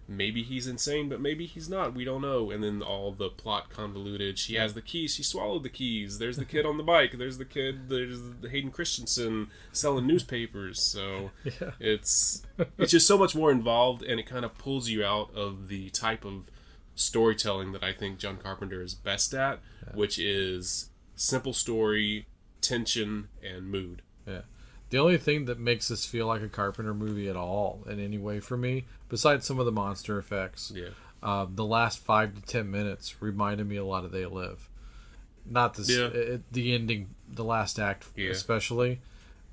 maybe 0.07 0.43
he's 0.43 0.67
insane, 0.67 1.07
but 1.07 1.21
maybe 1.21 1.45
he's 1.45 1.69
not. 1.69 1.93
We 1.93 2.03
don't 2.03 2.21
know. 2.21 2.51
And 2.51 2.61
then 2.61 2.81
all 2.81 3.11
the 3.13 3.29
plot 3.29 3.69
convoluted. 3.69 4.37
She 4.39 4.55
has 4.55 4.73
the 4.73 4.81
keys. 4.81 5.13
She 5.15 5.23
swallowed 5.23 5.63
the 5.63 5.69
keys. 5.69 6.17
There's 6.17 6.35
the 6.37 6.43
kid 6.43 6.65
on 6.65 6.75
the 6.77 6.83
bike. 6.83 7.17
There's 7.17 7.37
the 7.37 7.45
kid. 7.45 7.87
There's 7.87 8.19
the 8.41 8.49
Hayden 8.49 8.71
Christensen 8.71 9.47
selling 9.71 10.07
newspapers. 10.07 10.81
So 10.81 11.31
Yeah. 11.45 11.71
it's 11.79 12.43
it's 12.77 12.91
just 12.91 13.07
so 13.07 13.17
much 13.17 13.35
more 13.35 13.51
involved, 13.51 14.01
and 14.03 14.19
it 14.19 14.25
kind 14.25 14.43
of 14.43 14.57
pulls 14.57 14.89
you 14.89 15.05
out 15.05 15.33
of 15.33 15.69
the 15.69 15.89
type 15.91 16.25
of 16.25 16.47
storytelling 16.95 17.71
that 17.71 17.83
I 17.83 17.93
think 17.93 18.17
John 18.19 18.37
Carpenter 18.37 18.81
is 18.81 18.93
best 18.93 19.33
at, 19.33 19.59
which 19.93 20.19
is 20.19 20.89
simple 21.15 21.53
story, 21.53 22.25
tension, 22.61 23.27
and 23.43 23.69
mood. 23.69 24.01
Yeah. 24.27 24.41
The 24.89 24.97
only 24.99 25.17
thing 25.17 25.45
that 25.45 25.59
makes 25.59 25.87
this 25.87 26.05
feel 26.05 26.27
like 26.27 26.41
a 26.41 26.49
Carpenter 26.49 26.93
movie 26.93 27.29
at 27.29 27.35
all, 27.35 27.83
in 27.89 27.99
any 27.99 28.17
way 28.17 28.39
for 28.39 28.57
me, 28.57 28.85
besides 29.09 29.45
some 29.45 29.59
of 29.59 29.65
the 29.65 29.71
monster 29.71 30.17
effects, 30.19 30.71
Yeah. 30.75 30.89
uh, 31.23 31.47
the 31.49 31.65
last 31.65 31.99
five 31.99 32.35
to 32.35 32.41
ten 32.41 32.69
minutes 32.69 33.21
reminded 33.21 33.67
me 33.67 33.77
a 33.77 33.85
lot 33.85 34.03
of 34.05 34.11
They 34.11 34.25
Live. 34.25 34.69
Not 35.49 35.73
this, 35.75 35.89
Yeah. 35.89 36.07
it, 36.07 36.51
the 36.51 36.73
ending, 36.73 37.09
the 37.27 37.43
last 37.43 37.79
act 37.79 38.07
Yeah. 38.15 38.29
especially, 38.31 38.99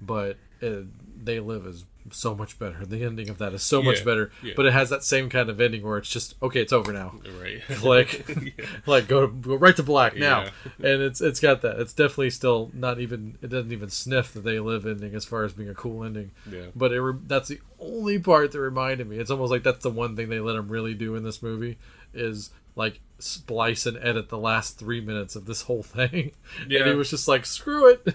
but 0.01 0.37
it, 0.61 0.87
They 1.25 1.39
Live 1.41 1.67
is 1.67 1.85
so 2.13 2.35
much 2.35 2.59
better. 2.59 2.85
The 2.85 3.05
ending 3.05 3.29
of 3.29 3.39
that 3.39 3.53
is 3.53 3.63
so 3.63 3.83
much 3.83 4.05
better, 4.05 4.31
Yeah. 4.43 4.55
but 4.57 4.67
it 4.67 4.73
has 4.73 4.91
that 4.91 5.05
same 5.05 5.29
kind 5.29 5.49
of 5.51 5.61
ending 5.61 5.83
where 5.83 5.99
it's 5.99 6.09
just 6.09 6.35
okay, 6.43 6.61
it's 6.61 6.73
over 6.73 6.93
now. 6.93 7.15
Right. 7.41 7.61
Click, 7.69 8.61
like 8.87 9.09
go 9.09 9.27
go 9.27 9.55
right 9.57 9.75
to 9.77 9.83
black 9.83 10.17
now, 10.17 10.45
Yeah. 10.45 10.93
and 10.93 11.03
it's 11.03 11.21
it's 11.21 11.41
got 11.41 11.63
that. 11.63 11.79
It's 11.81 11.93
definitely 11.93 12.31
still 12.31 12.71
not 12.75 13.01
even. 13.01 13.39
It 13.43 13.49
doesn't 13.51 13.73
even 13.73 13.91
sniff 13.91 14.33
the 14.33 14.41
They 14.41 14.59
Live 14.61 14.87
ending 14.87 15.15
as 15.15 15.25
far 15.25 15.45
as 15.45 15.53
being 15.53 15.69
a 15.69 15.75
cool 15.75 16.05
ending. 16.05 16.31
Yeah. 16.51 16.67
But 16.75 16.93
it 16.93 17.01
re- 17.03 17.19
that's 17.27 17.49
the 17.49 17.61
only 17.81 18.19
part 18.19 18.53
that 18.53 18.61
reminded 18.61 19.09
me. 19.09 19.19
It's 19.19 19.31
almost 19.31 19.51
like 19.51 19.63
that's 19.63 19.83
the 19.83 19.91
one 19.91 20.17
thing 20.17 20.29
they 20.29 20.41
let 20.41 20.57
him 20.57 20.69
really 20.69 20.95
do 20.95 21.15
in 21.15 21.23
this 21.25 21.43
movie 21.43 21.79
is 22.15 22.51
like 22.77 23.01
splice 23.19 23.87
and 23.87 23.97
edit 23.99 24.29
the 24.29 24.39
last 24.39 24.79
three 24.79 25.01
minutes 25.01 25.35
of 25.35 25.47
this 25.47 25.63
whole 25.63 25.83
thing. 25.83 26.33
And 26.63 26.71
Yeah. 26.71 26.85
he 26.89 26.95
was 26.95 27.11
just 27.11 27.27
like, 27.27 27.45
screw 27.45 27.91
it. 27.91 28.15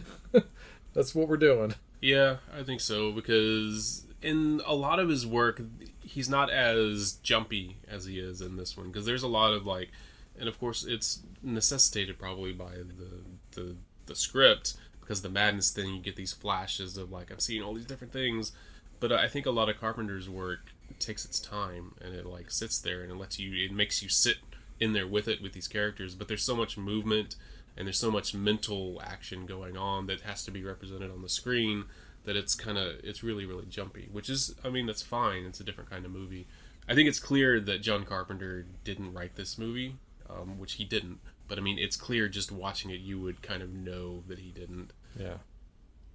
that's 0.94 1.14
what 1.14 1.28
we're 1.28 1.38
doing. 1.38 1.76
Yeah, 2.04 2.38
I 2.54 2.64
think 2.64 2.82
so 2.82 3.14
because 3.14 4.04
in 4.22 4.62
a 4.66 4.76
lot 4.76 5.00
of 5.00 5.08
his 5.08 5.26
work, 5.26 5.62
he's 6.02 6.28
not 6.28 6.50
as 6.50 7.14
jumpy 7.24 7.78
as 7.88 8.04
he 8.04 8.20
is 8.20 8.42
in 8.42 8.58
this 8.58 8.76
one 8.76 8.88
because 8.88 9.06
there's 9.06 9.24
a 9.24 9.28
lot 9.30 9.54
of 9.54 9.66
like, 9.66 9.90
and 10.38 10.50
of 10.50 10.60
course 10.60 10.84
it's 10.84 11.22
necessitated 11.42 12.20
probably 12.20 12.52
by 12.52 12.72
the 12.72 13.22
the 13.52 13.76
the 14.08 14.16
script 14.16 14.76
because 15.00 15.22
the 15.22 15.30
madness 15.30 15.72
thing 15.72 15.96
you 15.96 16.02
get 16.02 16.18
these 16.18 16.34
flashes 16.34 16.98
of 16.98 17.10
like 17.10 17.32
I'm 17.32 17.40
seeing 17.40 17.64
all 17.64 17.74
these 17.74 17.86
different 17.86 18.12
things, 18.12 18.52
but 19.00 19.14
uh, 19.14 19.16
I 19.16 19.30
think 19.30 19.46
a 19.46 19.52
lot 19.52 19.70
of 19.70 19.80
Carpenter's 19.80 20.30
work 20.30 20.74
takes 21.00 21.24
its 21.24 21.40
time 21.40 21.96
and 22.02 22.14
it 22.14 22.26
like 22.26 22.52
sits 22.52 22.80
there 22.80 23.02
and 23.02 23.14
it 23.14 23.16
lets 23.16 23.40
you 23.40 23.64
it 23.64 23.72
makes 23.72 24.04
you 24.04 24.10
sit 24.10 24.40
in 24.78 24.92
there 24.92 25.08
with 25.08 25.30
it 25.30 25.42
with 25.42 25.54
these 25.54 25.70
characters, 25.70 26.16
but 26.16 26.28
there's 26.28 26.44
so 26.44 26.58
much 26.58 26.78
movement 26.78 27.38
and 27.78 27.88
there's 27.88 27.98
so 27.98 28.12
much 28.12 28.34
mental 28.34 29.02
action 29.04 29.46
going 29.46 29.76
on 29.78 30.06
that 30.08 30.22
has 30.22 30.44
to 30.46 30.52
be 30.52 30.64
represented 30.64 31.12
on 31.12 31.22
the 31.22 31.30
screen 31.30 31.86
that 32.26 32.36
it's 32.38 32.56
kind 32.56 32.78
of 32.78 32.96
it's 33.04 33.22
really 33.24 33.46
really 33.46 33.66
jumpy 33.66 34.08
which 34.12 34.30
is 34.30 34.56
i 34.64 34.70
mean 34.70 34.86
that's 34.86 35.02
fine. 35.02 35.44
It's 35.46 35.60
a 35.60 35.64
different 35.64 35.90
kind 35.90 36.06
of 36.06 36.12
movie. 36.12 36.48
I 36.88 36.96
think 36.96 37.08
it's 37.10 37.20
clear 37.20 37.60
that 37.62 37.82
john 37.82 38.06
carpenter 38.06 38.66
didn't 38.84 39.14
write 39.14 39.36
this 39.36 39.58
movie 39.58 39.96
um, 40.30 40.58
which 40.60 40.74
he 40.74 40.86
didn't 40.86 41.20
but 41.48 41.58
i 41.58 41.62
mean 41.62 41.78
it's 41.78 41.96
clear 41.98 42.30
just 42.30 42.52
watching 42.52 42.92
it 42.92 43.00
you 43.02 43.20
would 43.20 43.42
kind 43.42 43.62
of 43.62 43.74
know 43.74 44.24
that 44.28 44.40
he 44.40 44.52
didn't. 44.52 44.92
Yeah. 45.20 45.36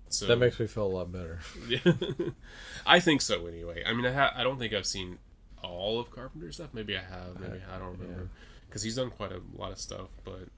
so 0.08 0.26
That 0.26 0.38
makes 0.38 0.58
me 0.58 0.66
feel 0.66 0.86
a 0.86 0.88
lot 0.88 1.12
better. 1.12 1.40
i 2.86 3.00
think 3.00 3.20
so 3.20 3.46
anyway. 3.46 3.82
I 3.86 3.92
mean 3.92 4.06
i, 4.06 4.12
ha- 4.12 4.32
I 4.34 4.42
don't 4.42 4.58
think 4.58 4.72
i've 4.72 4.86
seen 4.86 5.18
all 5.62 5.98
of 6.00 6.10
carpenter's 6.10 6.54
stuff. 6.56 6.70
Maybe 6.72 6.96
i 6.96 7.00
have 7.02 7.38
maybe 7.40 7.60
i 7.72 7.78
don't 7.78 7.98
remember 7.98 8.28
because 8.68 8.82
he's 8.82 8.96
done 8.96 9.10
quite 9.10 9.32
a 9.32 9.40
lot 9.56 9.72
of 9.72 9.78
stuff 9.78 10.08
but 10.24 10.48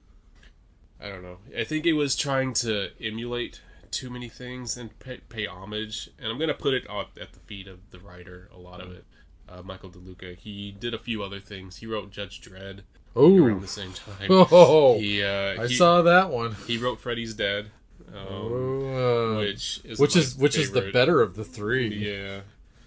I 1.01 1.09
don't 1.09 1.23
know. 1.23 1.37
I 1.57 1.63
think 1.63 1.85
it 1.85 1.93
was 1.93 2.15
trying 2.15 2.53
to 2.55 2.89
emulate 3.01 3.61
too 3.89 4.09
many 4.09 4.29
things 4.29 4.77
and 4.77 4.97
pay, 4.99 5.19
pay 5.29 5.45
homage. 5.47 6.09
And 6.19 6.31
I'm 6.31 6.37
gonna 6.39 6.53
put 6.53 6.73
it 6.73 6.85
at 6.89 7.07
at 7.21 7.33
the 7.33 7.39
feet 7.39 7.67
of 7.67 7.79
the 7.91 7.99
writer. 7.99 8.49
A 8.53 8.57
lot 8.59 8.79
of 8.81 8.91
it, 8.91 9.05
uh, 9.49 9.61
Michael 9.63 9.89
DeLuca. 9.89 10.37
He 10.37 10.71
did 10.71 10.93
a 10.93 10.99
few 10.99 11.23
other 11.23 11.39
things. 11.39 11.77
He 11.77 11.85
wrote 11.87 12.11
Judge 12.11 12.39
Dredd 12.41 12.81
around 13.15 13.61
the 13.61 13.67
same 13.67 13.93
time. 13.93 14.27
Oh, 14.29 14.97
He 14.99 15.21
uh, 15.23 15.61
I 15.63 15.67
he, 15.67 15.75
saw 15.75 16.01
that 16.03 16.29
one. 16.29 16.55
he 16.67 16.77
wrote 16.77 16.99
Freddy's 16.99 17.33
Dead, 17.33 17.71
um, 18.13 18.27
Oh, 18.29 19.35
uh, 19.35 19.39
which 19.39 19.81
is 19.83 19.99
which 19.99 20.15
is 20.15 20.35
which 20.37 20.57
is 20.57 20.71
the 20.71 20.91
better 20.91 21.21
of 21.21 21.35
the 21.35 21.43
three. 21.43 21.93
Yeah, 21.93 22.41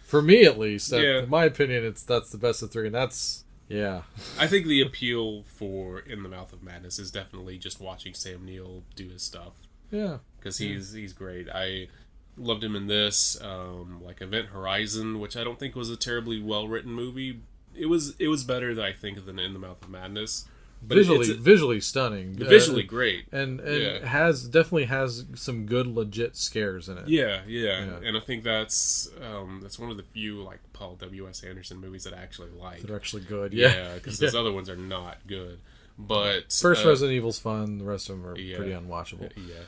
For 0.05 0.23
me, 0.23 0.45
at 0.45 0.59
least. 0.59 0.93
Yeah. 0.93 1.19
In 1.21 1.29
my 1.31 1.45
opinion, 1.45 1.85
it's 1.85 2.03
that's 2.03 2.31
the 2.31 2.39
best 2.39 2.63
of 2.63 2.71
three, 2.71 2.87
and 2.87 2.95
that's 2.95 3.44
yeah. 3.69 4.03
I 4.39 4.47
think 4.47 4.67
the 4.67 4.81
appeal 4.83 5.45
for 5.45 5.99
In 6.01 6.23
the 6.23 6.29
Mouth 6.29 6.53
of 6.53 6.63
Madness 6.63 6.99
is 6.99 7.11
definitely 7.11 7.59
just 7.59 7.81
watching 7.81 8.15
Sam 8.15 8.45
Neill 8.45 8.83
do 8.95 9.09
his 9.09 9.23
stuff. 9.23 9.55
Yeah. 9.91 10.19
because 10.39 10.59
he's 10.59 10.93
he's 10.93 11.13
great. 11.13 11.49
I 11.49 11.89
loved 12.37 12.65
him 12.65 12.75
in 12.75 12.89
this, 12.89 13.41
um, 13.41 14.03
like 14.05 14.21
Event 14.21 14.49
Horizon, 14.49 15.21
which 15.21 15.37
I 15.37 15.45
don't 15.45 15.59
think 15.59 15.77
was 15.77 15.91
a 15.91 15.97
terribly 15.97 16.43
well 16.43 16.67
written 16.69 16.93
movie. 16.93 17.41
It 17.75 17.87
was 17.87 18.15
it 18.19 18.29
was 18.29 18.45
better 18.45 18.81
I 18.83 18.93
think 18.93 19.25
than 19.25 19.39
In 19.39 19.53
the 19.53 19.59
Mouth 19.59 19.83
of 19.83 19.91
Madness. 19.91 20.47
But 20.87 20.97
visually, 20.97 21.27
it's 21.29 21.39
visually 21.41 21.81
stunning. 21.81 22.35
visually 22.35 22.85
Uh, 22.85 22.89
great. 22.89 23.27
and 23.33 23.61
and 23.61 23.83
Yeah. 23.83 24.07
has 24.07 24.45
definitely 24.49 24.85
has 24.85 25.25
some 25.35 25.67
good 25.67 25.87
legit 25.87 26.37
scares 26.37 26.89
in 26.89 26.99
it. 26.99 27.09
Yeah, 27.09 27.43
yeah, 27.47 27.85
Yeah. 27.85 28.01
and 28.09 28.17
I 28.17 28.21
think 28.21 28.45
that's 28.45 29.09
um, 29.23 29.61
that's 29.63 29.79
one 29.79 29.91
of 29.91 29.97
the 29.97 30.03
few 30.03 30.43
like 30.43 30.61
Paul 30.73 30.97
W 30.97 31.29
S 31.29 31.43
Anderson 31.43 31.79
movies 31.79 32.05
that 32.05 32.13
I 32.15 32.19
actually 32.19 32.51
like. 32.51 32.83
They're 32.83 32.97
actually 32.97 33.23
good. 33.23 33.53
Yeah, 33.55 33.95
because 33.95 34.19
Yeah. 34.21 34.27
those 34.27 34.35
other 34.35 34.53
ones 34.53 34.69
are 34.69 34.77
not 34.77 35.19
good. 35.27 35.61
But 35.99 36.53
First 36.53 36.85
uh, 36.85 36.89
Resident 36.89 37.15
Evil's 37.17 37.39
fun. 37.39 37.79
The 37.79 37.85
rest 37.85 38.11
of 38.11 38.17
them 38.19 38.27
are 38.27 38.35
pretty 38.35 38.73
unwatchable. 38.73 39.31
Yeah. 39.37 39.63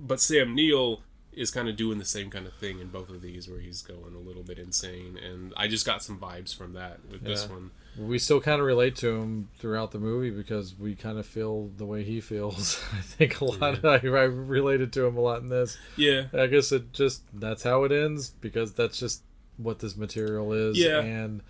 But 0.00 0.20
Sam 0.20 0.54
Neill 0.54 1.02
is 1.32 1.50
kind 1.50 1.68
of 1.68 1.74
doing 1.76 1.98
the 1.98 2.04
same 2.04 2.30
kind 2.30 2.46
of 2.46 2.52
thing 2.54 2.78
in 2.78 2.88
both 2.88 3.08
of 3.10 3.20
these 3.20 3.48
where 3.48 3.58
he's 3.58 3.82
going 3.82 4.14
a 4.14 4.18
little 4.18 4.44
bit 4.44 4.56
insane 4.58 5.16
and 5.18 5.52
I 5.56 5.66
just 5.66 5.84
got 5.84 6.00
some 6.02 6.18
vibes 6.18 6.54
from 6.56 6.74
that 6.74 7.00
with 7.10 7.22
this 7.24 7.48
one. 7.48 7.72
We 7.98 8.18
still 8.18 8.40
kind 8.40 8.60
of 8.60 8.66
relate 8.66 8.96
to 8.96 9.16
him 9.16 9.48
throughout 9.58 9.92
the 9.92 9.98
movie 9.98 10.30
because 10.30 10.74
we 10.78 10.94
kind 10.94 11.18
of 11.18 11.26
feel 11.26 11.70
the 11.76 11.84
way 11.86 12.02
he 12.02 12.20
feels. 12.20 12.82
I 12.92 13.00
think 13.00 13.40
a 13.40 13.44
lot. 13.44 13.84
I, 13.84 13.94
I 13.96 14.24
related 14.24 14.92
to 14.94 15.04
him 15.06 15.16
a 15.16 15.20
lot 15.20 15.40
in 15.42 15.48
this. 15.48 15.78
Yeah. 15.96 16.24
I 16.32 16.46
guess 16.46 16.72
it 16.72 16.92
just 16.92 17.22
that's 17.32 17.62
how 17.62 17.84
it 17.84 17.92
ends 17.92 18.30
because 18.30 18.72
that's 18.72 18.98
just 18.98 19.22
what 19.56 19.78
this 19.78 19.96
material 19.96 20.52
is. 20.52 20.76
Yeah. 20.78 21.00
and 21.00 21.42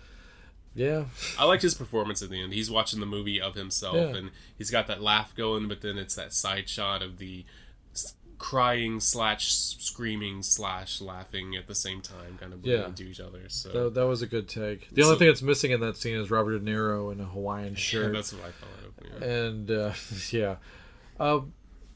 yeah, 0.75 1.05
I 1.39 1.45
liked 1.45 1.63
his 1.63 1.73
performance 1.73 2.21
at 2.21 2.29
the 2.29 2.41
end. 2.41 2.51
He's 2.53 2.69
watching 2.69 2.99
the 2.99 3.05
movie 3.05 3.39
of 3.39 3.55
himself 3.55 3.95
Yeah. 3.95 4.15
and 4.17 4.31
he's 4.57 4.69
got 4.69 4.87
that 4.87 5.01
laugh 5.01 5.33
going, 5.33 5.67
but 5.69 5.81
then 5.81 5.97
it's 5.97 6.15
that 6.15 6.33
side 6.33 6.67
shot 6.67 7.01
of 7.01 7.17
the 7.17 7.45
crying 8.37 8.99
slash 8.99 9.51
screaming 9.53 10.41
slash 10.43 10.99
laughing 11.01 11.55
at 11.55 11.67
the 11.67 11.75
same 11.75 12.01
time, 12.01 12.37
kind 12.39 12.53
of 12.53 12.65
Yeah. 12.65 12.85
into 12.87 13.03
each 13.03 13.19
other. 13.19 13.47
So 13.49 13.69
that, 13.85 13.93
that 13.95 14.07
was 14.07 14.21
a 14.21 14.27
good 14.27 14.47
take. 14.47 14.89
The 14.91 15.03
only 15.03 15.17
thing 15.17 15.27
that's 15.27 15.41
missing 15.41 15.71
in 15.71 15.79
that 15.81 15.97
scene 15.97 16.15
is 16.19 16.29
Robert 16.31 16.59
De 16.59 16.71
Niro 16.71 17.11
in 17.11 17.19
a 17.21 17.25
Hawaiian 17.25 17.69
yeah, 17.73 17.79
shirt. 17.79 18.13
that's 18.13 18.33
what 18.33 18.41
I 18.43 18.51
thought 18.51 18.85
of. 18.87 19.21
Yeah. 19.21 19.27
and 19.27 19.71
uh, 19.71 19.93
yeah, 20.31 20.55
uh, 21.19 21.41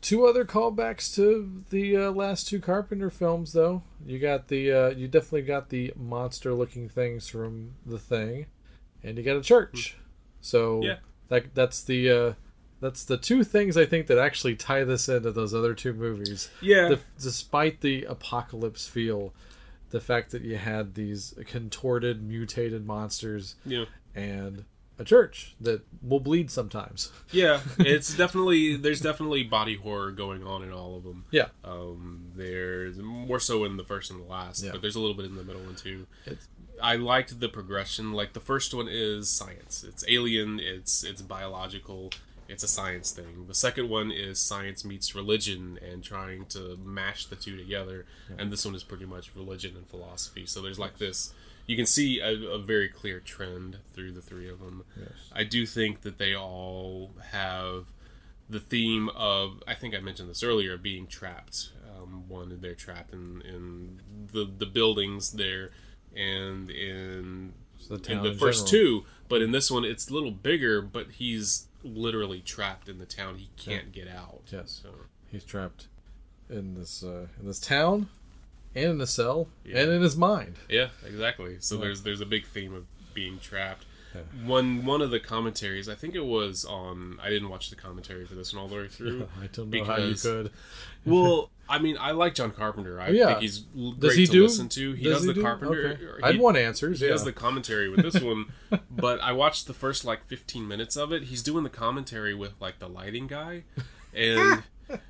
two 0.02 0.25
other 0.25 0.45
callbacks 0.45 1.13
to 1.15 1.63
the 1.71 1.97
uh, 1.97 2.12
last 2.12 2.47
two 2.47 2.60
Carpenter 2.60 3.10
films, 3.10 3.52
though. 3.54 3.84
You 4.06 4.17
got 4.19 4.47
the 4.47 4.71
uh, 4.71 4.89
you 4.91 5.08
definitely 5.08 5.41
got 5.41 5.69
the 5.69 5.91
monster-looking 5.97 6.88
things 6.89 7.28
from 7.28 7.71
The 7.86 7.99
Thing, 7.99 8.45
and 9.04 9.17
you 9.17 9.23
got 9.23 9.36
a 9.36 9.41
church. 9.41 9.97
So 10.41 10.82
Yeah. 10.84 10.97
that 11.28 11.54
that's 11.54 11.84
the 11.84 12.10
uh, 12.10 12.34
that's 12.81 13.03
the 13.03 13.17
two 13.17 13.43
things 13.43 13.77
I 13.77 13.85
think 13.85 14.07
that 14.07 14.17
actually 14.17 14.55
tie 14.55 14.83
this 14.83 15.09
into 15.09 15.31
those 15.31 15.53
other 15.53 15.73
two 15.73 15.93
movies. 15.93 16.49
Yeah. 16.61 16.89
The, 16.89 16.99
despite 17.19 17.81
the 17.81 18.05
apocalypse 18.05 18.87
feel, 18.87 19.33
the 19.89 19.99
fact 19.99 20.31
that 20.31 20.43
you 20.43 20.57
had 20.57 20.95
these 20.95 21.33
contorted, 21.45 22.23
mutated 22.23 22.85
monsters 22.85 23.55
yeah. 23.65 23.85
and 24.15 24.65
a 24.97 25.03
church 25.03 25.55
that 25.61 25.81
will 26.01 26.19
bleed 26.19 26.51
sometimes. 26.51 27.11
Yeah, 27.31 27.61
it's 27.77 28.15
definitely 28.15 28.75
there's 28.75 29.01
definitely 29.01 29.43
body 29.43 29.75
horror 29.75 30.11
going 30.11 30.43
on 30.43 30.63
in 30.63 30.71
all 30.73 30.97
of 30.97 31.03
them. 31.03 31.25
Yeah. 31.31 31.49
Um, 31.63 32.31
there's 32.35 32.97
more 32.97 33.39
so 33.39 33.65
in 33.65 33.77
the 33.77 33.83
first 33.83 34.09
and 34.09 34.19
the 34.19 34.25
last, 34.25 34.63
Yeah. 34.63 34.71
but 34.71 34.81
there's 34.81 34.95
a 34.95 34.99
little 34.99 35.15
bit 35.15 35.25
in 35.25 35.35
the 35.35 35.43
middle 35.43 35.61
one 35.61 35.75
too. 35.75 36.07
It's- 36.25 36.47
I 36.81 36.95
liked 36.95 37.39
the 37.39 37.49
progression. 37.49 38.13
Like 38.13 38.33
the 38.33 38.39
first 38.39 38.73
one 38.73 38.87
is 38.89 39.29
science. 39.29 39.83
It's 39.87 40.03
alien. 40.07 40.59
It's 40.59 41.03
it's 41.03 41.21
biological. 41.21 42.11
It's 42.49 42.63
a 42.63 42.67
science 42.67 43.12
thing. 43.12 43.45
The 43.47 43.53
second 43.53 43.89
one 43.89 44.12
is 44.12 44.39
science 44.39 44.83
meets 44.83 45.13
religion 45.13 45.77
and 45.88 46.03
trying 46.03 46.45
to 46.47 46.77
mash 46.83 47.27
the 47.27 47.35
two 47.35 47.55
together. 47.55 48.05
And 48.39 48.51
this 48.51 48.65
one 48.65 48.73
is 48.75 48.83
pretty 48.83 49.05
much 49.05 49.35
religion 49.35 49.75
and 49.77 49.88
philosophy. 49.88 50.45
So 50.47 50.62
there's 50.62 50.79
like 50.79 50.97
this. 50.97 51.31
You 51.67 51.75
can 51.75 51.85
see 51.85 52.19
a, 52.19 52.33
a 52.49 52.57
very 52.57 52.89
clear 52.89 53.19
trend 53.19 53.77
through 53.93 54.13
the 54.13 54.21
three 54.21 54.49
of 54.49 54.59
them. 54.59 54.83
I 55.31 55.43
do 55.43 55.67
think 55.67 56.01
that 56.01 56.17
they 56.17 56.35
all 56.35 57.12
have 57.31 57.85
the 58.49 58.59
theme 58.59 59.09
of 59.09 59.62
I 59.67 59.75
think 59.75 59.93
I 59.93 59.99
mentioned 59.99 60.29
this 60.29 60.41
earlier 60.41 60.77
being 60.77 61.05
trapped. 61.05 61.69
Um, 61.95 62.23
one, 62.27 62.57
they're 62.59 62.73
trapped 62.73 63.13
in, 63.13 63.41
in 63.41 64.01
the 64.33 64.49
the 64.57 64.65
buildings 64.65 65.33
there, 65.33 65.69
and 66.15 66.71
in 66.71 67.53
the 67.88 68.01
in 68.12 68.23
the 68.23 68.33
first 68.33 68.67
general. 68.67 69.01
two. 69.01 69.05
But 69.27 69.43
in 69.43 69.51
this 69.51 69.69
one, 69.69 69.85
it's 69.85 70.09
a 70.09 70.13
little 70.13 70.31
bigger. 70.31 70.81
But 70.81 71.12
he's 71.12 71.67
literally 71.83 72.41
trapped 72.41 72.89
in 72.89 72.97
the 72.99 73.05
town. 73.05 73.35
He 73.37 73.49
can't 73.57 73.91
get 73.91 74.07
out. 74.07 74.41
Yes. 74.51 74.81
So, 74.83 74.89
He's 75.31 75.43
trapped 75.43 75.87
in 76.49 76.73
this 76.75 77.03
uh, 77.03 77.27
in 77.39 77.45
this 77.45 77.59
town, 77.59 78.09
and 78.75 78.85
in 78.91 79.01
a 79.01 79.07
cell, 79.07 79.47
Yeah. 79.63 79.81
and 79.81 79.91
in 79.91 80.01
his 80.01 80.15
mind. 80.17 80.55
yeah, 80.67 80.89
exactly. 81.05 81.57
So 81.59 81.77
there's 81.77 82.01
there's 82.03 82.21
a 82.21 82.25
big 82.25 82.47
theme 82.47 82.73
of 82.73 82.85
being 83.13 83.39
trapped. 83.39 83.85
One 84.43 84.86
one 84.86 85.02
of 85.02 85.12
the 85.12 85.19
commentaries, 85.19 85.88
I 85.88 85.95
think 85.95 86.15
it 86.15 86.26
was 86.26 86.65
on. 86.65 87.19
I 87.22 87.30
didn't 87.30 87.50
watch 87.50 87.69
the 87.69 87.76
commentary 87.76 88.26
for 88.26 88.36
this 88.36 88.54
one 88.54 88.62
all 88.62 88.67
the 88.67 88.76
way 88.76 88.88
through. 88.88 89.28
I 89.41 89.48
don't 89.48 89.69
know 89.69 89.84
how 89.84 89.98
you 89.98 90.08
because- 90.08 90.22
could. 90.24 90.52
Well, 91.06 91.50
I 91.69 91.78
mean, 91.80 91.98
I 92.00 92.12
like 92.12 92.34
John 92.34 92.52
Carpenter. 92.52 93.00
I 93.00 93.10
oh, 93.10 93.12
Yeah. 93.12 93.28
think 93.28 93.41
he's 93.41 93.63
l- 93.78 93.91
Does 93.91 94.10
great 94.10 94.17
he 94.17 94.26
to 94.26 94.32
do? 94.32 94.43
listen 94.43 94.67
to. 94.69 94.93
He 94.93 95.04
does, 95.04 95.24
the 95.26 95.34
do? 95.36 95.41
Carpenter. 95.43 96.00
Okay. 96.02 96.24
I'd 96.28 96.39
want 96.39 96.58
answers. 96.58 97.00
He 97.00 97.06
yeah. 97.06 97.12
does 97.12 97.24
the 97.24 97.32
commentary 97.32 97.88
with 97.89 98.02
this 98.02 98.19
one, 98.22 98.48
but 98.91 99.19
I 99.22 99.32
watched 99.32 99.67
the 99.67 99.74
first 99.76 100.04
like 100.04 100.26
15 100.26 100.67
minutes 100.67 100.98
of 100.98 101.13
it. 101.13 101.24
He's 101.26 101.43
doing 101.43 101.63
the 101.63 101.69
commentary 101.69 102.34
with 102.34 102.54
like 102.60 102.80
the 102.80 102.89
lighting 102.89 103.28
guy, 103.28 103.63
and 104.13 104.63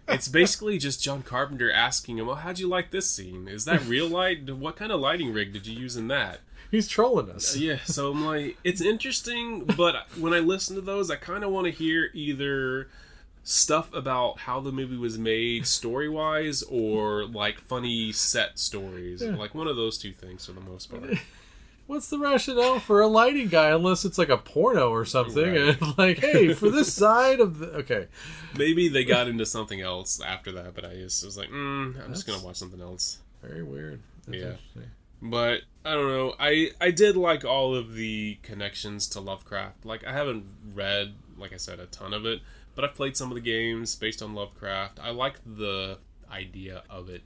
it's 0.09 0.27
basically 0.27 0.77
just 0.77 1.01
John 1.01 1.23
Carpenter 1.23 1.71
asking 1.71 2.17
him, 2.17 2.27
"Well, 2.27 2.35
how'd 2.35 2.59
you 2.59 2.67
like 2.67 2.91
this 2.91 3.09
scene? 3.09 3.47
Is 3.47 3.63
that 3.65 3.81
real 3.85 4.07
light? 4.09 4.49
What 4.53 4.75
kind 4.75 4.91
of 4.91 4.99
lighting 4.99 5.31
rig 5.33 5.53
did 5.53 5.65
you 5.65 5.79
use 5.79 5.95
in 5.95 6.09
that?" 6.09 6.41
He's 6.71 6.87
trolling 6.87 7.29
us. 7.31 7.55
Yeah, 7.55 7.79
so 7.85 8.11
I'm 8.11 8.25
like, 8.25 8.57
it's 8.63 8.81
interesting, 8.81 9.65
but 9.65 9.95
when 10.17 10.33
I 10.33 10.39
listen 10.39 10.75
to 10.75 10.81
those, 10.81 11.09
I 11.09 11.15
kind 11.15 11.43
of 11.43 11.51
want 11.51 11.65
to 11.65 11.71
hear 11.71 12.09
either 12.13 12.89
stuff 13.43 13.91
about 13.93 14.39
how 14.39 14.59
the 14.59 14.71
movie 14.71 14.97
was 14.97 15.17
made 15.17 15.65
story 15.65 16.07
wise 16.07 16.61
or 16.63 17.25
like 17.25 17.59
funny 17.59 18.11
set 18.11 18.59
stories. 18.59 19.23
Like 19.23 19.55
one 19.55 19.67
of 19.67 19.75
those 19.75 19.97
two 19.97 20.11
things 20.11 20.45
for 20.45 20.51
the 20.51 20.61
most 20.61 20.91
part. 20.91 21.03
What's 21.87 22.07
the 22.11 22.19
rationale 22.19 22.79
for 22.79 23.01
a 23.01 23.07
lighting 23.07 23.47
guy 23.47 23.69
unless 23.69 24.05
it's 24.05 24.19
like 24.19 24.29
a 24.29 24.37
porno 24.37 24.91
or 24.91 25.05
something? 25.05 25.51
Right. 25.51 25.81
And 25.81 25.97
like, 25.97 26.19
hey, 26.19 26.53
for 26.53 26.69
this 26.69 26.93
side 27.05 27.39
of 27.39 27.57
the 27.57 27.67
okay, 27.77 28.07
Maybe 28.55 28.89
they 28.89 29.03
got 29.03 29.27
into 29.27 29.47
something 29.47 29.81
else 29.81 30.21
after 30.21 30.51
that, 30.51 30.75
but 30.75 30.85
I 30.85 30.93
just 30.93 31.25
was 31.25 31.35
like, 31.35 31.49
mm, 31.49 31.99
I'm 32.05 32.13
just 32.13 32.27
gonna 32.27 32.43
watch 32.43 32.57
something 32.57 32.79
else. 32.79 33.17
very 33.41 33.63
weird. 33.63 34.01
That's 34.27 34.37
Yeah. 34.37 34.83
But 35.21 35.61
I 35.85 35.93
don't 35.93 36.07
know. 36.07 36.35
I 36.39 36.71
I 36.79 36.91
did 36.91 37.15
like 37.17 37.43
all 37.43 37.75
of 37.75 37.93
the 37.95 38.37
connections 38.43 39.07
to 39.09 39.19
Lovecraft. 39.19 39.85
Like 39.85 40.05
I 40.05 40.13
haven't 40.13 40.45
read, 40.73 41.15
like 41.37 41.53
I 41.53 41.57
said, 41.57 41.79
a 41.79 41.85
ton 41.87 42.13
of 42.13 42.25
it, 42.25 42.41
but 42.75 42.85
I've 42.85 42.95
played 42.95 43.17
some 43.17 43.29
of 43.31 43.35
the 43.35 43.41
games 43.41 43.95
based 43.95 44.21
on 44.21 44.33
Lovecraft. 44.33 44.99
I 45.01 45.09
like 45.11 45.35
the 45.45 45.97
idea 46.31 46.83
of 46.89 47.09
it, 47.09 47.23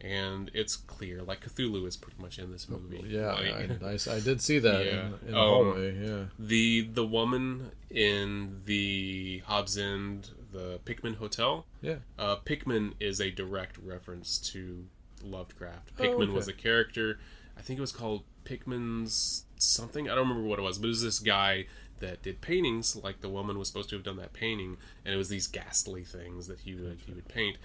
and 0.00 0.50
it's 0.54 0.74
clear. 0.76 1.22
Like 1.22 1.44
Cthulhu 1.44 1.86
is 1.86 1.96
pretty 1.96 2.20
much 2.20 2.38
in 2.38 2.50
this 2.50 2.68
movie. 2.68 3.04
Yeah, 3.06 3.32
Like, 3.34 3.82
I, 3.82 4.12
I, 4.12 4.16
I 4.16 4.20
did 4.20 4.40
see 4.40 4.58
that 4.60 4.84
Yeah. 4.84 4.92
in, 5.06 5.14
in 5.26 5.32
the 5.32 5.38
Um, 5.38 5.48
hallway. 5.64 6.06
Yeah, 6.06 6.24
the 6.38 6.82
the 6.82 7.06
woman 7.06 7.70
in 7.90 8.62
the 8.64 9.42
Hobbs 9.46 9.78
End, 9.78 10.30
the 10.52 10.80
Pickman 10.84 11.14
Hotel. 11.14 11.64
yeah. 11.80 11.96
Uh, 12.18 12.36
Pickman 12.36 12.94
is 12.98 13.20
a 13.20 13.30
direct 13.30 13.78
reference 13.78 14.38
to 14.52 14.86
Lovecraft. 15.22 15.92
Oh, 15.98 16.02
Pickman 16.02 16.28
okay. 16.28 16.36
was 16.36 16.48
a 16.48 16.52
character. 16.52 17.18
I 17.56 17.62
think 17.62 17.78
it 17.78 17.80
was 17.80 17.92
called 17.92 18.22
Pickman's 18.44 19.44
something. 19.58 20.08
I 20.08 20.14
don't 20.14 20.28
remember 20.28 20.48
what 20.48 20.58
it 20.58 20.62
was, 20.62 20.78
but 20.78 20.86
it 20.86 20.88
was 20.88 21.02
this 21.02 21.18
guy 21.18 21.66
that 22.00 22.22
did 22.22 22.40
paintings. 22.40 22.96
Like 22.96 23.20
the 23.20 23.28
woman 23.28 23.58
was 23.58 23.68
supposed 23.68 23.88
to 23.90 23.96
have 23.96 24.04
done 24.04 24.16
that 24.16 24.32
painting, 24.32 24.76
and 25.04 25.14
it 25.14 25.16
was 25.16 25.28
these 25.28 25.46
ghastly 25.46 26.04
things 26.04 26.46
that 26.46 26.60
he 26.60 26.74
would 26.74 26.98
he 27.06 27.12
would 27.12 27.28
paint. 27.28 27.56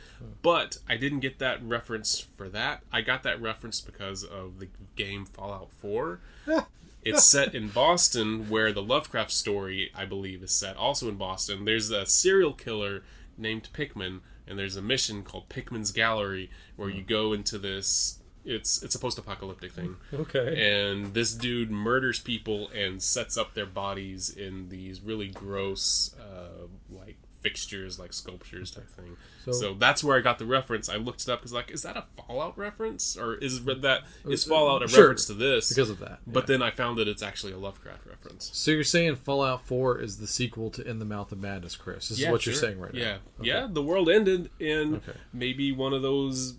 But 0.42 0.78
I 0.90 0.98
didn't 0.98 1.20
get 1.20 1.40
that 1.40 1.64
reference 1.64 2.20
for 2.38 2.50
that. 2.50 2.84
I 2.92 3.02
got 3.02 3.24
that 3.24 3.42
reference 3.42 3.82
because 3.82 4.24
of 4.24 4.60
the 4.60 4.68
game 4.96 5.26
Fallout 5.26 5.72
Four. 5.72 6.20
It's 7.04 7.26
set 7.26 7.56
in 7.56 7.70
Boston, 7.70 8.48
where 8.48 8.72
the 8.72 8.84
Lovecraft 8.84 9.32
story, 9.32 9.92
I 9.96 10.06
believe, 10.06 10.44
is 10.44 10.52
set 10.52 10.78
also 10.78 11.10
in 11.10 11.16
Boston. 11.16 11.66
There's 11.66 11.90
a 11.90 12.06
serial 12.06 12.54
killer 12.54 13.04
named 13.38 13.70
Pickman, 13.74 14.22
and 14.46 14.60
there's 14.60 14.76
a 14.76 14.84
mission 14.84 15.24
called 15.24 15.50
Pickman's 15.50 15.92
Gallery, 15.92 16.52
where 16.76 16.90
you 16.90 17.02
go 17.02 17.34
into 17.34 17.58
this. 17.58 18.20
It's 18.44 18.82
it's 18.82 18.96
a 18.96 19.00
post-apocalyptic 19.00 19.72
thing, 19.72 19.98
Okay. 20.14 20.90
and 20.90 21.14
this 21.14 21.34
dude 21.34 21.70
murders 21.70 22.20
people 22.20 22.70
and 22.70 23.02
sets 23.02 23.38
up 23.38 23.54
their 23.54 23.68
bodies 23.68 24.30
in 24.30 24.70
these 24.70 25.00
really 25.02 25.28
gross, 25.28 26.16
uh, 26.20 26.68
like 26.90 27.18
fixtures, 27.42 27.98
like 28.00 28.14
sculptures 28.14 28.70
type 28.72 28.88
thing. 28.90 29.18
So- 29.46 29.52
So, 29.52 29.74
that's 29.74 30.04
where 30.04 30.16
I 30.16 30.22
got 30.22 30.38
the 30.38 30.46
reference. 30.46 30.90
I 30.90 30.98
looked 30.98 31.24
it 31.24 31.30
up 31.30 31.40
because 31.40 31.54
like, 31.54 31.72
is 31.72 31.82
that 31.82 31.98
a 31.98 32.06
Fallout 32.16 32.56
reference, 32.58 33.18
or 33.18 33.34
is 33.36 33.64
that 33.66 34.04
is 34.26 34.44
Fallout 34.44 34.84
a 34.84 34.88
Sure, 34.88 35.02
reference 35.06 35.26
to 35.26 35.34
this? 35.34 35.70
because 35.70 35.90
of 35.90 35.98
that. 36.00 36.20
But 36.28 36.46
then 36.48 36.62
I 36.62 36.70
found 36.70 36.98
that 37.00 37.08
it's 37.08 37.24
actually 37.24 37.54
a 37.54 37.58
Lovecraft 37.58 38.06
reference. 38.06 38.52
So 38.54 38.70
you're 38.72 38.84
saying 38.84 39.16
Fallout 39.18 39.66
4 39.66 40.00
is 40.00 40.18
the 40.18 40.28
sequel 40.28 40.70
to 40.72 40.88
In 40.88 41.00
the 41.00 41.06
Mouth 41.06 41.32
of 41.32 41.40
Madness, 41.40 41.76
Chris? 41.76 42.10
This 42.10 42.20
is 42.20 42.28
what 42.28 42.46
you're 42.46 42.54
saying 42.56 42.80
right 42.80 42.94
yeah. 42.94 43.04
now. 43.14 43.20
Yeah, 43.42 43.62
yeah. 43.62 43.68
the 43.72 43.82
world 43.84 44.08
ended, 44.10 44.50
and 44.60 44.96
Okay. 44.98 45.14
maybe 45.34 45.72
one 45.72 45.94
of 45.94 46.04
those 46.04 46.56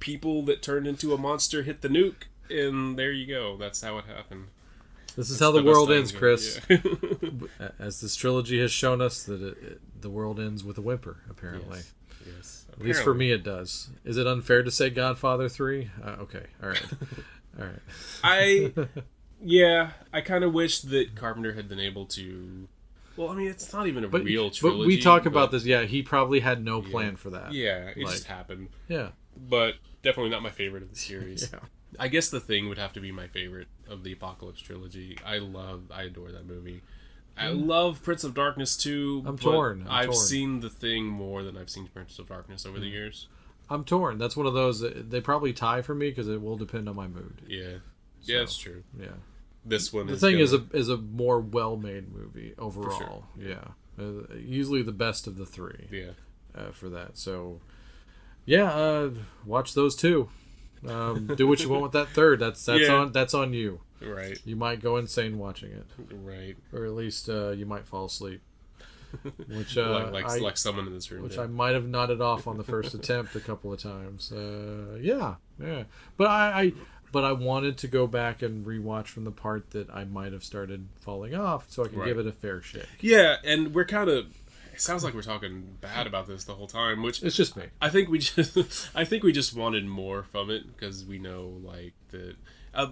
people 0.00 0.42
that 0.42 0.62
turned 0.62 0.86
into 0.86 1.12
a 1.14 1.18
monster 1.18 1.62
hit 1.62 1.80
the 1.82 1.88
nuke, 1.88 2.24
and 2.50 2.98
there 2.98 3.12
you 3.12 3.26
go. 3.26 3.56
That's 3.56 3.80
how 3.80 3.98
it 3.98 4.04
happened. 4.04 4.46
This 5.16 5.30
is 5.30 5.40
how 5.40 5.50
the 5.50 5.62
That's 5.62 5.74
world 5.74 5.90
ends. 5.90 6.12
Chris. 6.12 6.60
Yeah. 6.68 6.78
As 7.78 8.00
this 8.00 8.16
trilogy 8.16 8.60
has 8.60 8.70
shown 8.70 9.00
us, 9.00 9.22
that 9.24 9.42
it, 9.42 9.58
it, 9.62 10.02
the 10.02 10.10
world 10.10 10.38
ends 10.38 10.62
with 10.62 10.76
a 10.78 10.82
whimper. 10.82 11.16
Apparently, 11.30 11.78
yes. 11.78 11.92
yes. 12.26 12.66
at 12.72 12.84
least 12.84 13.02
for 13.02 13.14
me, 13.14 13.32
it 13.32 13.42
does. 13.42 13.88
Is 14.04 14.18
it 14.18 14.26
unfair 14.26 14.62
to 14.62 14.70
say 14.70 14.90
Godfather 14.90 15.48
Three? 15.48 15.90
Uh, 16.04 16.16
okay, 16.20 16.44
all 16.62 16.68
right, 16.68 16.84
all 17.58 17.64
right. 17.64 17.80
I 18.22 18.72
yeah, 19.42 19.92
I 20.12 20.20
kind 20.20 20.44
of 20.44 20.52
wish 20.52 20.80
that 20.80 21.14
Carpenter 21.14 21.54
had 21.54 21.68
been 21.68 21.80
able 21.80 22.06
to. 22.06 22.68
Well, 23.16 23.30
I 23.30 23.34
mean, 23.34 23.48
it's 23.48 23.72
not 23.72 23.86
even 23.86 24.04
a 24.04 24.08
But 24.08 24.24
real 24.24 24.50
trilogy. 24.50 24.80
but 24.82 24.86
we 24.86 25.00
talk 25.00 25.24
about 25.24 25.50
this. 25.50 25.64
Yeah, 25.64 25.84
he 25.84 26.02
probably 26.02 26.40
had 26.40 26.62
no 26.62 26.82
plan 26.82 27.16
for 27.16 27.30
that. 27.30 27.52
Yeah, 27.52 27.88
it 27.88 27.96
Like- 27.96 28.12
just 28.12 28.24
happened. 28.24 28.68
yeah, 28.88 29.08
But 29.36 29.74
definitely 30.02 30.30
not 30.30 30.42
my 30.42 30.50
favorite 30.50 30.82
of 30.82 30.90
the 30.90 30.96
series. 30.96 31.50
yeah. 31.52 31.60
I 31.98 32.08
guess 32.08 32.28
the 32.28 32.40
thing 32.40 32.68
would 32.68 32.78
have 32.78 32.92
to 32.94 33.00
be 33.00 33.12
my 33.12 33.28
favorite 33.28 33.68
of 33.88 34.02
the 34.02 34.12
Apocalypse 34.12 34.60
trilogy. 34.60 35.18
I 35.24 35.38
love, 35.38 35.84
I 35.90 36.04
adore 36.04 36.32
that 36.32 36.46
movie. 36.46 36.82
I 37.38 37.48
love 37.48 38.02
Prince 38.02 38.24
of 38.24 38.34
Darkness 38.34 38.76
too. 38.76 39.22
Mm. 39.22 39.28
I'm 39.28 39.38
torn, 39.38 39.86
I've 39.88 40.06
torn. 40.06 40.16
seen 40.18 40.60
the 40.60 40.70
thing 40.70 41.04
more 41.04 41.42
than 41.42 41.56
I've 41.56 41.68
seen 41.68 41.86
Prince 41.92 42.18
of 42.18 42.28
Darkness 42.28 42.64
over 42.64 42.80
the 42.80 42.86
years. 42.86 43.28
I'm 43.68 43.84
torn. 43.84 44.16
That's 44.18 44.36
one 44.36 44.46
of 44.46 44.54
those. 44.54 44.80
that- 44.80 45.10
They 45.10 45.20
probably 45.20 45.52
tie 45.52 45.82
for 45.82 45.94
me 45.94 46.08
because 46.08 46.28
it 46.28 46.40
will 46.40 46.56
depend 46.56 46.88
on 46.88 46.96
my 46.96 47.08
mood. 47.08 47.42
Yeah, 47.46 47.78
yeah, 48.22 48.38
that's 48.38 48.56
true. 48.56 48.84
Yeah. 48.98 49.08
This 49.64 49.92
one. 49.92 50.06
The 50.06 50.14
is 50.14 50.20
thing 50.20 50.32
gonna- 50.34 50.44
is 50.44 50.52
a 50.54 50.64
is 50.72 50.88
a 50.88 50.96
more 50.96 51.40
well 51.40 51.76
made 51.76 52.10
movie 52.14 52.54
overall. 52.58 53.24
Yeah, 53.38 53.64
uh, 53.98 54.34
usually 54.38 54.82
the 54.82 54.92
best 54.92 55.26
of 55.26 55.36
the 55.36 55.44
three 55.44 55.88
yeah. 55.90 56.10
uh, 56.54 56.70
for 56.70 56.88
that. 56.90 57.18
So, 57.18 57.60
yeah, 58.46 58.72
uh, 58.72 59.10
watch 59.44 59.74
those 59.74 59.94
two. 59.94 60.28
Um, 60.88 61.26
do 61.36 61.46
what 61.46 61.60
you 61.60 61.68
want 61.68 61.82
with 61.82 61.92
that 61.92 62.08
third. 62.08 62.38
That's 62.40 62.64
that's 62.64 62.80
Yeah. 62.82 62.94
on 62.94 63.12
that's 63.12 63.34
on 63.34 63.52
you. 63.52 63.80
Right, 64.00 64.38
You 64.44 64.56
might 64.56 64.82
go 64.82 64.98
insane 64.98 65.38
watching 65.38 65.72
it, 65.72 65.86
right. 66.12 66.54
or 66.72 66.84
at 66.84 66.92
least 66.92 67.28
uh, 67.30 67.50
you 67.50 67.64
might 67.64 67.86
fall 67.86 68.04
asleep. 68.04 68.42
Which 69.48 69.78
uh, 69.78 69.88
like 69.90 70.12
like, 70.12 70.24
I, 70.26 70.36
like 70.38 70.56
someone 70.58 70.86
in 70.86 70.92
this 70.92 71.10
room. 71.10 71.22
which 71.22 71.32
did. 71.32 71.40
I 71.40 71.46
might 71.46 71.74
have 71.74 71.86
nodded 71.86 72.20
off 72.20 72.46
on 72.46 72.58
the 72.58 72.64
first 72.64 72.92
attempt 72.92 73.34
a 73.36 73.40
couple 73.40 73.72
of 73.72 73.80
times. 73.80 74.30
Uh, 74.30 74.98
yeah, 75.00 75.36
yeah. 75.62 75.84
But 76.18 76.26
I, 76.28 76.60
I, 76.60 76.72
but 77.12 77.24
I 77.24 77.32
wanted 77.32 77.78
to 77.78 77.88
go 77.88 78.06
back 78.06 78.42
and 78.42 78.66
rewatch 78.66 79.06
from 79.06 79.24
the 79.24 79.30
part 79.30 79.70
that 79.70 79.88
I 79.90 80.04
might 80.04 80.32
have 80.34 80.44
started 80.44 80.88
falling 81.00 81.34
off, 81.34 81.70
so 81.70 81.84
I 81.84 81.88
can 81.88 82.00
Right. 82.00 82.06
give 82.08 82.18
it 82.18 82.26
a 82.26 82.32
fair 82.32 82.60
shake. 82.60 82.84
Yeah, 83.00 83.36
and 83.44 83.74
we're 83.74 83.86
kind 83.86 84.10
of. 84.10 84.26
It 84.76 84.80
sounds 84.82 85.02
like 85.02 85.14
we're 85.14 85.22
talking 85.22 85.76
bad 85.80 86.06
about 86.06 86.26
this 86.28 86.44
the 86.44 86.54
whole 86.54 86.66
time, 86.66 87.02
which 87.02 87.22
It's 87.22 87.34
just 87.34 87.56
me. 87.56 87.64
I 87.80 87.88
think 87.88 88.08
we 88.08 88.18
just. 88.18 88.90
I 88.94 89.04
think 89.04 89.22
we 89.24 89.32
just 89.32 89.56
wanted 89.56 89.86
more 89.86 90.22
from 90.22 90.50
it 90.50 90.66
because 90.66 91.04
we 91.04 91.18
know 91.18 91.54
like 91.64 91.94
that. 92.10 92.36
Uh, 92.74 92.88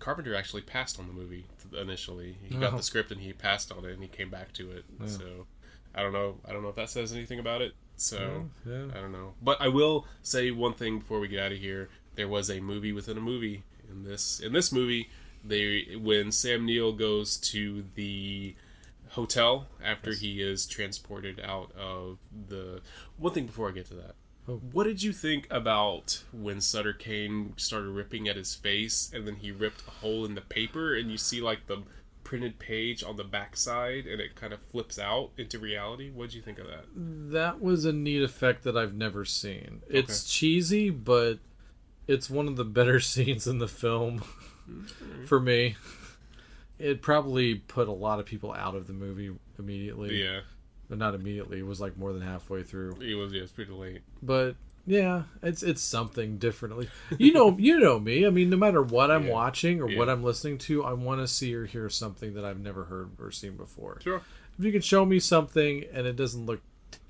Carpenter 0.00 0.34
actually 0.34 0.62
passed 0.62 0.98
on 0.98 1.06
the 1.06 1.12
movie 1.12 1.46
initially. 1.80 2.36
He 2.42 2.56
got 2.56 2.72
Oh. 2.74 2.78
the 2.78 2.82
script 2.82 3.12
and 3.12 3.20
he 3.20 3.32
passed 3.32 3.70
on 3.70 3.84
it 3.84 3.92
and 3.92 4.02
he 4.02 4.08
came 4.08 4.30
back 4.30 4.52
to 4.54 4.72
it. 4.72 4.84
So 5.06 5.46
I 5.94 6.02
don't 6.02 6.12
know. 6.12 6.38
I 6.46 6.52
don't 6.52 6.62
know 6.62 6.70
if 6.70 6.74
that 6.74 6.90
says 6.90 7.12
anything 7.12 7.38
about 7.38 7.62
it. 7.62 7.74
So 7.96 8.48
Yeah. 8.66 8.86
I 8.92 9.00
don't 9.00 9.12
know. 9.12 9.34
But 9.40 9.60
I 9.60 9.68
will 9.68 10.06
say 10.22 10.50
one 10.50 10.74
thing 10.74 10.98
before 10.98 11.20
we 11.20 11.28
get 11.28 11.38
out 11.40 11.52
of 11.52 11.58
here. 11.58 11.88
There 12.16 12.26
was 12.28 12.50
a 12.50 12.58
movie 12.58 12.92
within 12.92 13.16
a 13.16 13.20
movie 13.20 13.62
in 13.88 14.02
this. 14.02 14.40
In 14.40 14.52
this 14.52 14.72
movie, 14.72 15.08
they 15.44 15.94
when 15.96 16.32
Sam 16.32 16.66
Neill 16.66 16.92
goes 16.92 17.36
to 17.52 17.84
the 17.94 18.56
hotel 19.18 19.66
after 19.84 20.12
he 20.12 20.40
is 20.40 20.66
transported 20.66 21.40
out 21.40 21.72
of 21.76 22.18
the. 22.48 22.80
One 23.16 23.32
thing 23.32 23.46
before 23.46 23.68
I 23.68 23.72
get 23.72 23.86
to 23.86 23.94
that. 23.94 24.14
Oh. 24.48 24.60
What 24.72 24.84
did 24.84 25.02
you 25.02 25.12
think 25.12 25.46
about 25.50 26.22
when 26.32 26.60
Sutter 26.60 26.92
Kane 26.92 27.52
started 27.56 27.90
ripping 27.90 28.28
at 28.28 28.36
his 28.36 28.54
face 28.54 29.10
and 29.12 29.26
then 29.26 29.36
he 29.36 29.50
ripped 29.50 29.82
a 29.86 29.90
hole 29.90 30.24
in 30.24 30.34
the 30.34 30.40
paper 30.40 30.94
and 30.94 31.10
you 31.10 31.18
see 31.18 31.40
like 31.40 31.66
the 31.66 31.82
printed 32.24 32.58
page 32.58 33.02
on 33.02 33.16
the 33.16 33.24
backside 33.24 34.06
and 34.06 34.20
it 34.20 34.36
kind 34.36 34.52
of 34.52 34.60
flips 34.62 34.98
out 34.98 35.30
into 35.36 35.58
reality? 35.58 36.10
What 36.10 36.30
did 36.30 36.34
you 36.34 36.42
think 36.42 36.58
of 36.58 36.66
that? 36.68 36.84
That 36.94 37.60
was 37.60 37.84
a 37.84 37.92
neat 37.92 38.22
effect 38.22 38.62
that 38.62 38.76
I've 38.76 38.94
never 38.94 39.24
seen. 39.24 39.82
It's 39.88 40.24
cheesy, 40.24 40.90
but 40.90 41.40
it's 42.06 42.30
one 42.30 42.46
of 42.46 42.56
the 42.56 42.64
better 42.64 43.00
scenes 43.12 43.46
in 43.46 43.58
the 43.58 43.68
film 43.68 44.22
mm, 44.70 45.26
for 45.26 45.40
me. 45.40 45.76
It 46.78 47.02
probably 47.02 47.56
put 47.56 47.88
a 47.88 47.92
lot 47.92 48.20
of 48.20 48.26
people 48.26 48.52
out 48.52 48.74
of 48.74 48.86
the 48.86 48.92
movie 48.92 49.30
immediately. 49.58 50.22
Yeah, 50.22 50.40
But 50.88 50.98
not 50.98 51.14
immediately. 51.14 51.58
It 51.58 51.66
was 51.66 51.80
like 51.80 51.96
more 51.98 52.12
than 52.12 52.22
halfway 52.22 52.62
through. 52.62 52.96
it 53.00 53.14
was. 53.16 53.32
Yeah, 53.32 53.42
it's 53.42 53.52
pretty 53.52 53.72
late. 53.72 54.02
But 54.22 54.54
yeah, 54.86 55.24
it's 55.42 55.62
it's 55.62 55.82
something 55.82 56.38
differently. 56.38 56.88
You 57.18 57.32
know, 57.32 57.56
you 57.58 57.78
know 57.80 57.98
me. 58.00 58.24
I 58.26 58.30
mean, 58.30 58.48
no 58.50 58.56
matter 58.56 58.82
what 58.82 59.10
I'm 59.10 59.26
Yeah. 59.26 59.32
watching 59.32 59.80
or 59.82 59.88
what 59.96 60.08
I'm 60.08 60.22
listening 60.22 60.56
to, 60.58 60.84
I 60.84 60.92
want 60.94 61.20
to 61.20 61.26
see 61.28 61.54
or 61.54 61.66
hear 61.66 61.88
something 61.90 62.34
that 62.34 62.44
I've 62.44 62.60
never 62.60 62.84
heard 62.84 63.10
or 63.20 63.30
seen 63.30 63.56
before. 63.56 63.98
Sure. 64.02 64.22
If 64.58 64.64
you 64.64 64.72
can 64.72 64.80
show 64.80 65.04
me 65.04 65.18
something 65.20 65.84
and 65.92 66.06
it 66.06 66.16
doesn't 66.16 66.46
look 66.46 66.60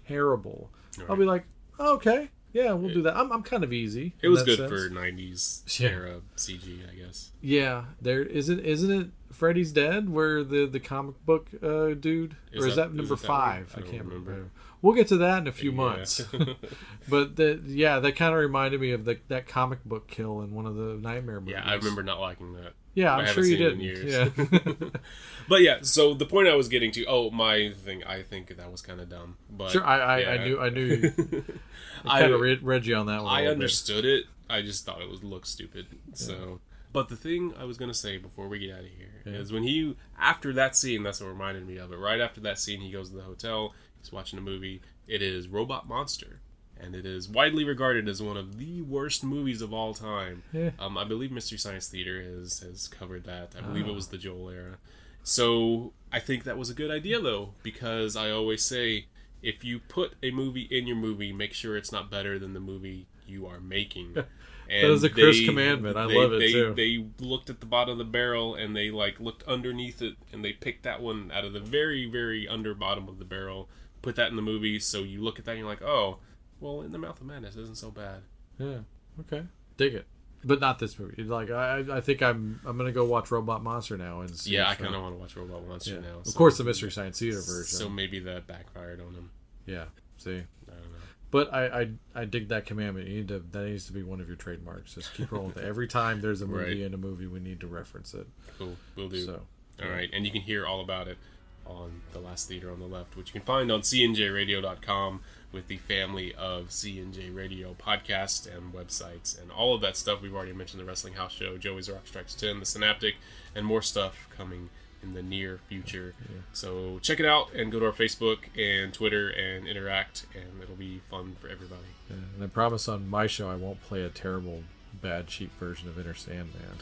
terrible, 0.07 0.71
I'll 1.09 1.16
be 1.16 1.25
like, 1.25 1.45
oh, 1.79 1.95
okay, 1.95 2.31
yeah, 2.53 2.73
we'll 2.73 2.93
do 2.93 3.03
that. 3.03 3.16
I'm, 3.16 3.31
I'm 3.31 3.43
kind 3.43 3.62
of 3.62 3.73
easy. 3.73 4.14
It 4.23 4.29
was 4.29 4.43
good 4.43 4.59
sense. 4.59 4.71
for 4.71 4.89
'90s 4.91 5.81
Yeah. 5.81 5.89
era 5.91 6.21
CG, 6.37 6.81
I 6.91 6.95
guess. 6.95 7.31
Yeah, 7.41 7.85
there 8.01 8.23
isn't 8.23 8.61
isn't 8.61 8.91
it 8.91 9.11
Freddy's 9.33 9.72
Dead 9.72 10.09
where 10.09 10.43
the 10.45 10.66
the 10.66 10.81
comic 10.81 11.24
book 11.26 11.49
uh, 11.62 11.89
dude 11.95 12.37
Is 12.53 12.64
or 12.64 12.68
is 12.68 12.76
that- 12.76 12.91
that, 12.91 12.95
number 12.95 13.14
is 13.14 13.20
that 13.20 13.26
five? 13.26 13.72
I, 13.76 13.81
I 13.81 13.83
can't 13.83 14.05
remember. 14.05 14.31
remember. 14.31 14.51
We'll 14.81 14.95
get 14.95 15.09
to 15.09 15.16
that 15.18 15.39
in 15.39 15.47
a 15.49 15.53
few 15.53 15.70
Yeah. 15.72 15.76
months. 15.76 16.20
but 17.09 17.35
the, 17.35 17.61
yeah, 17.66 17.99
that 17.99 18.12
kind 18.14 18.33
of 18.33 18.39
reminded 18.41 18.81
me 18.81 18.93
of 18.93 19.05
the, 19.05 19.18
that 19.26 19.49
comic 19.49 19.85
book 19.85 20.07
kill 20.07 20.41
in 20.43 20.55
one 20.55 20.66
of 20.66 20.76
the 20.76 20.95
Nightmare 20.95 21.41
movies. 21.41 21.57
yeah, 21.59 21.68
I 21.68 21.74
remember 21.74 22.03
not 22.05 22.20
liking 22.20 22.53
that. 22.55 22.74
Yeah, 22.95 23.14
I'm 23.16 23.26
sure 23.26 23.45
you 23.45 23.57
didn't. 23.57 23.81
Yeah. 23.81 24.29
But 25.49 25.62
yeah, 25.62 25.79
so 25.81 26.12
the 26.14 26.26
point 26.26 26.47
I 26.49 26.55
was 26.57 26.68
getting 26.68 26.91
to, 26.93 27.07
oh, 27.07 27.31
my 27.31 27.72
thing, 27.72 28.05
I 28.05 28.22
think 28.22 28.55
that 28.55 28.70
was 28.70 28.83
kind 28.83 29.01
of 29.01 29.09
dumb. 29.09 29.37
But 29.51 29.70
sure, 29.70 29.83
I, 29.85 29.99
I, 29.99 30.18
yeah. 30.18 30.29
I 30.31 30.45
knew 30.45 30.61
I 30.61 30.68
knew 30.68 30.85
you 30.85 31.45
I, 32.05 32.20
kind 32.20 32.33
of 32.35 32.41
read, 32.41 32.62
read 32.62 32.85
you 32.87 32.97
on 32.97 33.07
that 33.07 33.22
one. 33.22 33.33
I 33.33 33.39
little 33.41 33.47
bit. 33.47 33.53
understood 33.55 34.05
it. 34.05 34.24
I 34.51 34.61
just 34.62 34.85
thought 34.85 35.01
it 35.01 35.09
was 35.09 35.24
look 35.24 35.47
stupid. 35.47 35.87
So, 36.12 36.61
but 36.93 37.09
the 37.09 37.16
thing 37.16 37.53
I 37.59 37.64
was 37.64 37.76
gonna 37.76 37.95
say 37.95 38.18
before 38.18 38.49
we 38.49 38.59
get 38.59 38.72
out 38.74 38.80
of 38.80 38.86
here 38.86 39.22
is 39.26 39.53
when 39.53 39.62
he 39.62 39.97
after 40.18 40.53
that 40.55 40.76
scene, 40.76 41.03
that's 41.03 41.20
what 41.20 41.28
reminded 41.28 41.66
me 41.66 41.76
of 41.78 41.93
it. 41.93 41.97
Right 41.97 42.20
after 42.20 42.41
that 42.43 42.59
scene, 42.59 42.80
he 42.80 42.91
goes 42.91 43.11
to 43.11 43.16
the 43.16 43.22
hotel. 43.22 43.74
He's 44.01 44.12
watching 44.12 44.39
a 44.39 44.43
movie. 44.43 44.80
It 45.07 45.22
is 45.22 45.49
Robot 45.49 45.89
Monster, 45.89 46.41
and 46.80 46.95
it 46.95 47.05
is 47.07 47.28
widely 47.28 47.64
regarded 47.64 48.09
as 48.09 48.22
one 48.22 48.36
of 48.36 48.59
the 48.59 48.82
worst 48.82 49.24
movies 49.24 49.61
of 49.62 49.72
all 49.72 49.95
time. 49.95 50.43
Yeah. 50.53 50.70
Um, 50.78 50.97
I 50.99 51.05
believe 51.05 51.32
Mystery 51.32 51.59
Science 51.59 51.89
Theater 51.89 52.22
has 52.22 52.61
has 52.61 52.89
covered 52.89 53.24
that. 53.24 53.55
I 53.57 53.62
believe 53.62 53.86
Ah. 53.86 53.91
it 53.91 53.95
was 53.95 54.09
the 54.09 54.18
Joel 54.18 54.51
era. 54.51 54.78
So 55.24 55.93
I 56.12 56.20
think 56.20 56.45
that 56.45 56.57
was 56.59 56.70
a 56.70 56.74
good 56.74 56.91
idea 56.91 57.20
though, 57.20 57.55
because 57.62 58.16
I 58.16 58.30
always 58.30 58.64
say 58.64 59.07
if 59.43 59.62
you 59.64 59.78
put 59.78 60.14
a 60.22 60.30
movie 60.30 60.62
in 60.70 60.86
your 60.86 60.97
movie, 60.97 61.32
make 61.32 61.53
sure 61.55 61.76
it's 61.76 61.93
not 61.93 62.11
better 62.11 62.39
than 62.39 62.55
the 62.55 62.61
movie 62.61 63.07
you 63.26 63.47
are 63.47 63.61
making. 63.61 64.16
And 64.71 64.93
is 64.93 65.03
a 65.03 65.09
Chris 65.09 65.45
commandment. 65.45 65.97
I 65.97 66.05
love 66.05 66.33
it, 66.35 66.41
they, 66.41 66.53
too. 66.53 66.75
They 66.75 67.07
looked 67.25 67.49
at 67.49 67.61
the 67.61 67.66
bottom 67.66 67.93
of 67.93 67.99
the 67.99 68.05
barrel 68.05 68.55
and 68.55 68.77
they 68.77 68.91
like 68.91 69.19
looked 69.19 69.43
underneath 69.45 70.03
it 70.03 70.14
and 70.33 70.45
they 70.45 70.53
picked 70.53 70.83
that 70.83 71.01
one 71.01 71.31
out 71.33 71.45
of 71.45 71.53
the 71.53 71.61
very 71.61 72.07
very 72.07 72.47
under 72.47 72.75
bottom 72.75 73.09
of 73.09 73.19
the 73.19 73.25
barrel, 73.25 73.69
put 74.03 74.16
that 74.16 74.29
in 74.29 74.37
the 74.37 74.43
movie. 74.43 74.79
So 74.79 74.99
you 74.99 75.23
look 75.23 75.39
at 75.39 75.45
that 75.47 75.53
and 75.53 75.61
you're 75.61 75.69
like, 75.69 75.83
oh, 75.83 76.19
well, 76.61 76.83
in 76.83 76.93
the 76.93 76.99
Mouth 76.99 77.21
of 77.21 77.27
Madness 77.27 77.57
isn't 77.57 77.79
so 77.79 77.91
bad. 77.91 78.23
Yeah. 78.59 78.79
Okay. 79.21 79.45
Dig 79.77 79.95
it. 79.95 80.07
But 80.45 80.61
not 80.61 80.79
this 80.79 80.99
movie. 80.99 81.25
Like 81.25 81.51
I, 81.51 81.85
I 81.91 82.01
think 82.01 82.23
I'm, 82.23 82.61
I'm 82.64 82.77
gonna 82.77 82.93
go 82.93 83.05
watch 83.05 83.31
Robot 83.31 83.62
Monster 83.62 83.97
now 83.97 84.21
and 84.21 84.37
see. 84.37 84.53
Yeah, 84.53 84.69
I 84.69 84.73
uh, 84.73 84.75
kind 84.77 84.95
of 84.95 85.03
want 85.03 85.14
to 85.14 85.21
watch 85.21 85.37
Robot 85.37 85.66
Monster 85.66 85.95
yeah. 85.95 86.01
now. 86.01 86.19
Of 86.25 86.35
course, 86.35 86.59
the 86.59 86.64
Mystery 86.64 86.93
Science 86.93 87.19
Theater 87.19 87.41
version. 87.41 87.79
So 87.79 87.89
maybe 87.89 88.21
that 88.21 88.47
backfired 88.47 89.01
on 89.01 89.14
him. 89.14 89.31
yeah. 89.66 89.87
See. 90.19 90.31
I 90.31 90.35
don't 90.71 90.93
know. 90.93 90.98
But 91.31 91.53
I, 91.53 91.81
I 91.81 91.91
I 92.14 92.24
dig 92.24 92.49
that 92.49 92.64
commandment. 92.64 93.07
You 93.09 93.16
need 93.16 93.29
to 93.29 93.41
that 93.53 93.64
needs 93.66 93.87
to 93.87 93.93
be 93.93 94.03
one 94.03 94.20
of 94.20 94.29
your 94.29 94.37
trademarks. 94.37 94.95
Just 94.95 95.12
keep 95.14 95.31
rolling. 95.31 95.53
Every 95.62 95.87
time 95.87 96.20
there's 96.22 96.41
a 96.43 96.47
movie 96.49 96.64
Right. 96.64 96.81
in 96.81 96.95
a 96.95 96.99
movie, 96.99 97.26
we 97.26 97.39
need 97.41 97.61
to 97.61 97.66
reference 97.66 98.14
it. 98.14 98.26
Cool, 98.59 98.76
we'll 98.97 99.09
do. 99.11 99.24
So 99.24 99.43
All 99.83 99.91
right, 99.91 100.09
and 100.12 100.24
you 100.24 100.33
can 100.33 100.41
hear 100.43 100.66
all 100.66 100.81
about 100.81 101.07
it 101.09 101.18
on 101.66 102.01
the 102.14 102.18
last 102.18 102.49
theater 102.49 102.70
on 102.72 102.81
the 102.81 102.87
left, 102.87 103.14
which 103.14 103.29
you 103.29 103.33
can 103.41 103.43
find 103.43 103.70
on 103.70 103.83
cnjradio.com 103.83 105.20
with 105.53 105.66
the 105.68 105.76
family 105.79 106.35
of 106.35 106.68
CNJ 106.68 107.35
Radio 107.35 107.74
podcasts 107.74 108.47
and 108.47 108.72
websites 108.72 109.41
and 109.41 109.51
all 109.51 109.74
of 109.74 109.81
that 109.83 109.97
stuff. 109.97 110.22
We've 110.22 110.35
already 110.35 110.53
mentioned 110.55 110.81
the 110.81 110.87
Wrestling 110.87 111.14
House 111.14 111.33
Show, 111.33 111.59
Joey's 111.59 111.91
Rock 111.91 112.07
Strikes 112.07 112.35
10, 112.35 112.61
the 112.61 112.66
Synaptic, 112.66 113.14
and 113.55 113.66
more 113.66 113.83
stuff 113.83 114.29
coming 114.35 114.70
in 115.03 115.15
the 115.15 115.23
near 115.23 115.61
future. 115.69 116.15
So 116.53 116.99
check 117.01 117.21
it 117.21 117.27
out 117.27 117.53
and 117.55 117.71
go 117.71 117.79
to 117.81 117.87
our 117.87 117.93
Facebook 117.93 118.39
and 118.57 118.93
Twitter 118.93 119.29
and 119.29 119.67
interact, 119.69 120.27
and 120.35 120.63
it'll 120.63 120.75
be 120.77 121.01
fun 121.11 121.37
for 121.41 121.49
everybody. 121.49 121.83
yeah. 122.11 122.17
and 122.35 122.43
I 122.45 122.47
promise 122.49 122.89
on 122.89 123.09
my 123.09 123.27
show 123.27 123.49
I 123.51 123.55
won't 123.55 123.81
play 123.83 124.03
a 124.03 124.09
terrible, 124.09 124.65
bad, 125.01 125.27
cheap 125.29 125.51
version 125.61 125.89
of 125.89 125.99
Enter 125.99 126.15
Sandman. 126.15 126.79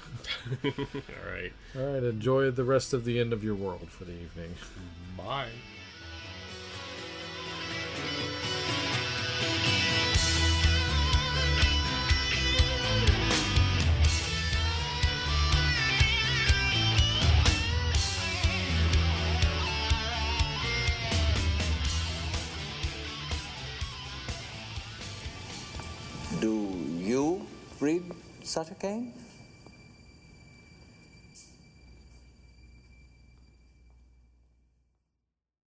all 0.64 1.30
right, 1.32 1.52
All 1.76 1.92
right. 1.92 2.02
Enjoy 2.02 2.50
the 2.50 2.64
rest 2.64 2.92
of 2.94 3.04
the 3.04 3.18
end 3.20 3.32
of 3.32 3.44
your 3.44 3.54
world 3.54 3.90
for 3.90 4.04
the 4.04 4.12
evening. 4.12 4.54
bye. 5.16 5.48
Breed 27.86 28.02
such 28.42 28.72
a 28.72 28.74
game? 28.74 29.12